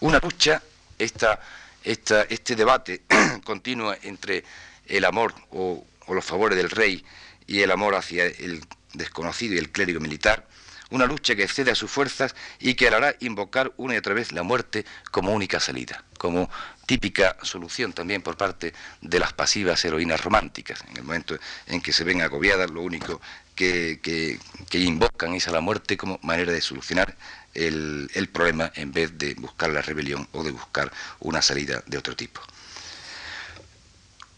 Una 0.00 0.18
lucha, 0.18 0.62
esta, 0.98 1.40
este 1.84 2.56
debate 2.56 3.02
continuo 3.44 3.94
entre 4.02 4.44
el 4.86 5.04
amor 5.04 5.34
o 5.50 5.84
o 6.10 6.14
los 6.14 6.24
favores 6.24 6.58
del 6.58 6.70
rey 6.70 7.04
y 7.46 7.60
el 7.60 7.70
amor 7.70 7.94
hacia 7.94 8.26
el 8.26 8.64
desconocido 8.94 9.54
y 9.54 9.58
el 9.58 9.70
clérigo 9.70 10.00
militar, 10.00 10.48
una 10.90 11.06
lucha 11.06 11.36
que 11.36 11.44
excede 11.44 11.70
a 11.70 11.76
sus 11.76 11.88
fuerzas 11.88 12.34
y 12.58 12.74
que 12.74 12.88
hará 12.88 13.14
invocar 13.20 13.72
una 13.76 13.94
y 13.94 13.98
otra 13.98 14.12
vez 14.12 14.32
la 14.32 14.42
muerte 14.42 14.84
como 15.12 15.32
única 15.32 15.60
salida, 15.60 16.02
como 16.18 16.50
típica 16.86 17.36
solución 17.42 17.92
también 17.92 18.22
por 18.22 18.36
parte 18.36 18.74
de 19.00 19.20
las 19.20 19.32
pasivas 19.32 19.84
heroínas 19.84 20.24
románticas. 20.24 20.82
En 20.90 20.96
el 20.96 21.04
momento 21.04 21.38
en 21.68 21.80
que 21.80 21.92
se 21.92 22.02
ven 22.02 22.22
agobiadas, 22.22 22.72
lo 22.72 22.82
único 22.82 23.20
que, 23.54 24.40
invocan 24.72 25.34
esa 25.34 25.52
la 25.52 25.60
muerte 25.60 25.96
como 25.96 26.18
manera 26.22 26.50
de 26.50 26.60
solucionar 26.60 27.16
el 27.54 28.28
problema 28.32 28.72
en 28.74 28.90
vez 28.90 29.16
de 29.16 29.34
buscar 29.34 29.70
la 29.70 29.82
rebelión 29.82 30.26
o 30.32 30.42
de 30.42 30.50
buscar 30.50 30.90
una 31.20 31.40
salida 31.40 31.84
de 31.86 31.98
otro 31.98 32.16
tipo. 32.16 32.40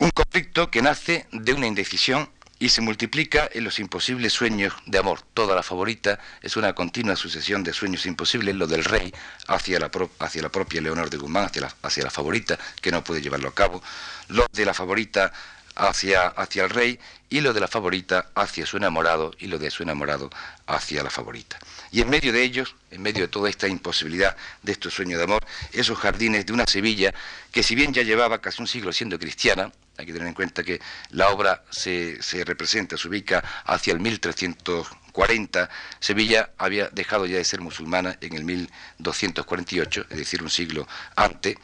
Un 0.03 0.11
conflicto 0.11 0.69
que 0.69 0.83
nace 0.83 1.29
de 1.31 1.53
una 1.53 1.69
indecisión 1.69 2.29
y 2.59 2.71
se 2.71 2.81
multiplica 2.81 3.49
en 3.53 3.63
los 3.63 3.79
imposibles 3.79 4.33
sueños 4.33 4.75
de 4.85 4.99
amor. 4.99 5.21
Toda 5.33 5.55
la 5.55 5.63
favorita 5.63 6.19
es 6.41 6.57
una 6.57 6.75
continua 6.75 7.15
sucesión 7.15 7.63
de 7.63 7.73
sueños 7.73 8.05
imposibles, 8.07 8.57
lo 8.57 8.67
del 8.67 8.83
rey 8.83 9.15
hacia 9.47 9.79
la, 9.79 9.93
hacia 10.19 10.43
la 10.43 10.49
propia 10.49 10.81
Leonor 10.81 11.09
de 11.09 11.19
Guzmán, 11.19 11.45
hacia 11.45 11.63
la, 11.63 11.75
hacia 11.83 12.03
la 12.03 12.11
favorita, 12.11 12.59
que 12.81 12.91
no 12.91 13.05
puede 13.05 13.23
llevarlo 13.23 13.51
a 13.51 13.55
cabo, 13.55 13.81
lo 14.27 14.45
de 14.53 14.65
la 14.65 14.75
favorita 14.75 15.33
hacia, 15.77 16.27
hacia 16.27 16.65
el 16.65 16.71
rey 16.71 16.99
y 17.31 17.41
lo 17.41 17.53
de 17.53 17.61
la 17.61 17.69
favorita 17.69 18.31
hacia 18.35 18.67
su 18.67 18.79
enamorado 18.79 19.31
y 19.39 19.47
lo 19.47 19.61
de 19.61 19.71
su 19.71 19.85
enamorado 19.85 20.31
hacia 20.67 21.05
la 21.05 21.11
favorita. 21.11 21.61
Y 21.93 22.01
en 22.01 22.09
medio 22.09 22.33
de 22.33 22.43
ellos, 22.43 22.75
en 22.91 23.03
medio 23.03 23.21
de 23.21 23.29
toda 23.29 23.51
esta 23.51 23.69
imposibilidad 23.69 24.35
de 24.63 24.73
estos 24.73 24.95
sueños 24.95 25.19
de 25.19 25.25
amor, 25.25 25.45
esos 25.73 25.99
jardines 25.99 26.47
de 26.47 26.55
una 26.55 26.67
Sevilla 26.67 27.13
que 27.53 27.63
si 27.63 27.75
bien 27.75 27.93
ya 27.93 28.03
llevaba 28.03 28.41
casi 28.41 28.63
un 28.63 28.67
siglo 28.67 28.93
siendo 28.93 29.19
cristiana, 29.19 29.71
hay 29.99 30.07
que 30.07 30.13
tener 30.15 30.27
en 30.27 30.35
cuenta 30.35 30.63
que 30.63 30.81
la 31.11 31.29
obra 31.29 31.65
se, 31.71 32.19
representa, 32.47 32.97
se 32.97 33.09
ubica 33.09 33.45
hacia 33.67 33.93
el 33.93 34.01
1340. 34.01 35.69
Sevilla 36.01 36.51
había 36.57 36.89
dejado 36.89 37.27
ya 37.27 37.37
de 37.37 37.45
ser 37.45 37.61
musulmana 37.61 38.17
en 38.23 38.33
el 38.35 38.45
1248, 38.45 40.07
es 40.09 40.17
decir, 40.17 40.43
un 40.43 40.49
siglo 40.49 40.89
antes, 41.15 41.57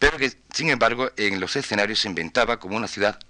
pero 0.00 0.18
que, 0.18 0.32
sin 0.52 0.70
embargo, 0.70 1.12
en 1.16 1.38
los 1.38 1.54
escenarios 1.54 2.00
se 2.00 2.08
inventaba 2.08 2.58
como 2.58 2.76
una 2.76 2.88
ciudad 2.88 3.20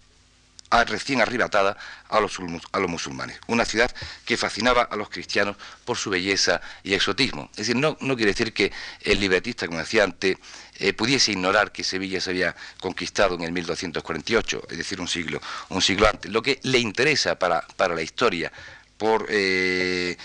recién 0.71 1.21
arrebatada 1.21 1.77
a 2.09 2.21
los, 2.21 2.39
a 2.73 2.79
los, 2.79 2.91
musulmanes. 2.91 3.39
Una 3.47 3.65
ciudad 3.65 3.91
que 4.25 4.37
fascinaba 4.37 4.83
a 4.83 4.97
los 4.97 5.09
cristianos 5.09 5.57
por 5.85 5.97
su 5.97 6.11
belleza 6.11 6.61
y 6.83 6.95
exotismo. 6.95 7.51
Es 7.53 7.69
decir, 7.69 7.77
no, 7.77 7.97
quiere 7.97 8.33
decir 8.33 8.53
que 8.53 8.73
el 9.01 9.21
libretista, 9.21 9.67
como 9.67 9.79
decía 9.79 10.05
antes, 10.05 10.37
eh, 10.79 10.93
pudiese 10.93 11.33
ignorar 11.33 11.73
que 11.73 11.85
Sevilla 11.85 12.21
se 12.21 12.31
había 12.31 12.55
conquistado 12.81 13.35
en 13.35 13.43
el 13.43 13.53
1248, 13.53 14.63
es 14.71 14.79
decir, 14.79 15.01
un 15.01 15.09
siglo, 15.09 15.41
un 15.71 15.83
siglo 15.83 16.09
antes. 16.09 16.31
Lo 16.31 16.43
que 16.43 16.61
le 16.63 16.79
interesa 16.79 17.39
para, 17.39 17.67
para 17.77 17.95
la 17.95 18.03
historia, 18.03 18.53
por... 18.97 19.27
Eh, 19.29 20.17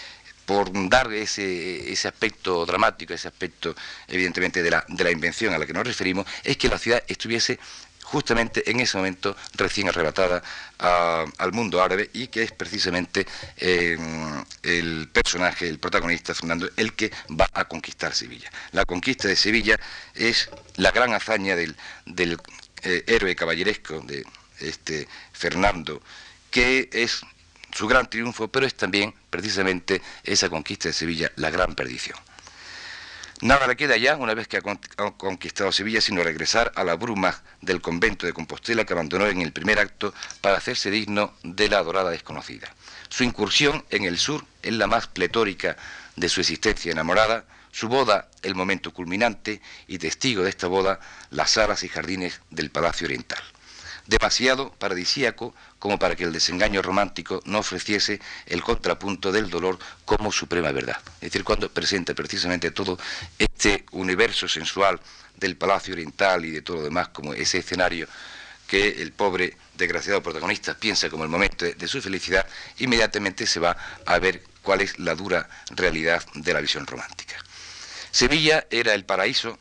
por 0.46 0.72
dar 0.90 1.14
ese, 1.14 1.90
ese, 1.90 2.10
aspecto 2.10 2.66
dramático, 2.66 3.14
ese 3.14 3.30
aspecto 3.30 3.74
evidentemente 4.10 4.62
de 4.62 4.72
la, 4.72 4.84
de 4.90 5.02
la 5.06 5.10
invención 5.10 5.54
a 5.54 5.58
la 5.58 5.66
que 5.66 5.72
nos 5.72 5.88
referimos, 5.88 6.28
es 6.44 6.58
que 6.58 6.68
la 6.68 6.78
ciudad 6.78 7.02
estuviese 7.08 7.60
justamente 8.04 8.70
en 8.70 8.80
ese 8.80 8.98
momento 8.98 9.36
recién 9.56 9.90
arrebatada 9.90 10.44
al 10.78 11.54
mundo 11.54 11.82
árabe 11.82 12.10
y 12.14 12.28
que 12.28 12.44
es 12.44 12.52
precisamente 12.52 13.26
eh, 13.58 13.98
el 14.64 15.10
personaje, 15.12 15.68
el 15.68 15.80
protagonista, 15.80 16.34
Fernando, 16.34 16.70
el 16.76 16.94
que 16.94 17.12
va 17.40 17.50
a 17.54 17.66
conquistar 17.66 18.14
Sevilla. 18.14 18.52
La 18.72 18.86
conquista 18.86 19.28
de 19.28 19.36
Sevilla 19.36 19.80
es 20.14 20.50
la 20.76 20.92
gran 20.92 21.14
hazaña 21.14 21.56
del, 21.56 21.76
eh, 22.84 23.04
héroe 23.08 23.36
caballeresco 23.36 24.02
de 24.02 24.26
este 24.60 25.08
Fernando, 25.32 26.02
que 26.52 26.90
es 26.92 27.22
su 27.74 27.88
gran 27.88 28.10
triunfo, 28.10 28.50
pero 28.50 28.66
es 28.66 28.76
también 28.76 29.14
precisamente 29.30 30.02
esa 30.24 30.50
conquista 30.50 30.90
de 30.90 30.94
Sevilla 30.94 31.32
la 31.38 31.50
gran 31.50 31.76
perdición. 31.76 32.18
Nada 33.44 33.68
le 33.68 33.76
queda 33.76 33.98
ya, 33.98 34.16
una 34.16 34.34
vez 34.36 34.48
que 34.48 34.56
ha 34.56 34.62
conquistado 35.18 35.70
Sevilla, 35.74 36.00
sino 36.00 36.24
regresar 36.24 36.72
a 36.76 36.86
la 36.86 36.96
bruma 36.96 37.44
del 37.60 37.82
convento 37.82 38.26
de 38.26 38.32
Compostela 38.32 38.86
que 38.86 38.94
abandonó 38.94 39.28
en 39.28 39.42
el 39.42 39.52
primer 39.52 39.80
acto 39.80 40.14
para 40.40 40.56
hacerse 40.56 40.90
digno 40.90 41.34
de 41.44 41.68
la 41.68 41.80
adorada 41.80 42.12
desconocida. 42.12 42.74
Su 43.10 43.26
incursión 43.26 43.84
en 43.90 44.06
el 44.06 44.18
sur 44.18 44.46
es 44.62 44.72
la 44.72 44.88
más 44.88 45.08
pletórica 45.08 45.76
de 46.16 46.30
su 46.30 46.40
existencia 46.40 46.94
enamorada, 46.94 47.44
su 47.74 47.90
boda 47.90 48.30
el 48.44 48.56
momento 48.56 48.94
culminante 48.94 49.60
y 49.88 49.98
testigo 49.98 50.44
de 50.44 50.50
esta 50.50 50.68
boda 50.68 51.02
las 51.30 51.52
salas 51.52 51.84
y 51.84 51.90
jardines 51.90 52.40
del 52.50 52.70
Palacio 52.70 53.08
Oriental 53.08 53.44
demasiado 54.08 54.72
paradisíaco 54.74 55.56
como 55.84 56.00
para 56.00 56.16
que 56.16 56.24
el 56.24 56.32
desengaño 56.32 56.82
romántico 56.82 57.42
no 57.44 57.60
ofreciese 57.60 58.22
el 58.46 58.64
contrapunto 58.64 59.34
del 59.34 59.50
dolor 59.50 59.78
como 60.06 60.32
suprema 60.32 60.72
verdad. 60.72 60.98
Es 61.16 61.30
decir, 61.30 61.44
cuando 61.44 61.70
presenta 61.70 62.14
precisamente 62.14 62.72
todo 62.72 62.98
este 63.38 63.84
universo 63.92 64.48
sensual 64.48 64.98
del 65.36 65.58
Palacio 65.58 65.94
Oriental 65.94 66.46
y 66.46 66.52
de 66.52 66.62
todo 66.62 66.78
lo 66.78 66.84
demás 66.84 67.10
como 67.10 67.34
ese 67.34 67.58
escenario 67.58 68.08
que 68.66 69.02
el 69.02 69.12
pobre 69.12 69.58
desgraciado 69.76 70.24
protagonista 70.24 70.74
piensa 70.74 71.10
como 71.10 71.26
el 71.26 71.30
momento 71.30 71.66
de, 71.66 71.88
su 71.90 72.02
felicidad, 72.02 72.48
inmediatamente 72.78 73.46
se 73.46 73.60
va 73.60 73.76
a 74.06 74.20
ver 74.20 74.42
cuál 74.62 74.80
es 74.80 74.98
la 75.00 75.16
dura 75.16 75.50
realidad 75.72 76.24
de 76.34 76.54
la 76.54 76.62
visión 76.62 76.88
romántica. 76.88 77.36
Sevilla 78.10 78.66
era 78.72 78.94
el 78.94 79.04
paraíso, 79.04 79.60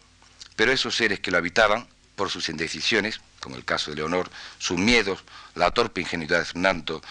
pero 0.54 0.70
esos 0.70 0.94
seres 0.94 1.18
que 1.18 1.32
lo 1.32 1.38
habitaban, 1.38 1.88
por 2.14 2.30
sus 2.30 2.48
indecisiones, 2.48 3.20
como 3.40 3.56
el 3.56 3.64
caso 3.64 3.90
de 3.90 3.96
Leonor, 3.96 4.30
sus 4.58 4.78
miedos, 4.78 5.24
la 5.54 5.70
torpe 5.70 6.00
ingenuidad 6.00 6.40
de 6.40 6.44
Fernando, 6.44 7.02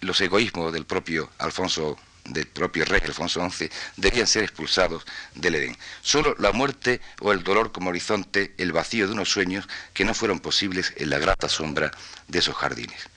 los 0.00 0.20
egoísmos 0.20 0.72
del 0.72 0.86
propio 0.86 1.30
Alfonso 1.38 1.96
del 2.28 2.46
propio 2.46 2.84
rey 2.84 3.00
Alfonso 3.04 3.48
XI, 3.48 3.70
debían 3.96 4.26
ser 4.26 4.42
expulsados 4.42 5.04
del 5.34 5.54
Edén. 5.54 5.76
Solo 6.02 6.34
la 6.38 6.52
muerte 6.52 7.00
o 7.20 7.32
el 7.32 7.42
dolor 7.44 7.72
como 7.72 7.90
horizonte, 7.90 8.54
el 8.58 8.72
vacío 8.72 9.06
de 9.06 9.12
unos 9.12 9.30
sueños 9.30 9.68
que 9.94 10.04
no 10.04 10.14
fueron 10.14 10.40
posibles 10.40 10.92
en 10.96 11.10
la 11.10 11.18
grata 11.18 11.48
sombra 11.48 11.92
de 12.28 12.38
esos 12.38 12.56
jardines. 12.56 13.08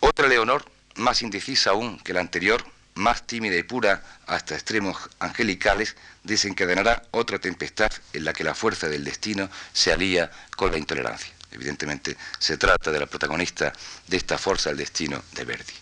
Otra 0.00 0.28
Leonor, 0.28 0.64
más 0.94 1.22
indecisa 1.22 1.70
aún 1.70 1.98
que 1.98 2.12
la 2.12 2.20
anterior, 2.20 2.64
más 2.94 3.26
tímida 3.26 3.56
y 3.56 3.62
pura 3.62 4.02
hasta 4.26 4.54
extremos 4.54 4.96
angelicales, 5.18 5.96
desencadenará 6.24 7.04
otra 7.10 7.38
tempestad 7.38 7.90
en 8.12 8.24
la 8.24 8.32
que 8.32 8.44
la 8.44 8.54
fuerza 8.54 8.88
del 8.88 9.04
destino 9.04 9.48
se 9.72 9.92
alía 9.92 10.30
con 10.56 10.72
la 10.72 10.78
intolerancia. 10.78 11.37
Evidentemente 11.50 12.16
se 12.38 12.56
trata 12.58 12.90
de 12.90 13.00
la 13.00 13.06
protagonista 13.06 13.72
de 14.06 14.16
esta 14.16 14.38
fuerza 14.38 14.70
del 14.70 14.78
destino 14.78 15.22
de 15.32 15.44
Verdi. 15.44 15.72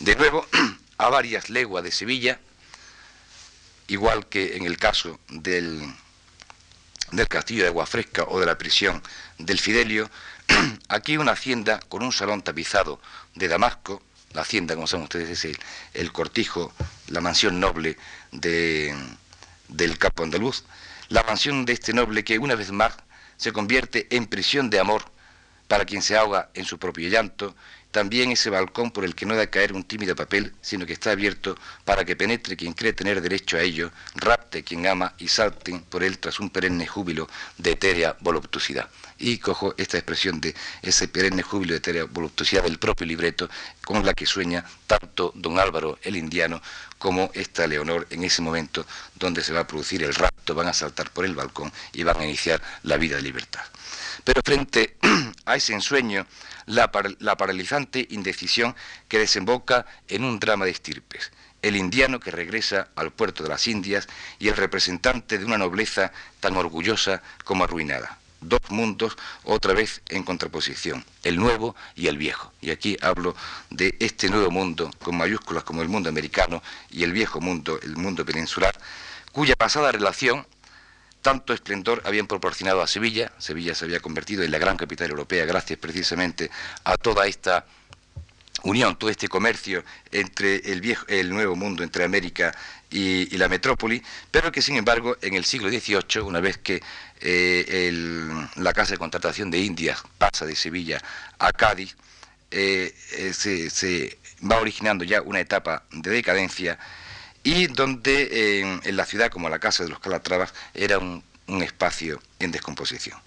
De 0.00 0.16
nuevo, 0.16 0.46
a 0.98 1.08
varias 1.08 1.50
leguas 1.50 1.82
de 1.84 1.90
Sevilla, 1.90 2.38
igual 3.88 4.28
que 4.28 4.56
en 4.56 4.64
el 4.64 4.76
caso 4.78 5.18
del, 5.28 5.82
del 7.10 7.28
castillo 7.28 7.62
de 7.62 7.68
Agua 7.68 7.86
Fresca 7.86 8.24
o 8.24 8.38
de 8.38 8.46
la 8.46 8.58
prisión 8.58 9.02
del 9.38 9.58
Fidelio, 9.58 10.10
aquí 10.88 11.16
una 11.16 11.32
hacienda 11.32 11.80
con 11.88 12.02
un 12.02 12.12
salón 12.12 12.42
tapizado 12.42 13.00
de 13.34 13.48
Damasco, 13.48 14.02
la 14.32 14.42
hacienda, 14.42 14.74
como 14.74 14.86
saben 14.86 15.04
ustedes, 15.04 15.44
es 15.44 15.58
el, 15.94 16.12
cortijo, 16.12 16.72
la 17.08 17.20
mansión 17.20 17.60
noble 17.60 17.98
de, 18.30 18.94
del 19.68 19.98
capo 19.98 20.22
andaluz, 20.22 20.64
la 21.08 21.22
mansión 21.22 21.66
de 21.66 21.74
este 21.74 21.92
noble 21.92 22.24
que 22.24 22.38
una 22.38 22.54
vez 22.54 22.70
más 22.70 22.94
se 23.42 23.52
convierte 23.52 24.06
en 24.10 24.26
prisión 24.26 24.70
de 24.70 24.78
amor 24.78 25.02
para 25.66 25.84
quien 25.84 26.00
se 26.00 26.16
ahoga 26.16 26.50
en 26.54 26.64
su 26.64 26.78
propio 26.78 27.08
llanto, 27.08 27.56
también 27.92 28.32
ese 28.32 28.50
balcón 28.50 28.90
por 28.90 29.04
el 29.04 29.14
que 29.14 29.26
no 29.26 29.36
da 29.36 29.46
caer 29.46 29.72
un 29.72 29.84
tímido 29.84 30.16
papel, 30.16 30.52
sino 30.60 30.86
que 30.86 30.94
está 30.94 31.12
abierto 31.12 31.56
para 31.84 32.04
que 32.04 32.16
penetre 32.16 32.56
quien 32.56 32.72
cree 32.72 32.92
tener 32.92 33.20
derecho 33.20 33.56
a 33.56 33.60
ello, 33.60 33.92
rapte 34.16 34.64
quien 34.64 34.86
ama 34.86 35.14
y 35.18 35.28
salten 35.28 35.82
por 35.82 36.02
él 36.02 36.18
tras 36.18 36.40
un 36.40 36.50
perenne 36.50 36.86
júbilo 36.86 37.28
de 37.58 37.72
etérea 37.72 38.16
voluptuosidad 38.20 38.88
y 39.18 39.38
cojo 39.38 39.74
esta 39.76 39.98
expresión 39.98 40.40
de 40.40 40.54
ese 40.82 41.06
perenne 41.06 41.42
júbilo 41.42 41.78
de 41.78 42.02
voluptuosidad 42.04 42.64
del 42.64 42.78
propio 42.78 43.06
libreto 43.06 43.48
con 43.84 44.04
la 44.04 44.14
que 44.14 44.26
sueña 44.26 44.64
tanto 44.86 45.32
don 45.36 45.58
Álvaro 45.60 45.98
el 46.02 46.16
indiano 46.16 46.60
como 46.98 47.30
esta 47.34 47.66
Leonor 47.66 48.06
en 48.10 48.24
ese 48.24 48.42
momento 48.42 48.86
donde 49.14 49.44
se 49.44 49.52
va 49.52 49.60
a 49.60 49.66
producir 49.66 50.02
el 50.02 50.14
rapto, 50.14 50.54
van 50.54 50.68
a 50.68 50.72
saltar 50.72 51.10
por 51.10 51.24
el 51.24 51.34
balcón 51.34 51.72
y 51.92 52.02
van 52.02 52.18
a 52.20 52.24
iniciar 52.24 52.60
la 52.84 52.96
vida 52.96 53.16
de 53.16 53.22
libertad. 53.22 53.62
Pero 54.24 54.40
frente 54.44 54.96
a 55.44 55.56
ese 55.56 55.72
ensueño, 55.72 56.26
la, 56.66 56.90
la 57.18 57.36
paralizante 57.36 58.06
indecisión 58.10 58.74
que 59.08 59.18
desemboca 59.18 59.86
en 60.08 60.24
un 60.24 60.38
drama 60.38 60.64
de 60.64 60.70
estirpes 60.72 61.32
el 61.62 61.76
indiano 61.76 62.18
que 62.18 62.32
regresa 62.32 62.88
al 62.96 63.12
puerto 63.12 63.44
de 63.44 63.48
las 63.48 63.68
Indias 63.68 64.08
y 64.40 64.48
el 64.48 64.56
representante 64.56 65.38
de 65.38 65.44
una 65.44 65.58
nobleza 65.58 66.12
tan 66.40 66.56
orgullosa 66.56 67.22
como 67.44 67.62
arruinada 67.62 68.18
dos 68.42 68.60
mundos 68.70 69.16
otra 69.44 69.72
vez 69.72 70.02
en 70.08 70.24
contraposición, 70.24 71.04
el 71.22 71.36
nuevo 71.36 71.74
y 71.94 72.08
el 72.08 72.18
viejo. 72.18 72.52
Y 72.60 72.70
aquí 72.70 72.96
hablo 73.00 73.34
de 73.70 73.94
este 74.00 74.28
nuevo 74.28 74.50
mundo 74.50 74.90
con 75.02 75.16
mayúsculas 75.16 75.64
como 75.64 75.82
el 75.82 75.88
mundo 75.88 76.08
americano 76.08 76.62
y 76.90 77.04
el 77.04 77.12
viejo 77.12 77.40
mundo, 77.40 77.78
el 77.82 77.96
mundo 77.96 78.24
peninsular, 78.24 78.76
cuya 79.30 79.54
pasada 79.56 79.92
relación 79.92 80.46
tanto 81.22 81.54
esplendor 81.54 82.02
habían 82.04 82.26
proporcionado 82.26 82.82
a 82.82 82.86
Sevilla. 82.86 83.32
Sevilla 83.38 83.74
se 83.74 83.84
había 83.84 84.00
convertido 84.00 84.42
en 84.42 84.50
la 84.50 84.58
gran 84.58 84.76
capital 84.76 85.10
europea 85.10 85.46
gracias 85.46 85.78
precisamente 85.78 86.50
a 86.84 86.96
toda 86.96 87.26
esta 87.26 87.64
unión, 88.64 88.96
todo 88.96 89.10
este 89.10 89.28
comercio 89.28 89.84
entre 90.10 90.56
el 90.72 90.80
viejo, 90.80 91.04
el 91.08 91.30
nuevo 91.30 91.56
mundo, 91.56 91.82
entre 91.82 92.04
América 92.04 92.54
y, 92.90 93.36
la 93.36 93.48
metrópoli, 93.48 94.02
pero 94.30 94.52
que 94.52 94.62
sin 94.62 94.76
embargo 94.76 95.16
en 95.22 95.34
el 95.34 95.44
siglo 95.44 95.68
XVIII, 95.68 96.22
una 96.22 96.40
vez 96.40 96.58
que 96.58 96.82
eh, 97.20 97.90
la 98.56 98.72
Casa 98.72 98.92
de 98.92 98.98
Contratación 98.98 99.50
de 99.50 99.58
Indias 99.60 100.02
pasa 100.18 100.44
de 100.44 100.54
Sevilla 100.54 101.02
a 101.38 101.52
Cádiz, 101.52 101.96
eh, 102.50 102.94
eh, 103.12 103.32
se, 103.32 104.18
va 104.44 104.60
originando 104.60 105.04
ya 105.04 105.22
una 105.22 105.40
etapa 105.40 105.84
de 105.90 106.10
decadencia 106.10 106.78
y 107.42 107.66
donde 107.66 108.60
en, 108.84 108.96
la 108.96 109.04
ciudad, 109.04 109.30
como 109.30 109.48
la 109.48 109.58
casa 109.58 109.84
de 109.84 109.90
los 109.90 110.00
Calatravas, 110.00 110.54
era 110.74 110.98
un, 110.98 111.24
espacio 111.62 112.22
en 112.38 112.50
descomposición. 112.50 113.18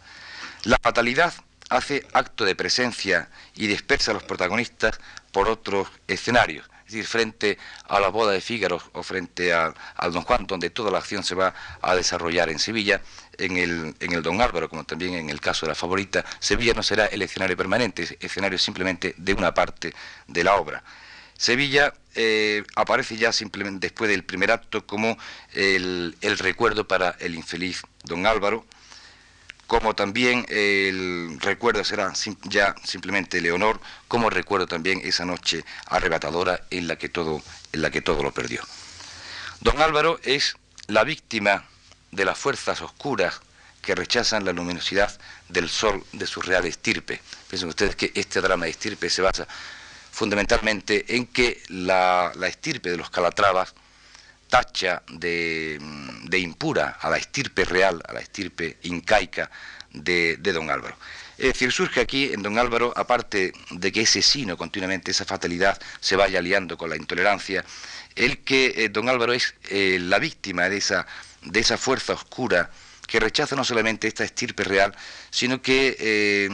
La 0.63 0.77
fatalidad 0.81 1.33
hace 1.69 2.07
acto 2.13 2.43
de 2.43 2.55
presencia 2.55 3.29
y 3.55 3.67
dispersa 3.67 4.11
a 4.11 4.13
los 4.15 4.23
protagonistas 4.23 4.99
por 5.31 5.47
otros 5.47 5.89
escenarios 6.07 6.65
es 6.85 6.93
decir, 6.93 7.07
frente 7.07 7.57
a 7.87 7.99
la 7.99 8.09
boda 8.09 8.31
de 8.31 8.41
Fígaro 8.41 8.79
o 8.93 9.01
frente 9.01 9.51
al 9.53 9.73
Don 10.11 10.21
Juan, 10.21 10.45
donde 10.45 10.69
toda 10.69 10.91
la 10.91 10.99
acción 10.99 11.23
se 11.23 11.33
va 11.33 11.53
a 11.81 11.95
desarrollar 11.95 12.49
en 12.49 12.59
Sevilla, 12.59 13.01
en 13.39 13.57
el, 13.57 13.95
en 13.99 14.13
el 14.13 14.21
Don 14.21 14.39
Álvaro, 14.39 14.69
como 14.69 14.83
también 14.83 15.15
en 15.15 15.31
el 15.31 15.41
caso 15.41 15.65
de 15.65 15.71
la 15.71 15.75
favorita, 15.75 16.23
Sevilla 16.39 16.73
no 16.75 16.83
será 16.83 17.07
el 17.07 17.23
escenario 17.23 17.57
permanente, 17.57 18.03
es 18.03 18.15
escenario 18.19 18.59
simplemente 18.59 19.15
de 19.17 19.33
una 19.33 19.51
parte 19.51 19.95
de 20.27 20.43
la 20.43 20.55
obra. 20.57 20.83
Sevilla 21.35 21.91
eh, 22.15 22.63
aparece 22.75 23.17
ya 23.17 23.31
simplemente 23.31 23.87
después 23.87 24.09
del 24.09 24.23
primer 24.23 24.51
acto 24.51 24.85
como 24.85 25.17
el, 25.53 26.15
recuerdo 26.39 26.87
para 26.87 27.11
el 27.19 27.35
infeliz 27.35 27.81
Don 28.03 28.25
Álvaro, 28.25 28.65
como 29.67 29.95
también 29.95 30.45
el 30.49 31.37
recuerdo 31.41 31.83
será 31.83 32.13
ya 32.43 32.75
simplemente 32.83 33.41
Leonor, 33.41 33.81
como 34.07 34.29
recuerdo 34.29 34.67
también 34.67 35.01
esa 35.03 35.25
noche 35.25 35.65
arrebatadora 35.87 36.61
en 36.69 36.87
la 36.87 36.97
que 36.97 37.09
todo, 37.09 37.41
en 37.73 37.81
la 37.81 37.91
que 37.91 38.01
todo 38.01 38.23
lo 38.23 38.31
perdió. 38.31 38.61
Don 39.61 39.81
Álvaro 39.81 40.19
es 40.23 40.55
la 40.87 41.03
víctima 41.03 41.65
de 42.11 42.25
las 42.25 42.37
fuerzas 42.37 42.81
oscuras 42.81 43.41
que 43.81 43.95
rechazan 43.95 44.45
la 44.45 44.53
luminosidad 44.53 45.17
del 45.49 45.69
sol 45.69 46.03
de 46.11 46.27
su 46.27 46.41
real 46.41 46.65
estirpe. 46.65 47.21
Piensen 47.49 47.69
ustedes 47.69 47.95
que 47.95 48.11
este 48.15 48.41
drama 48.41 48.65
de 48.65 48.71
estirpe 48.71 49.09
se 49.09 49.21
basa 49.21 49.47
fundamentalmente 50.15 51.17
en 51.17 51.27
que 51.27 51.61
la, 51.67 52.31
estirpe 52.47 52.89
de 52.89 52.95
los 52.95 53.09
Calatravas 53.09 53.75
tacha 54.47 55.03
de, 55.11 55.77
impura 56.37 56.97
a 57.01 57.09
la 57.09 57.17
estirpe 57.17 57.65
real, 57.65 58.01
a 58.07 58.13
la 58.13 58.21
estirpe 58.21 58.77
incaica 58.83 59.51
de, 59.91 60.37
don 60.37 60.69
Álvaro. 60.69 60.95
Es 61.37 61.47
decir, 61.47 61.69
surge 61.73 61.99
aquí 61.99 62.31
en 62.31 62.41
don 62.41 62.57
Álvaro, 62.57 62.93
aparte 62.95 63.51
de 63.71 63.91
que 63.91 64.01
ese 64.01 64.21
sino 64.21 64.55
continuamente, 64.55 65.11
esa 65.11 65.25
fatalidad, 65.25 65.77
se 65.99 66.15
vaya 66.15 66.39
aliando 66.39 66.77
con 66.77 66.89
la 66.89 66.95
intolerancia, 66.95 67.65
el 68.15 68.37
que 68.45 68.73
eh, 68.77 68.89
don 68.89 69.09
Álvaro 69.09 69.33
es 69.33 69.53
eh, 69.67 69.97
la 69.99 70.19
víctima 70.19 70.69
de 70.69 70.77
esa, 70.77 71.05
de 71.41 71.59
esa 71.59 71.77
fuerza 71.77 72.13
oscura 72.13 72.71
que 73.05 73.19
rechaza 73.19 73.57
no 73.57 73.65
solamente 73.65 74.07
esta 74.07 74.23
estirpe 74.23 74.63
real, 74.63 74.95
sino 75.29 75.61
que 75.61 75.97
eh, 75.99 76.49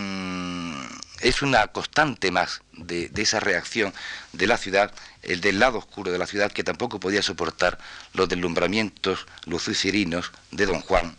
es 1.21 1.41
una 1.41 1.67
constante 1.67 2.31
más 2.31 2.61
de, 2.73 3.11
esa 3.15 3.39
reacción 3.39 3.93
de 4.33 4.47
la 4.47 4.57
ciudad, 4.57 4.93
el 5.21 5.41
del 5.41 5.59
lado 5.59 5.77
oscuro 5.77 6.11
de 6.11 6.17
la 6.17 6.27
ciudad, 6.27 6.51
que 6.51 6.63
tampoco 6.63 6.99
podía 6.99 7.21
soportar 7.21 7.77
los 8.13 8.27
deslumbramientos 8.27 9.27
lucicerinos 9.45 10.31
de 10.51 10.65
don 10.65 10.81
Juan, 10.81 11.15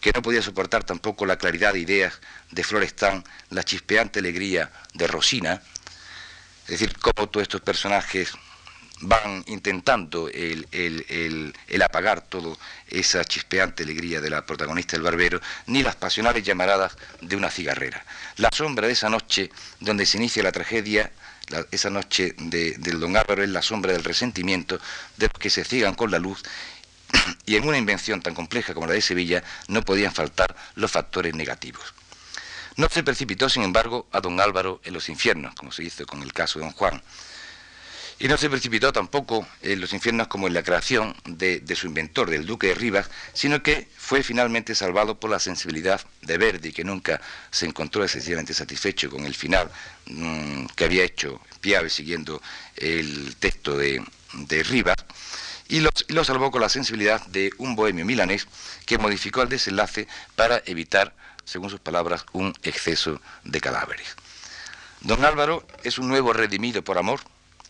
que 0.00 0.12
no 0.12 0.22
podía 0.22 0.42
soportar 0.42 0.84
tampoco 0.84 1.26
la 1.26 1.36
claridad 1.36 1.74
de 1.74 1.80
ideas 1.80 2.20
de 2.50 2.64
Florestán, 2.64 3.24
la 3.50 3.62
chispeante 3.62 4.20
alegría 4.20 4.70
de 4.94 5.06
Rosina, 5.06 5.62
es 6.64 6.80
decir, 6.80 6.96
cómo 6.98 7.28
todos 7.28 7.42
estos 7.42 7.60
personajes 7.60 8.32
van 9.00 9.44
intentando 9.46 10.28
el, 10.28 11.54
apagar 11.84 12.22
toda 12.22 12.56
esa 12.88 13.24
chispeante 13.24 13.82
alegría 13.82 14.20
de 14.20 14.30
la 14.30 14.46
protagonista 14.46 14.96
del 14.96 15.02
barbero, 15.02 15.40
ni 15.66 15.82
las 15.82 15.96
pasionales 15.96 16.42
llamaradas 16.42 16.96
de 17.20 17.36
una 17.36 17.50
cigarrera. 17.50 18.04
La 18.36 18.50
sombra 18.52 18.86
de 18.86 18.94
esa 18.94 19.08
noche 19.08 19.50
donde 19.80 20.06
se 20.06 20.16
inicia 20.16 20.42
la 20.42 20.52
tragedia, 20.52 21.10
esa 21.70 21.90
noche 21.90 22.34
del 22.38 22.98
don 22.98 23.16
Álvaro 23.16 23.42
es 23.42 23.50
la 23.50 23.62
sombra 23.62 23.92
del 23.92 24.02
resentimiento 24.02 24.80
de 25.16 25.28
los 25.28 25.38
que 25.38 25.50
se 25.50 25.64
ciegan 25.64 25.94
con 25.94 26.10
la 26.10 26.18
luz 26.18 26.42
y 27.44 27.56
en 27.56 27.68
una 27.68 27.78
invención 27.78 28.20
tan 28.20 28.34
compleja 28.34 28.74
como 28.74 28.86
la 28.86 28.94
de 28.94 29.00
Sevilla 29.00 29.44
no 29.68 29.82
podían 29.82 30.12
faltar 30.12 30.56
los 30.74 30.90
factores 30.90 31.34
negativos. 31.34 31.94
No 32.76 32.88
se 32.90 33.02
precipitó, 33.02 33.48
sin 33.48 33.62
embargo, 33.62 34.06
a 34.12 34.20
don 34.20 34.40
Álvaro 34.40 34.80
en 34.84 34.92
los 34.92 35.08
infiernos, 35.08 35.54
como 35.54 35.72
se 35.72 35.84
hizo 35.84 36.04
con 36.04 36.22
el 36.22 36.32
caso 36.32 36.58
de 36.58 36.66
don 36.66 36.74
Juan, 36.74 37.02
y 38.18 38.28
no 38.28 38.36
se 38.38 38.48
precipitó 38.48 38.92
tampoco 38.92 39.46
en 39.60 39.80
los 39.80 39.92
infiernos 39.92 40.28
como 40.28 40.46
en 40.46 40.54
la 40.54 40.62
creación 40.62 41.14
de, 41.26 41.62
su 41.76 41.86
inventor, 41.86 42.30
del 42.30 42.46
duque 42.46 42.68
de 42.68 42.74
Rivas, 42.74 43.10
sino 43.34 43.62
que 43.62 43.88
fue 43.96 44.22
finalmente 44.22 44.74
salvado 44.74 45.20
por 45.20 45.30
la 45.30 45.38
sensibilidad 45.38 46.00
de 46.22 46.38
Verdi, 46.38 46.72
que 46.72 46.84
nunca 46.84 47.20
se 47.50 47.66
encontró 47.66 48.02
excesivamente 48.02 48.54
satisfecho 48.54 49.10
con 49.10 49.26
el 49.26 49.34
final 49.34 49.70
mm, 50.06 50.66
que 50.74 50.84
había 50.84 51.04
hecho 51.04 51.40
Piave 51.60 51.90
siguiendo 51.90 52.40
el 52.76 53.36
texto 53.36 53.76
de, 53.76 54.02
Rivas, 54.64 54.96
y 55.68 55.80
lo, 55.80 55.90
lo 56.08 56.24
salvó 56.24 56.50
con 56.50 56.60
la 56.60 56.68
sensibilidad 56.68 57.24
de 57.26 57.50
un 57.58 57.76
bohemio 57.76 58.04
milanés 58.04 58.46
que 58.86 58.98
modificó 58.98 59.42
el 59.42 59.48
desenlace 59.48 60.08
para 60.36 60.62
evitar, 60.64 61.14
según 61.44 61.68
sus 61.68 61.80
palabras, 61.80 62.24
un 62.32 62.54
exceso 62.62 63.20
de 63.44 63.60
cadáveres. 63.60 64.16
Don 65.00 65.24
Álvaro 65.24 65.66
es 65.84 65.98
un 65.98 66.08
nuevo 66.08 66.32
redimido 66.32 66.82
por 66.82 66.98
amor, 66.98 67.20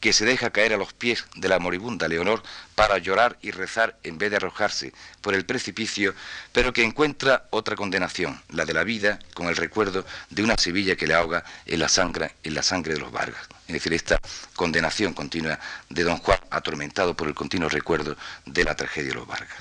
que 0.01 0.13
se 0.13 0.25
deja 0.25 0.51
caer 0.51 0.73
a 0.73 0.77
los 0.77 0.93
pies 0.93 1.25
de 1.35 1.49
la 1.49 1.59
moribunda 1.59 2.09
Leonor 2.09 2.43
para 2.75 2.99
llorar 2.99 3.39
y 3.41 3.51
rezar 3.51 3.99
en 4.03 4.19
vez 4.19 4.31
de 4.31 4.37
arrojarse 4.37 4.93
por 5.21 5.35
el 5.35 5.47
precipicio, 5.47 6.15
pero 6.53 6.73
que 6.73 6.83
encuentra 6.83 7.47
otra 7.51 7.77
condenación, 7.77 8.41
la 8.51 8.65
de 8.65 8.75
la 8.75 8.85
vida, 8.85 9.19
con 9.35 9.49
el 9.49 9.57
recuerdo 9.57 10.05
de 10.31 10.43
una 10.43 10.57
Sevilla 10.57 10.97
que 10.97 11.07
le 11.07 11.15
ahoga 11.15 11.45
en 11.65 11.81
la 11.81 11.89
sangre, 11.89 12.35
en 12.43 12.55
la 12.55 12.63
sangre 12.63 12.95
de 12.95 13.01
los 13.01 13.13
Vargas. 13.13 13.49
Es 13.67 13.75
decir, 13.75 13.95
esta 13.95 14.21
condenación 14.55 15.15
continua 15.15 15.59
de 15.89 16.05
don 16.05 16.19
Juan, 16.19 16.39
atormentado 16.51 17.17
por 17.17 17.29
el 17.29 17.35
continuo 17.35 17.69
recuerdo 17.69 18.17
de 18.45 18.65
la 18.65 18.77
tragedia 18.77 19.09
de 19.09 19.15
los 19.15 19.27
Vargas. 19.27 19.57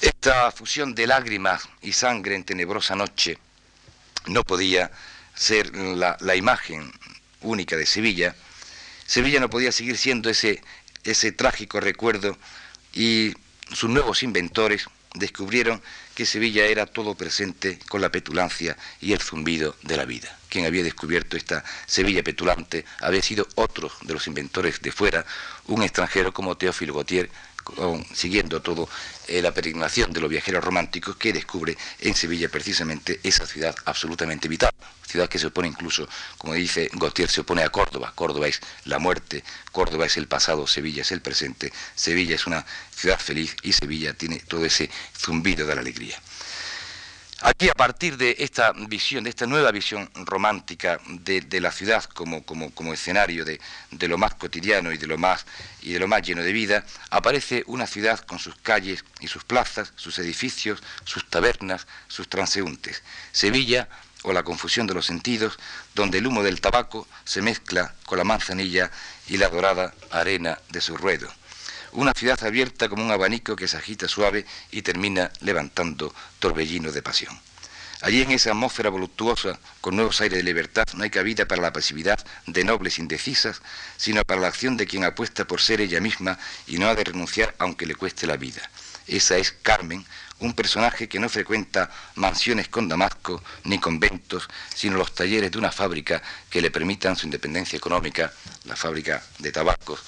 Esta 0.00 0.50
fusión 0.50 0.94
de 0.94 1.06
lágrimas 1.06 1.68
y 1.80 1.92
sangre 1.92 2.34
en 2.34 2.44
tenebrosa 2.44 2.96
noche 2.96 3.38
no 4.26 4.42
podía 4.42 4.90
ser 5.34 5.74
la 5.76 6.36
imagen 6.36 6.92
única 7.40 7.76
de 7.76 7.86
Sevilla, 7.86 8.34
Sevilla 9.12 9.40
no 9.40 9.50
podía 9.50 9.72
seguir 9.72 9.98
siendo 9.98 10.30
ese, 10.30 10.62
ese 11.04 11.32
trágico 11.32 11.80
recuerdo 11.80 12.38
y 12.94 13.34
sus 13.70 13.90
nuevos 13.90 14.22
inventores 14.22 14.86
descubrieron 15.14 15.82
que 16.14 16.24
Sevilla 16.24 16.64
era 16.64 16.86
todo 16.86 17.14
presente 17.14 17.78
con 17.90 18.00
la 18.00 18.08
petulancia 18.08 18.74
y 19.02 19.12
el 19.12 19.20
zumbido 19.20 19.76
de 19.82 19.98
la 19.98 20.06
vida. 20.06 20.38
Quien 20.48 20.64
había 20.64 20.82
descubierto 20.82 21.36
esta 21.36 21.62
Sevilla 21.84 22.22
petulante 22.22 22.86
había 23.00 23.20
sido 23.20 23.46
otro 23.54 23.92
de 24.00 24.14
los 24.14 24.26
inventores 24.28 24.80
de 24.80 24.92
fuera, 24.92 25.26
un 25.66 25.82
extranjero 25.82 26.32
como 26.32 26.56
Teófilo 26.56 26.94
Gautier, 26.94 27.28
siguiendo 28.14 28.60
todo 28.60 28.88
eh, 29.28 29.42
la 29.42 29.52
peregrinación 29.52 30.12
de 30.12 30.20
los 30.20 30.30
viajeros 30.30 30.64
románticos 30.64 31.16
que 31.16 31.32
descubre 31.32 31.76
en 32.00 32.14
Sevilla 32.14 32.48
precisamente 32.48 33.20
esa 33.22 33.46
ciudad 33.46 33.74
absolutamente 33.84 34.48
vital, 34.48 34.70
ciudad 35.06 35.28
que 35.28 35.38
se 35.38 35.46
opone 35.46 35.68
incluso, 35.68 36.08
como 36.38 36.54
dice 36.54 36.88
Gautier, 36.92 37.28
se 37.28 37.42
opone 37.42 37.62
a 37.62 37.68
Córdoba, 37.68 38.12
Córdoba 38.14 38.48
es 38.48 38.60
la 38.84 38.98
muerte, 38.98 39.44
Córdoba 39.70 40.06
es 40.06 40.16
el 40.16 40.26
pasado, 40.26 40.66
Sevilla 40.66 41.02
es 41.02 41.12
el 41.12 41.20
presente, 41.20 41.72
Sevilla 41.94 42.34
es 42.34 42.46
una 42.46 42.64
ciudad 42.94 43.18
feliz 43.18 43.54
y 43.62 43.72
Sevilla 43.72 44.14
tiene 44.14 44.38
todo 44.40 44.64
ese 44.64 44.90
zumbido 45.16 45.66
de 45.66 45.74
la 45.74 45.80
alegría. 45.80 46.20
Aquí, 47.44 47.68
a 47.68 47.74
partir 47.74 48.16
de 48.18 48.36
esta 48.38 48.70
visión, 48.72 49.24
de 49.24 49.30
esta 49.30 49.46
nueva 49.46 49.72
visión 49.72 50.08
romántica 50.14 51.00
de, 51.08 51.60
la 51.60 51.72
ciudad 51.72 52.04
como, 52.04 52.44
escenario 52.92 53.44
de, 53.44 53.58
lo 54.06 54.16
más 54.16 54.34
cotidiano 54.34 54.92
y 54.92 54.96
de 54.96 55.08
lo 55.08 55.18
más, 55.18 55.44
y 55.80 55.92
de 55.92 55.98
lo 55.98 56.06
más 56.06 56.22
lleno 56.22 56.44
de 56.44 56.52
vida, 56.52 56.84
aparece 57.10 57.64
una 57.66 57.88
ciudad 57.88 58.20
con 58.20 58.38
sus 58.38 58.54
calles 58.54 59.04
y 59.18 59.26
sus 59.26 59.42
plazas, 59.42 59.92
sus 59.96 60.20
edificios, 60.20 60.80
sus 61.04 61.28
tabernas, 61.28 61.88
sus 62.06 62.28
transeúntes. 62.28 63.02
Sevilla, 63.32 63.88
o 64.22 64.32
la 64.32 64.44
confusión 64.44 64.86
de 64.86 64.94
los 64.94 65.06
sentidos, 65.06 65.58
donde 65.96 66.18
el 66.18 66.28
humo 66.28 66.44
del 66.44 66.60
tabaco 66.60 67.08
se 67.24 67.42
mezcla 67.42 67.92
con 68.06 68.18
la 68.18 68.24
manzanilla 68.24 68.92
y 69.26 69.36
la 69.38 69.48
dorada 69.48 69.92
arena 70.12 70.60
de 70.68 70.80
su 70.80 70.96
ruedo 70.96 71.28
una 71.92 72.12
ciudad 72.12 72.42
abierta 72.44 72.88
como 72.88 73.04
un 73.04 73.10
abanico 73.10 73.56
que 73.56 73.68
se 73.68 73.76
agita 73.76 74.08
suave 74.08 74.46
y 74.70 74.82
termina 74.82 75.30
levantando 75.40 76.14
torbellinos 76.38 76.94
de 76.94 77.02
pasión. 77.02 77.38
Allí 78.02 78.20
en 78.20 78.32
esa 78.32 78.50
atmósfera 78.50 78.90
voluptuosa, 78.90 79.60
con 79.80 79.94
nuevos 79.94 80.20
aires 80.20 80.38
de 80.38 80.42
libertad, 80.42 80.86
no 80.94 81.04
hay 81.04 81.10
cabida 81.10 81.46
para 81.46 81.62
la 81.62 81.72
pasividad 81.72 82.18
de 82.46 82.64
nobles 82.64 82.98
indecisas, 82.98 83.62
sino 83.96 84.24
para 84.24 84.40
la 84.40 84.48
acción 84.48 84.76
de 84.76 84.88
quien 84.88 85.04
apuesta 85.04 85.44
por 85.44 85.60
ser 85.60 85.80
ella 85.80 86.00
misma 86.00 86.36
y 86.66 86.78
no 86.78 86.88
ha 86.88 86.96
de 86.96 87.04
renunciar 87.04 87.54
aunque 87.58 87.86
le 87.86 87.94
cueste 87.94 88.26
la 88.26 88.36
vida. 88.36 88.68
Esa 89.06 89.36
es 89.36 89.52
Carmen, 89.52 90.04
un 90.40 90.54
personaje 90.54 91.08
que 91.08 91.20
no 91.20 91.28
frecuenta 91.28 91.90
mansiones 92.16 92.68
con 92.68 92.88
Damasco 92.88 93.40
ni 93.64 93.78
conventos, 93.78 94.48
sino 94.74 94.96
los 94.96 95.14
talleres 95.14 95.52
de 95.52 95.58
una 95.58 95.70
fábrica 95.70 96.20
que 96.50 96.60
le 96.60 96.72
permitan 96.72 97.14
su 97.14 97.26
independencia 97.26 97.76
económica, 97.76 98.32
la 98.64 98.74
fábrica 98.74 99.22
de 99.38 99.52
tabacos. 99.52 100.00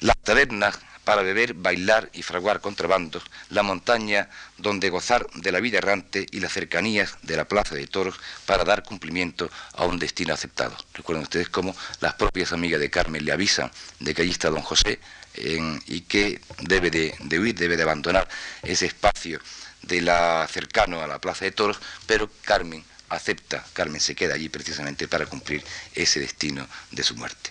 Las 0.00 0.16
tabernas 0.22 0.78
para 1.04 1.22
beber, 1.22 1.54
bailar 1.54 2.10
y 2.12 2.22
fraguar 2.22 2.60
contrabandos, 2.60 3.22
la 3.50 3.62
montaña 3.62 4.28
donde 4.58 4.90
gozar 4.90 5.26
de 5.34 5.52
la 5.52 5.60
vida 5.60 5.78
errante 5.78 6.26
y 6.30 6.40
las 6.40 6.52
cercanías 6.52 7.16
de 7.22 7.36
la 7.36 7.46
plaza 7.46 7.74
de 7.74 7.86
toros 7.86 8.16
para 8.46 8.64
dar 8.64 8.82
cumplimiento 8.82 9.50
a 9.74 9.84
un 9.84 9.98
destino 9.98 10.34
aceptado. 10.34 10.76
Recuerden 10.94 11.24
ustedes 11.24 11.48
cómo 11.48 11.74
las 12.00 12.14
propias 12.14 12.52
amigas 12.52 12.80
de 12.80 12.90
Carmen 12.90 13.24
le 13.24 13.32
avisan 13.32 13.70
de 14.00 14.14
que 14.14 14.22
allí 14.22 14.30
está 14.30 14.50
don 14.50 14.62
José 14.62 15.00
y 15.34 16.02
que 16.02 16.40
debe 16.60 16.90
de, 16.90 17.38
huir, 17.38 17.54
debe 17.54 17.76
de 17.76 17.82
abandonar 17.82 18.28
ese 18.62 18.86
espacio 18.86 19.40
de 19.82 20.00
la 20.02 20.46
cercano 20.50 21.00
a 21.00 21.06
la 21.06 21.20
plaza 21.20 21.44
de 21.44 21.52
toros, 21.52 21.78
pero 22.06 22.30
Carmen 22.42 22.84
acepta, 23.08 23.64
Carmen 23.72 24.00
se 24.00 24.14
queda 24.14 24.34
allí 24.34 24.48
precisamente 24.48 25.08
para 25.08 25.26
cumplir 25.26 25.64
ese 25.94 26.20
destino 26.20 26.66
de 26.90 27.02
su 27.02 27.16
muerte. 27.16 27.50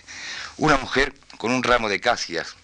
Una 0.56 0.76
mujer 0.76 1.14
con 1.38 1.52
un 1.52 1.62
ramo 1.62 1.88
de 1.88 2.00
casias 2.00 2.56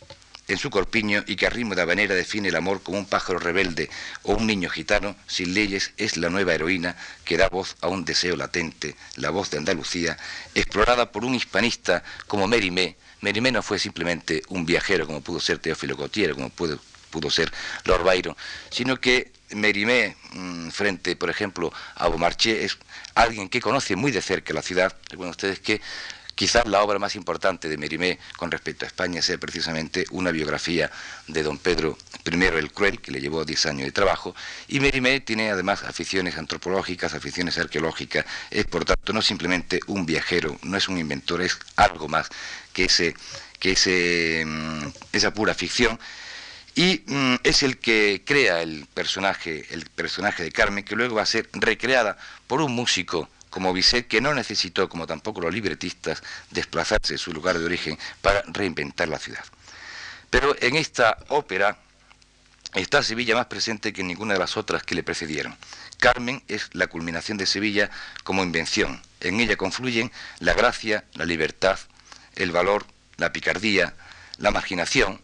en 0.49 0.59
su 0.59 0.71
corpiño 0.71 1.23
y 1.27 1.37
que 1.37 1.47
a 1.47 1.51
ritmo 1.51 1.75
de 1.75 1.83
habanera 1.83 2.15
define 2.15 2.49
el 2.49 2.57
amor 2.57 2.83
como 2.83 2.99
un 2.99 3.07
pájaro 3.07 3.39
rebelde 3.39 3.91
o 4.23 4.33
un 4.35 4.47
niño 4.47 4.71
gitano 4.71 5.15
sin 5.27 5.55
leyes 5.55 5.93
es 5.99 6.17
la 6.17 6.31
nueva 6.31 6.55
heroína 6.55 6.97
que 7.25 7.37
da 7.37 7.49
voz 7.49 7.77
a 7.83 7.89
un 7.89 8.05
deseo 8.05 8.35
latente, 8.37 8.97
la 9.17 9.31
voz 9.31 9.51
de 9.51 9.59
Andalucía, 9.59 10.17
explorada 10.55 11.13
por 11.13 11.25
un 11.25 11.35
hispanista 11.35 12.03
como 12.27 12.49
Mérimée. 12.49 12.97
Mérimée 13.21 13.53
no 13.53 13.63
fue 13.63 13.79
simplemente 13.79 14.43
un 14.49 14.65
viajero 14.65 15.07
como 15.07 15.21
pudo 15.21 15.41
ser 15.41 15.59
Teófilo 15.59 15.97
Gautier, 15.97 16.35
como 16.35 16.49
pudo, 16.49 16.81
pudo 17.11 17.31
ser 17.31 17.53
Lord 17.85 18.05
Byron, 18.05 18.37
sino 18.71 18.99
que 18.99 19.33
Mérimée, 19.51 20.17
mm, 20.33 20.69
frente, 20.71 21.17
por 21.17 21.31
ejemplo, 21.31 21.73
a 21.95 22.09
Beaumarchais, 22.09 22.65
es 22.65 22.79
alguien 23.15 23.49
que 23.49 23.61
conoce 23.61 23.97
muy 23.97 24.13
de 24.13 24.21
cerca 24.21 24.53
la 24.53 24.63
ciudad. 24.63 24.95
Recuerden 25.09 25.31
ustedes 25.31 25.59
que 25.61 25.81
quizás 26.39 26.69
la 26.69 26.85
obra 26.85 27.01
más 27.01 27.17
importante 27.17 27.69
de 27.69 27.77
Mérimée 27.77 28.17
con 28.37 28.53
respecto 28.53 28.85
a 28.85 28.87
España 28.87 29.21
sea 29.21 29.39
precisamente 29.39 30.07
una 30.13 30.31
biografía 30.31 30.89
de 31.27 31.43
don 31.43 31.59
Pedro 31.59 31.99
I 32.25 32.45
el 32.45 32.71
Cruel, 32.71 33.01
que 33.01 33.11
le 33.11 33.21
llevó 33.21 33.45
10 33.45 33.67
años 33.67 33.87
de 33.87 33.91
trabajo, 33.91 34.37
y 34.69 34.79
Mérimée 34.79 35.19
tiene 35.19 35.51
además 35.51 35.83
aficiones 35.83 36.39
antropológicas, 36.39 37.13
aficiones 37.13 37.59
arqueológicas, 37.59 38.25
es 38.53 38.67
por 38.67 38.85
tanto 38.85 39.13
no 39.13 39.21
simplemente 39.21 39.81
un 39.89 40.07
viajero, 40.07 40.57
no 40.63 40.77
es 40.77 40.89
un 40.89 40.99
inventor, 40.99 41.43
es 41.43 41.59
algo 41.75 42.07
más 42.07 42.29
que 42.73 42.85
ese, 42.85 44.45
mm, 44.47 44.87
esa 45.13 45.35
pura 45.35 45.55
ficción. 45.55 45.99
Y 46.77 47.03
mm, 47.05 47.35
es 47.43 47.65
el 47.65 47.79
que 47.79 48.23
crea 48.25 48.63
el 48.63 48.87
personaje, 48.95 49.67
el 49.71 49.87
personaje 49.87 50.45
de 50.45 50.53
Carmen, 50.53 50.85
que 50.85 50.95
luego 50.95 51.17
va 51.17 51.23
a 51.23 51.27
ser 51.27 51.49
recreada 51.53 52.17
por 52.47 52.61
un 52.61 52.71
músico 52.77 53.29
como 53.51 53.73
Bizet, 53.73 54.07
que 54.07 54.21
no 54.21 54.35
necesitó, 54.35 54.89
como 54.89 55.07
tampoco 55.07 55.41
los 55.41 55.53
libretistas, 55.53 56.23
desplazarse 56.51 57.15
de 57.15 57.19
su 57.19 57.33
lugar 57.33 57.59
de 57.59 57.65
origen 57.65 57.99
para 58.21 58.43
reinventar 58.47 59.09
la 59.09 59.19
ciudad. 59.19 59.45
Pero 60.31 60.55
en 60.61 60.77
esta 60.77 61.19
ópera 61.29 61.79
está 62.75 63.03
Sevilla 63.03 63.35
más 63.35 63.47
presente 63.47 63.93
que 63.93 64.03
en 64.03 64.09
ninguna 64.09 64.35
de 64.35 64.41
las 64.41 64.57
otras 64.57 64.83
que 64.83 64.95
le 64.95 65.03
precedieron. 65.03 65.57
Carmen 65.99 66.43
es 66.49 66.69
la 66.75 66.87
culminación 66.87 67.39
de 67.39 67.47
Sevilla 67.47 67.91
como 68.25 68.43
invención. 68.43 69.03
En 69.21 69.41
ella 69.41 69.57
confluyen 69.57 70.13
la 70.39 70.55
gracia, 70.55 71.05
la 71.15 71.25
libertad, 71.25 71.79
el 72.37 72.53
valor, 72.53 72.87
la 73.17 73.33
picardía, 73.33 73.95
la 74.37 74.51
marginación, 74.51 75.21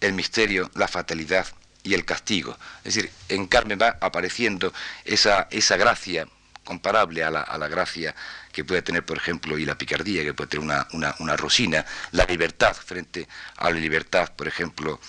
el 0.00 0.12
misterio, 0.12 0.70
la 0.74 0.86
fatalidad 0.86 1.46
y 1.82 1.94
el 1.94 2.04
castigo. 2.04 2.56
Es 2.84 2.94
decir, 2.94 3.10
en 3.28 3.46
Carmen 3.46 3.78
va 3.80 3.96
apareciendo 4.00 4.72
esa, 5.04 5.48
esa 5.50 5.76
gracia 5.76 6.28
comparable 6.64 7.24
a 7.24 7.30
la, 7.30 7.42
a 7.42 7.58
la, 7.58 7.68
gracia 7.68 8.14
que 8.52 8.64
puede 8.64 8.82
tener, 8.82 9.04
por 9.04 9.16
ejemplo, 9.16 9.58
y 9.58 9.64
la 9.64 9.76
picardía 9.76 10.22
que 10.22 10.34
puede 10.34 10.48
tener 10.48 10.64
una, 10.64 10.86
una, 10.92 11.14
una 11.18 11.36
Rosina, 11.36 11.84
la 12.12 12.24
libertad 12.24 12.74
frente 12.74 13.26
a 13.56 13.70
la 13.70 13.78
libertad, 13.78 14.30
por 14.36 14.48
ejemplo, 14.48 15.00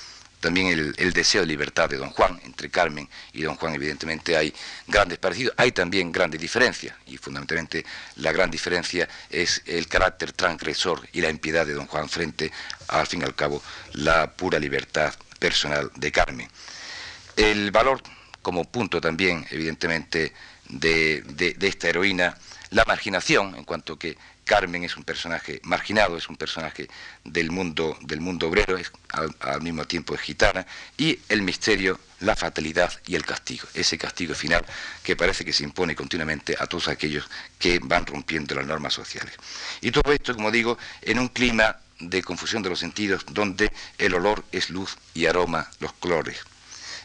también 0.43 0.93
el, 0.97 1.13
deseo 1.13 1.39
de 1.39 1.47
libertad 1.47 1.89
de 1.89 1.95
don 1.95 2.09
Juan, 2.09 2.37
entre 2.43 2.69
Carmen 2.69 3.07
y 3.31 3.43
don 3.43 3.55
Juan 3.55 3.75
evidentemente 3.75 4.35
hay 4.35 4.53
grandes 4.85 5.17
parecidos, 5.17 5.53
hay 5.55 5.71
también 5.71 6.11
grandes 6.11 6.41
diferencias, 6.41 6.93
y 7.07 7.15
fundamentalmente 7.15 7.85
la 8.17 8.33
gran 8.33 8.51
diferencia 8.51 9.07
es 9.29 9.61
el 9.65 9.87
carácter 9.87 10.33
transgresor 10.33 11.07
y 11.13 11.21
la 11.21 11.29
impiedad 11.29 11.65
de 11.65 11.73
don 11.73 11.87
Juan 11.87 12.09
frente, 12.09 12.51
al 12.89 13.07
fin 13.07 13.21
y 13.21 13.23
al 13.23 13.35
cabo, 13.35 13.63
la 13.93 14.33
pura 14.33 14.59
libertad 14.59 15.13
personal 15.39 15.89
de 15.95 16.11
Carmen. 16.11 16.49
El 17.37 17.71
valor 17.71 18.01
como 18.41 18.65
punto 18.65 18.99
también, 18.99 19.47
evidentemente, 19.49 20.33
de, 20.79 21.55
esta 21.61 21.89
heroína, 21.89 22.37
la 22.71 22.83
marginación, 22.85 23.55
en 23.55 23.63
cuanto 23.63 23.97
que 23.97 24.17
Carmen 24.43 24.83
es 24.83 24.97
un 24.97 25.03
personaje 25.03 25.61
marginado, 25.63 26.17
es 26.17 26.27
un 26.27 26.35
personaje 26.35 26.89
del 27.23 27.51
mundo, 27.51 27.97
del 28.01 28.19
mundo 28.19 28.47
obrero, 28.49 28.77
es, 28.77 28.91
al, 29.39 29.61
mismo 29.61 29.85
tiempo 29.85 30.15
es 30.15 30.21
gitana, 30.21 30.65
y 30.97 31.19
el 31.29 31.41
misterio, 31.43 31.99
la 32.19 32.35
fatalidad 32.35 32.91
y 33.05 33.15
el 33.15 33.25
castigo, 33.25 33.67
ese 33.73 33.97
castigo 33.97 34.33
final 34.33 34.65
que 35.03 35.15
parece 35.15 35.45
que 35.45 35.53
se 35.53 35.63
impone 35.63 35.95
continuamente 35.95 36.55
a 36.57 36.67
todos 36.67 36.87
aquellos 36.87 37.29
que 37.59 37.79
van 37.79 38.05
rompiendo 38.05 38.55
las 38.55 38.65
normas 38.65 38.93
sociales. 38.93 39.33
Y 39.81 39.91
todo 39.91 40.11
esto, 40.11 40.33
como 40.33 40.51
digo, 40.51 40.77
en 41.01 41.19
un 41.19 41.27
clima 41.27 41.77
de 41.99 42.21
confusión 42.21 42.63
de 42.63 42.69
los 42.69 42.79
sentidos, 42.79 43.25
donde 43.29 43.71
el 43.97 44.13
olor 44.13 44.43
es 44.51 44.69
luz 44.69 44.97
y 45.13 45.25
aroma 45.25 45.69
los 45.79 45.93
colores. 45.93 46.39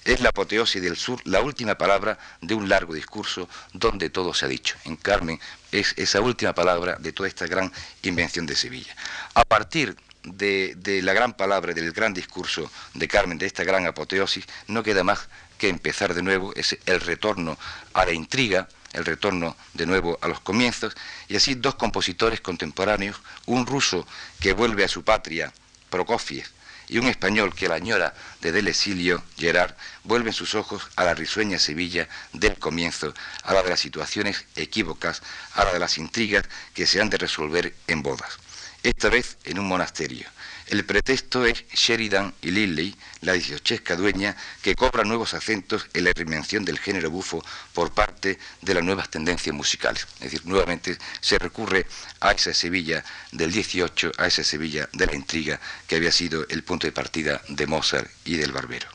Es 0.08 0.20
la 0.20 0.30
apoteosis 0.30 0.80
del 0.80 0.96
sur, 0.96 1.20
la 1.26 1.42
última 1.42 1.74
palabra 1.74 2.18
de 2.40 2.54
un 2.54 2.66
largo 2.66 2.94
discurso 2.94 3.46
donde 3.74 4.08
todo 4.08 4.32
se 4.32 4.46
ha 4.46 4.48
dicho. 4.48 4.74
En 4.86 4.96
Carmen 4.96 5.38
es 5.70 5.92
esa 5.98 6.22
última 6.22 6.54
palabra 6.54 6.96
de 6.98 7.12
toda 7.12 7.28
esta 7.28 7.46
gran 7.46 7.70
invención 8.02 8.46
de 8.46 8.56
Sevilla. 8.56 8.96
A 9.34 9.44
partir 9.44 9.94
de, 10.22 10.74
la 11.02 11.12
gran 11.12 11.34
palabra, 11.34 11.74
del 11.74 11.92
gran 11.92 12.14
discurso 12.14 12.70
de 12.94 13.06
Carmen, 13.06 13.36
de 13.36 13.44
esta 13.44 13.64
gran 13.64 13.84
apoteosis, 13.84 14.46
no 14.66 14.82
queda 14.82 15.04
más 15.04 15.28
que 15.58 15.68
empezar 15.68 16.14
de 16.14 16.22
nuevo, 16.22 16.54
es 16.54 16.78
el 16.86 17.02
retorno 17.02 17.58
a 17.92 18.06
la 18.06 18.12
intriga, 18.12 18.66
el 18.94 19.04
retorno 19.04 19.58
de 19.74 19.84
nuevo 19.84 20.18
a 20.22 20.28
los 20.28 20.40
comienzos, 20.40 20.96
y 21.28 21.36
así 21.36 21.54
dos 21.54 21.74
compositores 21.74 22.40
contemporáneos, 22.40 23.20
un 23.44 23.66
ruso 23.66 24.08
que 24.40 24.54
vuelve 24.54 24.84
a 24.84 24.88
su 24.88 25.04
patria, 25.04 25.52
Prokofiev, 25.90 26.46
y 26.88 26.98
un 26.98 27.06
español 27.06 27.54
que 27.54 27.68
la 27.68 27.76
añora 27.76 28.14
de 28.40 28.52
Del 28.52 28.68
exilio, 28.68 29.22
Gerard, 29.36 29.74
vuelven 30.04 30.32
sus 30.32 30.54
ojos 30.54 30.88
a 30.96 31.04
la 31.04 31.14
risueña 31.14 31.58
Sevilla 31.58 32.08
del 32.32 32.58
comienzo, 32.58 33.14
a 33.42 33.54
la 33.54 33.62
de 33.62 33.70
las 33.70 33.80
situaciones 33.80 34.44
equívocas, 34.56 35.22
a 35.54 35.64
la 35.64 35.72
de 35.72 35.78
las 35.78 35.98
intrigas 35.98 36.44
que 36.74 36.86
se 36.86 37.00
han 37.00 37.10
de 37.10 37.18
resolver 37.18 37.74
en 37.86 38.02
bodas. 38.02 38.38
Esta 38.82 39.08
vez 39.08 39.38
en 39.44 39.58
un 39.58 39.66
monasterio, 39.66 40.28
el 40.68 40.84
pretexto 40.84 41.44
es 41.44 41.66
Sheridan 41.74 42.32
y 42.42 42.52
Lilley, 42.52 42.94
la 43.22 43.32
dieciochesca 43.32 43.96
dueña, 43.96 44.36
que 44.62 44.76
cobra 44.76 45.02
nuevos 45.02 45.34
acentos 45.34 45.88
en 45.94 46.04
la 46.04 46.12
reinvención 46.14 46.64
del 46.64 46.78
género 46.78 47.10
bufo 47.10 47.44
por 47.72 47.90
parte 47.90 48.38
de 48.62 48.74
las 48.74 48.84
nuevas 48.84 49.08
tendencias 49.08 49.54
musicales. 49.54 50.06
Es 50.14 50.30
decir, 50.30 50.42
nuevamente 50.46 50.96
se 51.20 51.38
recurre 51.38 51.86
a 52.20 52.30
esa 52.32 52.54
Sevilla 52.54 53.04
del 53.32 53.50
18, 53.50 54.12
a 54.16 54.26
esa 54.26 54.44
Sevilla 54.44 54.88
de 54.92 55.06
la 55.06 55.16
intriga 55.16 55.58
que 55.86 55.96
había 55.96 56.12
sido 56.12 56.46
el 56.48 56.62
punto 56.62 56.86
de 56.86 56.92
partida 56.92 57.42
de 57.48 57.66
Mozart 57.66 58.08
y 58.24 58.36
del 58.36 58.52
Barbero. 58.52 58.88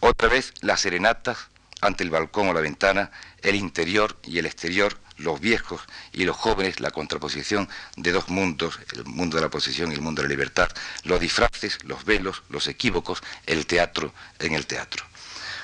Otra 0.00 0.28
vez 0.28 0.54
las 0.62 0.80
serenatas 0.80 1.36
ante 1.80 2.02
el 2.02 2.10
balcón 2.10 2.48
o 2.48 2.54
la 2.54 2.60
ventana, 2.60 3.10
el 3.42 3.56
interior 3.56 4.16
y 4.24 4.38
el 4.38 4.46
exterior 4.46 4.96
los 5.18 5.40
viejos 5.40 5.82
y 6.12 6.24
los 6.24 6.36
jóvenes, 6.36 6.80
la 6.80 6.90
contraposición 6.90 7.68
de 7.96 8.12
dos 8.12 8.28
mundos, 8.28 8.78
el 8.94 9.04
mundo 9.04 9.36
de 9.36 9.42
la 9.42 9.50
posesión 9.50 9.90
y 9.90 9.94
el 9.94 10.00
mundo 10.00 10.22
de 10.22 10.28
la 10.28 10.32
libertad, 10.34 10.70
los 11.04 11.20
disfraces, 11.20 11.78
los 11.84 12.04
velos, 12.04 12.42
los 12.48 12.66
equívocos, 12.68 13.22
el 13.46 13.66
teatro 13.66 14.12
en 14.38 14.54
el 14.54 14.66
teatro. 14.66 15.04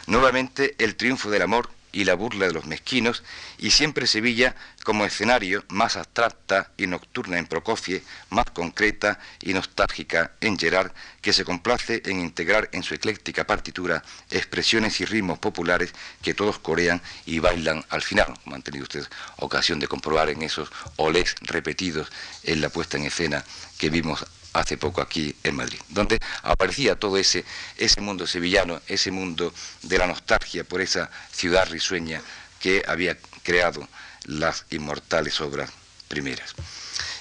Nuevamente 0.06 0.74
el 0.78 0.96
triunfo 0.96 1.30
del 1.30 1.42
amor 1.42 1.70
y 1.94 2.04
la 2.04 2.14
burla 2.14 2.46
de 2.46 2.52
los 2.52 2.66
mezquinos, 2.66 3.22
y 3.56 3.70
siempre 3.70 4.06
Sevilla 4.06 4.56
como 4.82 5.06
escenario 5.06 5.64
más 5.68 5.96
abstracta 5.96 6.72
y 6.76 6.86
nocturna 6.88 7.38
en 7.38 7.46
Prokofiev, 7.46 8.02
más 8.30 8.46
concreta 8.52 9.20
y 9.40 9.54
nostálgica 9.54 10.32
en 10.40 10.58
Gerard, 10.58 10.92
que 11.22 11.32
se 11.32 11.44
complace 11.44 12.02
en 12.04 12.20
integrar 12.20 12.68
en 12.72 12.82
su 12.82 12.94
ecléctica 12.94 13.46
partitura 13.46 14.02
expresiones 14.30 15.00
y 15.00 15.04
ritmos 15.04 15.38
populares 15.38 15.94
que 16.20 16.34
todos 16.34 16.58
corean 16.58 17.00
y 17.26 17.38
bailan 17.38 17.84
al 17.88 18.02
final, 18.02 18.34
como 18.42 18.56
han 18.56 18.62
tenido 18.62 18.82
ustedes 18.82 19.08
ocasión 19.36 19.78
de 19.78 19.88
comprobar 19.88 20.28
en 20.30 20.42
esos 20.42 20.70
olés 20.96 21.36
repetidos 21.42 22.10
en 22.42 22.60
la 22.60 22.70
puesta 22.70 22.96
en 22.96 23.04
escena 23.04 23.44
que 23.78 23.88
vimos 23.88 24.26
hace 24.54 24.78
poco 24.78 25.02
aquí 25.02 25.34
en 25.42 25.56
Madrid, 25.56 25.78
donde 25.90 26.18
aparecía 26.42 26.96
todo 26.96 27.18
ese, 27.18 27.44
ese 27.76 28.00
mundo 28.00 28.26
sevillano, 28.26 28.80
ese 28.86 29.10
mundo 29.10 29.52
de 29.82 29.98
la 29.98 30.06
nostalgia 30.06 30.64
por 30.64 30.80
esa 30.80 31.10
ciudad 31.32 31.68
risueña 31.68 32.22
que 32.60 32.82
había 32.86 33.18
creado 33.42 33.86
las 34.24 34.64
inmortales 34.70 35.40
obras 35.40 35.70
primeras. 36.08 36.54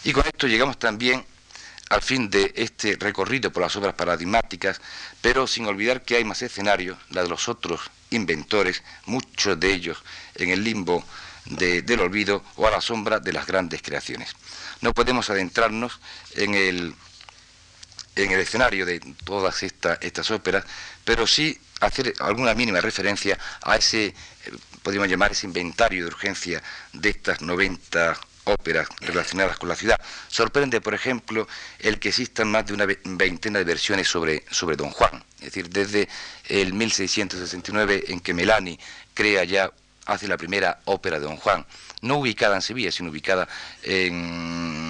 Y 0.03 0.13
con 0.13 0.25
esto 0.25 0.47
llegamos 0.47 0.77
también 0.79 1.25
al 1.89 2.01
fin 2.01 2.29
de 2.29 2.53
este 2.55 2.95
recorrido 2.99 3.51
por 3.51 3.63
las 3.63 3.75
obras 3.75 3.93
paradigmáticas, 3.95 4.79
pero 5.21 5.47
sin 5.47 5.65
olvidar 5.65 6.03
que 6.03 6.15
hay 6.15 6.23
más 6.23 6.41
escenarios, 6.41 6.97
la 7.09 7.23
de 7.23 7.29
los 7.29 7.49
otros 7.49 7.81
inventores, 8.11 8.83
muchos 9.05 9.59
de 9.59 9.73
ellos 9.73 9.97
en 10.35 10.49
el 10.49 10.63
limbo 10.63 11.03
del 11.45 11.99
olvido 11.99 12.43
o 12.55 12.67
a 12.67 12.71
la 12.71 12.79
sombra 12.79 13.19
de 13.19 13.33
las 13.33 13.45
grandes 13.45 13.81
creaciones. 13.81 14.33
No 14.81 14.93
podemos 14.93 15.29
adentrarnos 15.29 15.99
en 16.35 16.55
el 16.55 16.95
en 18.15 18.31
el 18.31 18.39
escenario 18.39 18.85
de 18.85 18.99
todas 19.23 19.63
estas 19.63 20.31
óperas, 20.31 20.65
pero 21.03 21.27
sí 21.27 21.57
hacer 21.79 22.13
alguna 22.19 22.53
mínima 22.53 22.81
referencia 22.81 23.37
a 23.61 23.75
ese, 23.75 24.05
eh, 24.05 24.13
podríamos 24.81 25.09
llamar 25.09 25.31
ese 25.31 25.47
inventario 25.47 26.03
de 26.03 26.07
urgencia 26.07 26.63
de 26.93 27.09
estas 27.09 27.41
90 27.41 28.17
óperas 28.45 28.87
relacionadas 28.99 29.57
con 29.57 29.69
la 29.69 29.75
ciudad. 29.75 29.99
Sorprende, 30.27 30.81
por 30.81 30.93
ejemplo, 30.93 31.47
el 31.79 31.99
que 31.99 32.09
existan 32.09 32.51
más 32.51 32.65
de 32.65 32.73
una 32.73 32.85
veintena 32.85 33.59
de 33.59 33.65
versiones 33.65 34.07
sobre, 34.07 34.43
sobre 34.51 34.75
Don 34.75 34.91
Juan. 34.91 35.23
Es 35.39 35.45
decir, 35.45 35.69
desde 35.69 36.09
el 36.49 36.73
1669 36.73 38.05
en 38.07 38.19
que 38.19 38.33
Melani 38.33 38.79
crea 39.13 39.43
ya, 39.43 39.71
hace 40.05 40.27
la 40.27 40.37
primera 40.37 40.81
ópera 40.85 41.19
de 41.19 41.25
Don 41.25 41.37
Juan, 41.37 41.65
no 42.01 42.17
ubicada 42.17 42.55
en 42.55 42.61
Sevilla, 42.61 42.91
sino 42.91 43.09
ubicada 43.09 43.47
en, 43.83 44.82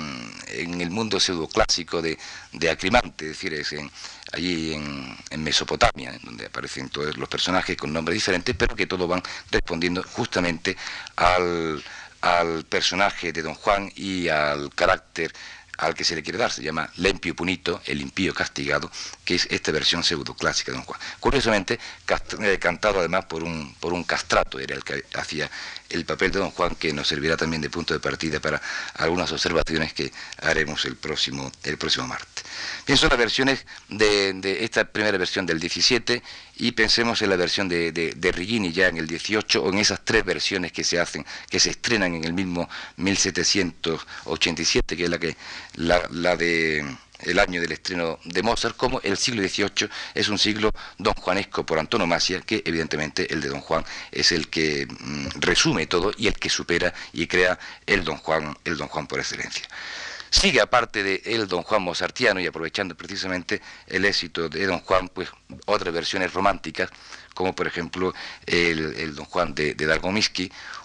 en 0.53 0.81
el 0.81 0.89
mundo 0.89 1.19
pseudoclásico 1.19 2.01
de, 2.01 2.17
de 2.51 2.69
Acrimante, 2.69 3.25
es 3.25 3.31
decir, 3.31 3.53
es 3.53 3.73
en, 3.73 3.89
allí 4.31 4.73
en, 4.73 5.43
Mesopotamia, 5.43 6.17
donde 6.23 6.45
aparecen 6.45 6.89
todos 6.89 7.17
los 7.17 7.27
personajes 7.27 7.75
con 7.75 7.91
nombres 7.91 8.15
diferentes, 8.15 8.55
pero 8.57 8.75
que 8.75 8.87
todos 8.87 9.07
van 9.07 9.21
respondiendo 9.51 10.03
justamente 10.03 10.77
al, 11.15 11.83
al 12.21 12.63
personaje 12.65 13.33
de 13.33 13.41
Don 13.41 13.55
Juan 13.55 13.91
y 13.95 14.29
al 14.29 14.73
carácter 14.73 15.33
al 15.77 15.95
que 15.95 16.03
se 16.03 16.15
le 16.15 16.21
quiere 16.21 16.37
dar, 16.37 16.51
se 16.51 16.61
llama 16.61 16.89
Lempio 16.97 17.35
Punito, 17.35 17.81
el 17.85 18.01
impío 18.01 18.33
castigado, 18.33 18.91
que 19.25 19.35
es 19.35 19.47
esta 19.49 19.71
versión 19.71 20.03
pseudoclásica 20.03 20.71
de 20.71 20.77
Don 20.77 20.85
Juan. 20.85 20.99
Curiosamente, 21.19 21.79
eh, 22.41 22.59
cantado 22.59 22.99
además 22.99 23.25
por 23.25 23.43
un, 23.43 23.73
por 23.79 23.91
un 23.93 24.03
castrato, 24.03 24.59
era 24.59 24.75
el 24.75 24.83
que 24.83 25.03
hacía 25.15 25.49
el 25.93 26.05
papel 26.05 26.31
de 26.31 26.39
Don 26.39 26.51
Juan, 26.51 26.75
que 26.75 26.91
nos 26.91 27.07
servirá 27.07 27.37
también 27.37 27.61
de 27.61 27.69
punto 27.69 27.93
de 27.93 27.99
partida 27.99 28.39
para 28.39 28.61
algunas 28.95 29.31
observaciones 29.31 29.93
que 29.93 30.11
haremos 30.41 30.85
el 30.85 30.95
próximo, 30.95 31.51
el 31.63 31.77
próximo 31.77 32.07
martes. 32.07 32.43
Bien, 32.85 32.97
son 32.97 33.09
las 33.09 33.17
versiones 33.17 33.65
de, 33.89 34.57
esta 34.63 34.85
primera 34.85 35.17
versión 35.17 35.45
del 35.45 35.59
17 35.59 36.21
y 36.57 36.71
pensemos 36.73 37.21
en 37.21 37.29
la 37.29 37.35
versión 37.35 37.69
de, 37.69 37.91
de, 37.91 38.13
de 38.15 38.31
Rigini 38.31 38.71
ya 38.71 38.87
en 38.87 38.97
el 38.97 39.07
18 39.07 39.63
o 39.63 39.71
en 39.71 39.79
esas 39.79 40.03
tres 40.03 40.25
versiones 40.25 40.71
que 40.71 40.83
se 40.83 40.99
hacen, 40.99 41.25
que 41.49 41.59
se 41.59 41.69
estrenan 41.69 42.15
en 42.15 42.25
el 42.25 42.33
mismo 42.33 42.67
1787, 42.97 44.97
que 44.97 45.03
es 45.03 45.09
la 45.09 45.19
que 45.19 45.35
la 45.75 46.35
de 46.35 46.85
el 47.25 47.39
año 47.39 47.61
del 47.61 47.71
estreno 47.71 48.19
de 48.23 48.43
Mozart, 48.43 48.75
como 48.75 48.99
el 49.01 49.17
siglo 49.17 49.41
XVIII 49.41 49.89
es 50.13 50.29
un 50.29 50.37
siglo 50.37 50.71
don 50.97 51.13
Juanesco 51.13 51.65
por 51.65 51.79
antonomasia, 51.79 52.41
que 52.41 52.61
evidentemente 52.65 53.31
el 53.33 53.41
de 53.41 53.49
don 53.49 53.61
Juan 53.61 53.83
es 54.11 54.31
el 54.31 54.49
que 54.49 54.87
mm, 54.87 55.27
resume 55.39 55.87
todo 55.87 56.11
y 56.17 56.27
el 56.27 56.33
que 56.33 56.49
supera 56.49 56.93
y 57.13 57.27
crea 57.27 57.57
el 57.85 58.03
don 58.03 58.17
Juan, 58.17 58.57
el 58.65 58.77
don 58.77 58.87
Juan 58.87 59.07
por 59.07 59.19
excelencia. 59.19 59.67
Sigue 60.33 60.61
aparte 60.61 61.03
de 61.03 61.21
el 61.25 61.47
Don 61.47 61.61
Juan 61.61 61.83
Mozartiano 61.83 62.39
y 62.39 62.47
aprovechando 62.47 62.95
precisamente 62.95 63.61
el 63.85 64.03
éxito 64.03 64.49
de 64.49 64.65
Don 64.65 64.79
Juan, 64.79 65.07
pues 65.09 65.29
otras 65.67 65.93
versiones 65.93 66.33
románticas, 66.33 66.89
como 67.35 67.53
por 67.53 67.67
ejemplo 67.67 68.15
el, 68.47 69.13
Don 69.13 69.25
Juan 69.25 69.53
de, 69.53 69.75
de 69.75 69.99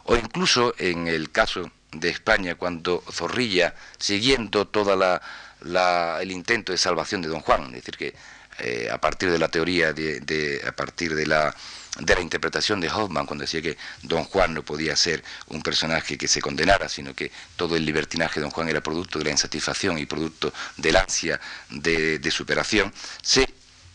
o 0.05 0.17
incluso 0.17 0.75
en 0.77 1.09
el 1.09 1.31
caso 1.31 1.71
de 1.93 2.11
España, 2.11 2.57
cuando 2.57 3.03
Zorrilla, 3.11 3.75
siguiendo 3.97 4.67
toda 4.67 4.95
la, 4.97 5.23
el 5.63 6.31
intento 6.31 6.73
de 6.73 6.79
salvación 6.79 7.23
de 7.23 7.29
Don 7.29 7.41
Juan, 7.41 7.67
es 7.67 7.85
decir, 7.85 7.97
que 7.97 8.15
eh, 8.61 8.89
a 8.91 8.99
partir 8.99 9.31
de 9.31 9.39
la 9.39 9.49
teoría, 9.49 9.93
de, 9.93 10.63
a 10.67 10.73
partir 10.73 11.15
de 11.15 11.27
la 11.27 11.55
de 11.99 12.15
la 12.15 12.21
interpretación 12.21 12.81
de 12.81 12.89
Hoffman 12.89 13.27
cuando 13.27 13.43
decía 13.43 13.61
que 13.61 13.77
Don 14.03 14.23
Juan 14.25 14.55
no 14.55 14.63
podía 14.63 14.95
ser 14.95 15.25
un 15.49 15.63
personaje 15.63 16.17
que 16.17 16.29
se 16.29 16.41
condenara, 16.41 16.89
sino 16.89 17.13
que 17.13 17.33
todo 17.57 17.75
el 17.75 17.85
libertinaje 17.85 18.39
de 18.39 18.43
Don 18.43 18.53
Juan 18.53 18.69
era 18.69 18.81
producto 18.81 19.19
de 19.19 19.25
la 19.25 19.33
insatisfacción 19.33 19.99
y 19.99 20.07
producto 20.07 20.53
del 20.77 20.97
ansia 20.97 21.41
de, 21.71 22.31
superación, 22.31 22.93
se 23.21 23.49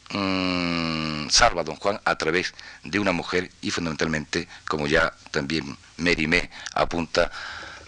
mm, 0.10 1.30
salva 1.30 1.62
a 1.62 1.64
Don 1.64 1.78
Juan 1.78 2.02
a 2.04 2.18
través 2.18 2.54
de 2.84 3.00
una 3.00 3.14
mujer 3.14 3.50
y 3.62 3.72
fundamentalmente, 3.72 4.50
como 4.68 4.88
ya 4.88 5.14
también 5.32 5.78
Mérimée 5.96 6.50
apunta, 6.74 7.32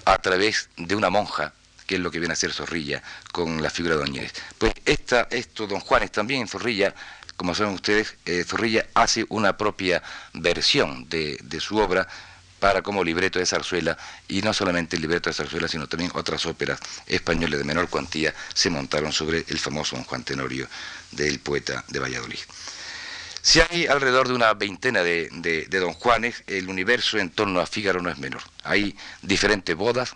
a 0.05 0.17
través 0.19 0.69
de 0.77 0.95
una 0.95 1.09
monja 1.09 1.53
que 1.85 1.95
es 1.95 2.01
lo 2.01 2.11
que 2.11 2.19
viene 2.19 2.33
a 2.33 2.37
ser 2.37 2.51
Zorrilla 2.51 3.01
con 3.31 3.61
la 3.61 3.69
figura 3.69 3.95
de 3.95 4.01
Doñez. 4.01 4.33
Pues 4.57 4.73
esta, 4.85 5.27
esto, 5.29 5.67
Don 5.67 5.79
Juan 5.79 6.03
es 6.03 6.11
también 6.11 6.41
en 6.41 6.47
Zorrilla 6.47 6.93
como 7.35 7.53
saben 7.53 7.73
ustedes, 7.73 8.15
eh, 8.25 8.43
Zorrilla 8.47 8.85
hace 8.93 9.25
una 9.29 9.57
propia 9.57 10.01
versión 10.33 11.09
de, 11.09 11.37
su 11.59 11.77
obra 11.77 12.07
para 12.59 12.81
como 12.81 13.03
libreto 13.03 13.39
de 13.39 13.45
zarzuela, 13.45 13.97
y 14.27 14.41
no 14.41 14.53
solamente 14.53 14.95
el 14.95 15.01
libreto 15.01 15.29
de 15.29 15.33
zarzuela, 15.33 15.67
sino 15.67 15.87
también 15.87 16.11
otras 16.13 16.45
óperas 16.45 16.79
españolas 17.05 17.59
de 17.59 17.65
menor 17.65 17.89
cuantía 17.89 18.33
se 18.53 18.69
montaron 18.69 19.11
sobre 19.11 19.43
el 19.47 19.59
famoso 19.59 20.01
Juan 20.03 20.23
Tenorio 20.23 20.67
del 21.11 21.39
poeta 21.39 21.83
de 21.89 21.99
Valladolid. 21.99 22.39
Si 23.41 23.59
hay 23.59 23.85
alrededor 23.85 24.27
de 24.27 24.33
una 24.33 24.53
veintena 24.53 25.03
de, 25.03 25.29
de 25.69 25.79
Don 25.79 25.93
Juanes, 25.93 26.43
el 26.47 26.67
universo 26.67 27.19
en 27.19 27.29
torno 27.29 27.59
a 27.59 27.67
Fígaro 27.67 28.01
no 28.01 28.09
es 28.09 28.17
menor. 28.17 28.41
Hay 28.63 28.97
diferentes 29.21 29.75
bodas, 29.75 30.15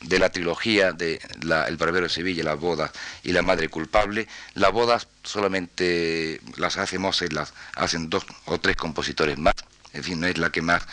de 0.00 0.18
la 0.18 0.30
trilogía 0.30 0.92
de 0.92 1.20
El 1.42 1.76
Barbero 1.76 2.04
de 2.04 2.10
Sevilla, 2.10 2.44
Las 2.44 2.58
Bodas 2.58 2.90
y 3.22 3.32
La 3.32 3.42
Madre 3.42 3.68
Culpable. 3.68 4.28
Las 4.54 4.72
bodas 4.72 5.08
solamente 5.22 6.40
las 6.56 6.76
hace 6.76 6.98
Mozart, 6.98 7.32
las 7.32 7.52
hacen 7.74 8.08
dos 8.10 8.24
o 8.46 8.58
tres 8.58 8.76
compositores 8.76 9.38
más, 9.38 9.54
en 9.92 10.04
fin, 10.04 10.20
no 10.20 10.26
es 10.26 10.38
la 10.38 10.50
que 10.50 10.62
más 10.62 10.86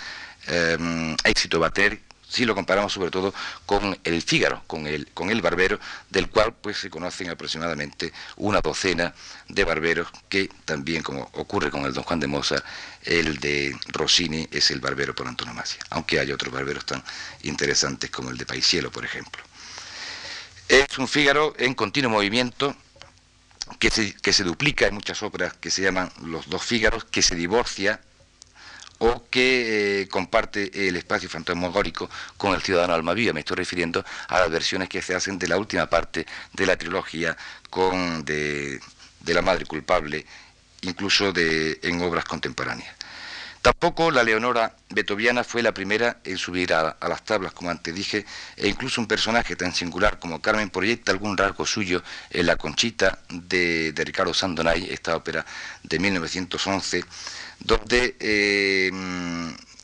eh, 0.48 1.16
éxito 1.24 1.60
va 1.60 1.68
a 1.68 1.74
tener, 1.74 2.00
si 2.28 2.46
lo 2.46 2.56
comparamos 2.56 2.94
sobre 2.94 3.12
todo 3.12 3.34
con 3.66 3.98
el 4.04 4.22
Fígaro, 4.22 4.64
con 4.68 4.88
el, 4.88 5.08
con 5.14 5.30
el 5.30 5.42
Barbero, 5.42 5.80
del 6.10 6.30
cual 6.30 6.54
pues 6.54 6.78
se 6.78 6.90
conocen 6.90 7.30
aproximadamente 7.30 8.12
una 8.38 8.62
docena 8.62 9.14
de 9.48 9.64
barberos 9.64 10.08
que 10.30 10.50
también, 10.66 11.04
como 11.04 11.30
ocurre 11.34 11.72
con 11.72 11.86
el 11.86 11.94
Don 11.94 12.04
Juan 12.04 12.20
de 12.20 12.28
Mozart, 12.28 12.66
el 13.04 13.40
de 13.40 13.78
Rossini 13.88 14.48
es 14.52 14.72
el 14.72 14.80
barbero 14.80 15.14
por 15.14 15.28
antonomasia, 15.28 15.80
aunque 15.92 16.20
hay 16.20 16.32
otros 16.32 16.54
barberos 16.54 16.86
tan 16.86 17.04
interesantes 17.44 18.10
como 18.10 18.32
el 18.32 18.38
de 18.38 18.46
Paisielo, 18.46 18.92
por 18.92 19.06
ejemplo. 19.06 19.44
Es 20.68 20.98
un 20.98 21.08
Fígaro 21.08 21.54
en 21.58 21.76
continuo 21.76 22.10
movimiento, 22.10 22.76
que 23.80 23.90
se, 23.90 24.14
que 24.14 24.34
se, 24.34 24.44
duplica 24.44 24.88
en 24.88 24.94
muchas 24.94 25.24
obras 25.24 25.54
que 25.54 25.72
se 25.72 25.82
llaman 25.82 26.12
Los 26.24 26.50
dos 26.50 26.64
Fígaros, 26.64 27.06
que 27.06 27.22
se 27.22 27.36
divorcia 27.36 28.02
o 29.00 29.24
que 29.30 30.02
eh, 30.02 30.08
comparte 30.08 30.88
el 30.88 30.96
espacio 30.96 31.30
fantasmagórico 31.30 32.10
con 32.38 32.54
el 32.54 32.62
ciudadano 32.62 32.94
Almaviva. 32.94 33.34
Me 33.34 33.42
estoy 33.42 33.58
refiriendo 33.58 34.04
a 34.28 34.40
las 34.40 34.50
versiones 34.50 34.90
que 34.90 35.02
se 35.02 35.16
hacen 35.16 35.38
de 35.38 35.48
la 35.48 35.58
última 35.58 35.88
parte 35.88 36.26
de 36.54 36.66
la 36.66 36.78
trilogía 36.78 37.36
con 37.70 38.24
de, 38.24 38.80
la 39.26 39.42
madre 39.42 39.66
culpable, 39.66 40.26
incluso 40.82 41.32
de, 41.32 41.80
en 41.84 42.02
obras 42.02 42.26
contemporáneas. 42.26 42.96
Tampoco 43.62 44.12
la 44.12 44.24
Leonora 44.24 44.76
Betoviana 44.92 45.44
fue 45.44 45.64
la 45.64 45.74
primera 45.74 46.18
en 46.24 46.38
subir 46.38 46.72
a, 46.72 46.98
las 47.02 47.26
tablas, 47.26 47.52
como 47.52 47.72
antes 47.72 47.96
dije, 47.96 48.24
e 48.56 48.68
incluso 48.68 49.02
un 49.02 49.08
personaje 49.08 49.56
tan 49.56 49.74
singular 49.74 50.20
como 50.20 50.40
Carmen 50.40 50.70
proyecta 50.70 51.12
algún 51.12 51.36
rasgo 51.36 51.66
suyo 51.66 52.04
en 52.30 52.46
La 52.46 52.58
Conchita 52.58 53.18
de, 53.28 53.92
de 53.92 54.06
Ricardo 54.06 54.36
Sandonay, 54.36 54.88
esta 54.92 55.16
ópera 55.16 55.44
de 55.82 55.98
1911 55.98 57.04
donde 57.66 58.16
eh, 58.20 58.92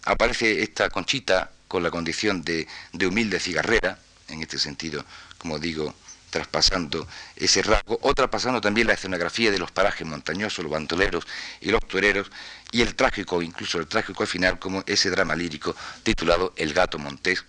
aparece 0.04 0.62
esta 0.62 0.90
conchita 0.90 1.52
con 1.68 1.82
la 1.82 1.90
condición 1.90 2.44
de, 2.44 2.68
humilde 3.08 3.40
cigarrera, 3.40 3.98
en 4.28 4.42
este 4.42 4.60
sentido, 4.60 5.04
como 5.40 5.58
digo, 5.58 5.94
traspasando 6.30 7.08
ese 7.36 7.64
rasgo, 7.64 7.98
o 8.02 8.14
traspasando 8.14 8.62
también 8.62 8.88
la 8.88 8.94
escenografía 8.94 9.52
de 9.52 9.58
los 9.58 9.72
parajes 9.72 10.06
montañosos, 10.06 10.64
los 10.64 10.72
bandoleros 10.72 11.26
y 11.60 11.72
los 11.72 11.82
toreros, 11.88 12.32
y 12.72 12.82
el 12.82 12.96
trágico, 12.96 13.42
incluso 13.42 13.80
el 13.80 13.88
trágico 13.88 14.24
al 14.24 14.30
final, 14.30 14.60
como 14.60 14.84
ese 14.86 15.10
drama 15.10 15.36
lírico 15.36 15.76
titulado 16.04 16.54
El 16.56 16.74
gato 16.74 17.00
montés, 17.00 17.44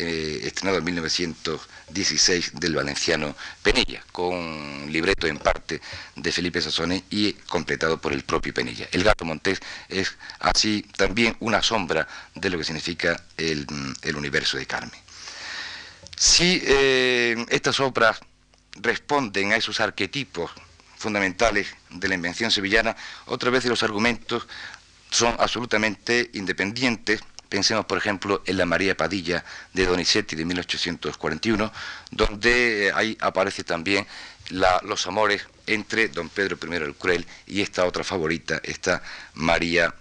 eh, 0.00 0.40
estrenado 0.44 0.78
en 0.78 0.84
1916 0.84 2.52
del 2.54 2.76
valenciano 2.76 3.34
Penella, 3.62 4.04
con 4.12 4.86
libreto 4.92 5.26
en 5.26 5.38
parte 5.38 5.80
de 6.14 6.32
Felipe 6.32 6.62
Sassone 6.62 7.02
y 7.10 7.32
completado 7.32 8.00
por 8.00 8.12
el 8.12 8.22
propio 8.22 8.54
Penella. 8.54 8.88
El 8.92 9.02
gato 9.02 9.24
montés 9.24 9.58
es 9.88 10.16
así 10.38 10.86
también 10.96 11.36
una 11.40 11.62
sombra 11.62 12.06
de 12.36 12.48
lo 12.48 12.58
que 12.58 12.64
significa 12.64 13.20
el, 13.36 13.66
universo 14.14 14.56
de 14.56 14.66
Carmen. 14.66 15.00
Si 16.16 16.62
eh, 16.64 17.44
estas 17.48 17.80
obras 17.80 18.20
responden 18.76 19.52
a 19.52 19.56
esos 19.56 19.80
arquetipos 19.80 20.52
fundamentales 20.96 21.74
de 21.90 22.08
la 22.08 22.14
invención 22.14 22.52
sevillana, 22.52 22.96
otra 23.26 23.50
vez 23.50 23.64
los 23.64 23.82
argumentos 23.82 24.46
son 25.10 25.34
absolutamente 25.40 26.30
independientes 26.34 27.20
Pensemos, 27.48 27.86
por 27.86 27.98
ejemplo, 27.98 28.42
en 28.46 28.58
la 28.58 28.66
María 28.66 28.96
Padilla 28.96 29.44
de 29.72 29.86
Donizetti 29.86 30.36
de 30.36 30.44
1841, 30.44 31.72
donde 32.10 32.88
eh, 32.88 32.92
ahí 32.94 33.16
aparece 33.20 33.64
también 33.64 34.06
los 34.50 35.06
amores 35.06 35.46
entre 35.66 36.08
don 36.08 36.28
Pedro 36.30 36.58
I 36.62 36.74
el 36.76 36.94
Cruel 36.94 37.26
y 37.46 37.60
esta 37.60 37.84
otra 37.84 38.02
favorita, 38.02 38.60
esta 38.62 39.02
María 39.34 39.94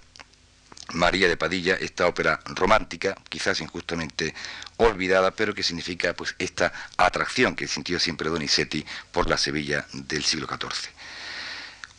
María 0.93 1.27
de 1.27 1.35
Padilla, 1.35 1.75
esta 1.75 2.07
ópera 2.07 2.39
romántica, 2.45 3.15
quizás 3.27 3.59
injustamente 3.59 4.33
olvidada, 4.77 5.31
pero 5.31 5.53
que 5.53 5.63
significa 5.63 6.13
pues 6.13 6.33
esta 6.39 6.71
atracción 6.95 7.57
que 7.57 7.67
sintió 7.67 7.99
siempre 7.99 8.29
Donizetti 8.29 8.85
por 9.11 9.29
la 9.29 9.37
Sevilla 9.37 9.85
del 9.91 10.23
siglo 10.23 10.47
XIV. 10.47 10.96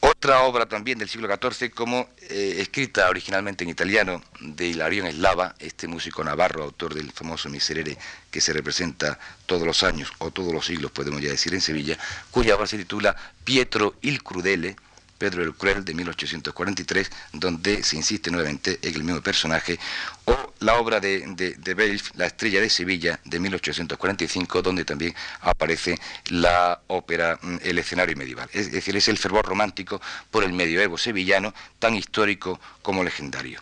Otra 0.00 0.42
obra 0.42 0.66
también 0.66 0.98
del 0.98 1.08
siglo 1.08 1.28
XIV, 1.28 1.70
como 1.72 2.08
eh, 2.20 2.56
escrita 2.58 3.08
originalmente 3.08 3.64
en 3.64 3.70
italiano 3.70 4.22
de 4.40 4.68
Hilarión 4.68 5.06
Eslava, 5.06 5.56
este 5.58 5.88
músico 5.88 6.22
navarro, 6.22 6.62
autor 6.62 6.94
del 6.94 7.10
famoso 7.10 7.48
Miserere 7.48 7.98
que 8.30 8.40
se 8.40 8.52
representa 8.52 9.18
todos 9.46 9.66
los 9.66 9.82
años 9.82 10.12
o 10.18 10.30
todos 10.30 10.52
los 10.52 10.66
siglos, 10.66 10.92
podemos 10.92 11.20
ya 11.20 11.30
decir, 11.30 11.52
en 11.52 11.60
Sevilla, 11.60 11.98
cuya 12.30 12.54
obra 12.54 12.68
se 12.68 12.78
titula 12.78 13.16
Pietro 13.42 13.96
il 14.02 14.22
Crudele, 14.22 14.76
Pedro 15.18 15.42
el 15.42 15.54
Cruel 15.54 15.84
de 15.84 15.94
1843, 15.94 17.10
donde 17.32 17.82
se 17.82 17.96
insiste 17.96 18.30
nuevamente 18.30 18.78
en 18.82 18.94
el 18.94 19.04
mismo 19.04 19.20
personaje, 19.20 19.78
o 20.24 20.54
la 20.60 20.76
obra 20.76 21.00
de, 21.00 21.24
de, 21.34 22.00
La 22.14 22.26
Estrella 22.26 22.60
de 22.60 22.70
Sevilla, 22.70 23.20
de 23.24 23.40
1845, 23.40 24.62
donde 24.62 24.84
también 24.84 25.14
aparece 25.40 25.98
la 26.26 26.80
ópera 26.86 27.38
mm, 27.42 27.56
El 27.62 27.78
escenario 27.78 28.16
medieval. 28.16 28.48
Es 28.52 28.70
decir, 28.70 28.96
es 28.96 29.08
el 29.08 29.18
fervor 29.18 29.44
romántico 29.44 30.00
por 30.30 30.44
el 30.44 30.52
medioevo 30.52 30.96
sevillano, 30.96 31.52
tan 31.78 31.94
histórico 31.94 32.60
como 32.82 33.02
legendario. 33.02 33.60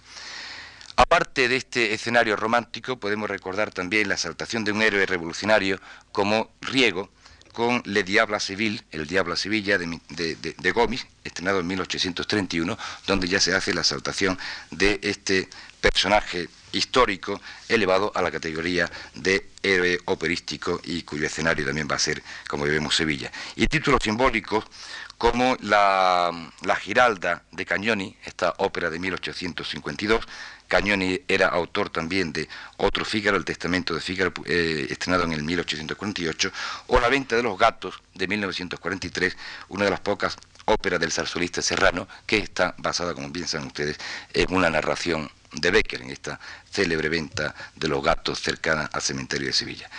Aparte 0.96 1.48
de 1.48 1.56
este 1.56 1.92
escenario 1.92 2.36
romántico, 2.36 2.98
podemos 2.98 3.28
recordar 3.28 3.70
también 3.70 4.08
la 4.08 4.14
exaltación 4.14 4.64
de 4.64 4.72
un 4.72 4.80
héroe 4.80 5.04
revolucionario 5.04 5.78
como 6.10 6.50
Riego, 6.62 7.10
con 7.56 7.80
Le 7.86 8.02
Diabla 8.02 8.38
Civil, 8.38 8.84
El 8.90 9.06
Diablo 9.06 9.34
Sevilla 9.34 9.78
de, 9.78 9.98
de, 10.36 10.72
Gómez, 10.72 11.06
estrenado 11.24 11.60
en 11.60 11.66
1831, 11.66 12.76
donde 13.06 13.28
ya 13.28 13.40
se 13.40 13.54
hace 13.54 13.72
la 13.72 13.80
exaltación 13.80 14.38
de 14.70 15.00
este 15.02 15.48
personaje 15.80 16.50
histórico 16.72 17.40
elevado 17.66 18.12
a 18.14 18.20
la 18.20 18.30
categoría 18.30 18.92
de 19.14 19.48
héroe 19.62 19.98
operístico 20.04 20.82
y 20.84 21.00
cuyo 21.04 21.24
escenario 21.24 21.64
también 21.64 21.88
va 21.90 21.96
a 21.96 21.98
ser, 21.98 22.22
como 22.46 22.64
vemos, 22.64 22.94
Sevilla. 22.94 23.32
Y 23.54 23.66
títulos 23.68 24.00
simbólicos 24.02 24.66
como 25.16 25.56
la, 25.62 26.50
la 26.60 26.76
Giralda 26.76 27.42
de 27.52 27.64
Cañoni, 27.64 28.18
esta 28.22 28.52
ópera 28.58 28.90
de 28.90 28.98
1852, 28.98 30.28
Cañoni 30.68 31.20
era 31.28 31.48
autor 31.48 31.90
también 31.90 32.32
de 32.32 32.48
otro 32.78 33.04
Fígaro, 33.04 33.36
el 33.36 33.44
Testamento 33.44 33.94
de 33.94 34.00
Fígaro, 34.00 34.32
eh, 34.44 34.86
estrenado 34.90 35.24
en 35.24 35.32
el 35.32 35.42
1848, 35.42 36.52
o 36.88 37.00
La 37.00 37.08
Venta 37.08 37.36
de 37.36 37.42
los 37.42 37.58
Gatos 37.58 38.02
de 38.14 38.26
1943, 38.26 39.36
una 39.68 39.84
de 39.84 39.90
las 39.90 40.00
pocas 40.00 40.36
óperas 40.66 41.00
del 41.00 41.12
zarzuelista 41.12 41.62
serrano 41.62 42.08
que 42.26 42.38
está 42.38 42.74
basada, 42.78 43.14
como 43.14 43.30
bien 43.30 43.46
saben 43.46 43.68
ustedes, 43.68 43.98
en 44.34 44.52
una 44.52 44.68
narración 44.70 45.30
de 45.60 45.70
Becker 45.70 46.02
en 46.02 46.10
esta 46.10 46.38
célebre 46.70 47.08
venta 47.08 47.54
de 47.74 47.88
los 47.88 48.02
gatos 48.02 48.40
cercana 48.40 48.88
al 48.92 49.02
cementerio 49.02 49.48
de 49.48 49.52
Sevilla. 49.52 49.90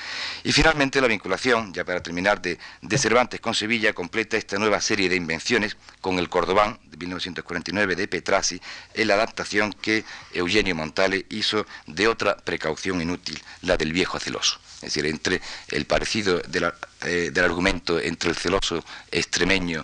Y 0.43 0.51
finalmente 0.51 1.01
la 1.01 1.07
vinculación, 1.07 1.73
ya 1.73 1.83
para 1.83 2.01
terminar, 2.01 2.41
de, 2.41 2.57
de, 2.81 2.97
Cervantes 2.97 3.39
con 3.39 3.53
Sevilla 3.53 3.93
completa 3.93 4.37
esta 4.37 4.57
nueva 4.57 4.79
serie 4.81 5.09
de 5.09 5.15
invenciones 5.15 5.75
con 6.01 6.19
el 6.19 6.29
Cordobán 6.29 6.79
de 6.85 6.97
1949 6.97 7.95
de 7.95 8.07
Petrasi 8.07 8.61
en 8.93 9.07
la 9.07 9.15
adaptación 9.15 9.73
que 9.73 10.03
Eugenio 10.33 10.75
Montale 10.75 11.25
hizo 11.29 11.65
de 11.87 12.07
otra 12.07 12.37
precaución 12.37 13.01
inútil, 13.01 13.41
la 13.61 13.77
del 13.77 13.93
viejo 13.93 14.19
celoso. 14.19 14.59
Es 14.77 14.93
decir, 14.93 15.07
entre 15.07 15.41
el 15.69 15.85
parecido 15.85 16.39
eh, 16.39 17.31
del 17.31 17.43
argumento 17.43 17.99
entre 17.99 18.29
el 18.29 18.35
celoso 18.35 18.83
extremeño 19.11 19.83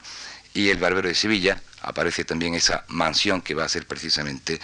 y 0.53 0.69
el 0.69 0.78
barbero 0.78 1.07
de 1.07 1.15
Sevilla, 1.15 1.59
aparece 1.82 2.26
también 2.26 2.53
esa 2.53 2.86
mansión 2.89 3.41
que 3.41 3.55
va 3.55 3.65
a 3.65 3.69
ser 3.69 3.88
precisamente 3.88 4.59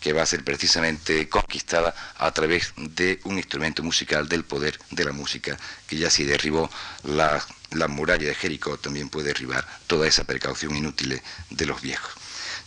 que 0.00 0.12
va 0.12 0.22
a 0.22 0.26
ser 0.26 0.42
precisamente 0.42 1.28
conquistada 1.28 1.94
a 2.16 2.30
través 2.32 2.72
de 2.76 3.20
un 3.24 3.36
instrumento 3.36 3.82
musical 3.82 4.28
del 4.28 4.44
poder 4.44 4.78
de 4.90 5.04
la 5.04 5.12
música, 5.12 5.58
que 5.86 5.96
ya 5.96 6.10
si 6.10 6.24
derribó 6.24 6.70
la, 7.04 7.44
la 7.72 7.86
muralla 7.86 8.26
de 8.28 8.34
Jericó, 8.34 8.78
también 8.78 9.10
puede 9.10 9.28
derribar 9.28 9.66
toda 9.86 10.08
esa 10.08 10.24
precaución 10.24 10.74
inútil 10.74 11.20
de 11.50 11.66
los 11.66 11.80
viejos. 11.82 12.19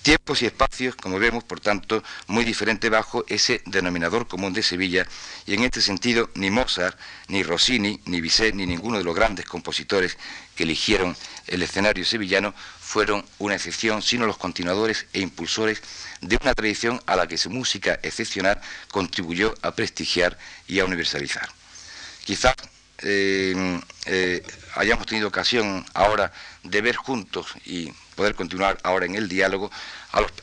Tiempos 0.04 0.42
y 0.42 0.46
espacios, 0.46 0.98
como 0.98 1.18
vemos, 1.18 1.46
por 1.46 1.62
tanto, 1.62 2.04
muy 2.28 2.44
diferentes 2.44 2.92
bajo 2.92 3.24
ese 3.30 3.62
denominador 3.66 4.28
común 4.28 4.52
de 4.52 4.62
Sevilla, 4.62 5.08
y 5.46 5.54
en 5.54 5.64
este 5.64 5.82
sentido 5.82 6.30
ni 6.36 6.52
Mozart, 6.52 7.00
ni 7.30 7.42
Rossini, 7.42 8.02
ni 8.06 8.20
Bizet, 8.20 8.54
ni 8.54 8.66
ninguno 8.66 8.98
de 8.98 9.06
los 9.06 9.16
grandes 9.16 9.46
compositores 9.46 10.18
que 10.58 10.64
eligieron 10.64 11.16
el 11.48 11.64
escenario 11.64 12.04
sevillano 12.04 12.54
fueron 12.82 13.26
una 13.40 13.56
excepción, 13.56 14.02
sino 14.02 14.28
los 14.28 14.38
continuadores 14.38 15.06
e 15.14 15.22
impulsores 15.22 15.82
de 16.20 16.38
una 16.42 16.54
tradición 16.54 17.02
a 17.06 17.16
la 17.16 17.26
que 17.26 17.38
su 17.38 17.50
música 17.50 17.98
excepcional 18.04 18.60
contribuyó 18.92 19.56
a 19.62 19.72
prestigiar 19.72 20.38
y 20.68 20.80
a 20.80 20.86
universalizar. 20.86 21.48
Quizás 22.26 22.56
eh, 23.00 23.80
eh, 24.06 24.44
hayamos 24.76 25.08
tenido 25.08 25.30
ocasión 25.30 25.86
ahora 25.94 26.34
de 26.64 26.82
ver 26.82 26.98
juntos 26.98 27.48
y 27.66 27.92
poder 28.14 28.36
continuar 28.36 28.78
ahora 28.84 29.06
en 29.06 29.16
el 29.16 29.28
diálogo 29.28 29.72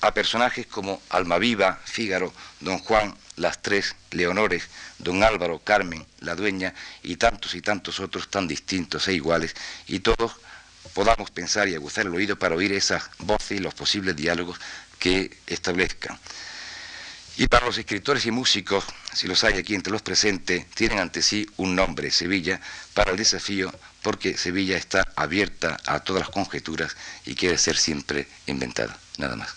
a, 0.01 0.15
personajes 0.15 0.67
como 0.67 1.01
Almaviva, 1.11 1.79
Fígaro, 1.85 2.33
Don 2.61 2.79
Juan, 2.79 3.15
las 3.37 3.63
tres 3.63 3.95
Leonores, 4.11 4.69
Don 4.99 5.23
Álvaro, 5.23 5.61
Carmen, 5.61 6.05
la 6.21 6.35
dueña 6.35 6.75
y 7.03 7.17
tantos 7.17 7.55
y 7.55 7.63
tantos 7.63 8.01
otros 8.01 8.29
tan 8.29 8.49
distintos 8.49 9.09
e 9.09 9.15
iguales 9.15 9.55
y 9.87 10.01
todos 10.01 10.37
podamos 10.95 11.31
pensar 11.31 11.69
y 11.69 11.75
aguzar 11.75 12.07
el 12.07 12.15
oído 12.15 12.37
para 12.37 12.55
oír 12.55 12.73
esas 12.73 13.11
voces 13.19 13.53
y 13.53 13.61
los 13.61 13.75
posibles 13.75 14.17
diálogos 14.17 14.59
que 14.99 15.39
establezcan. 15.47 16.19
Y 17.37 17.47
para 17.47 17.65
los 17.65 17.79
escritores 17.79 18.27
y 18.27 18.31
músicos, 18.31 18.85
si 19.15 19.27
los 19.27 19.45
hay 19.45 19.55
aquí 19.55 19.75
entre 19.75 19.93
los 19.93 20.03
presentes, 20.03 20.67
tienen 20.73 20.99
ante 20.99 21.23
sí 21.23 21.49
un 21.57 21.75
nombre, 21.75 22.11
Sevilla, 22.11 22.61
para 22.93 23.13
el 23.13 23.17
desafío, 23.17 23.73
porque 24.03 24.37
Sevilla 24.37 24.77
está 24.77 25.07
abierta 25.17 25.77
a 25.87 26.01
todas 26.01 26.21
las 26.21 26.31
conjeturas 26.31 26.97
y 27.27 27.35
quiere 27.35 27.59
ser 27.59 27.77
siempre 27.77 28.27
inventada. 28.47 28.99
Nada 29.19 29.37
más. 29.37 29.55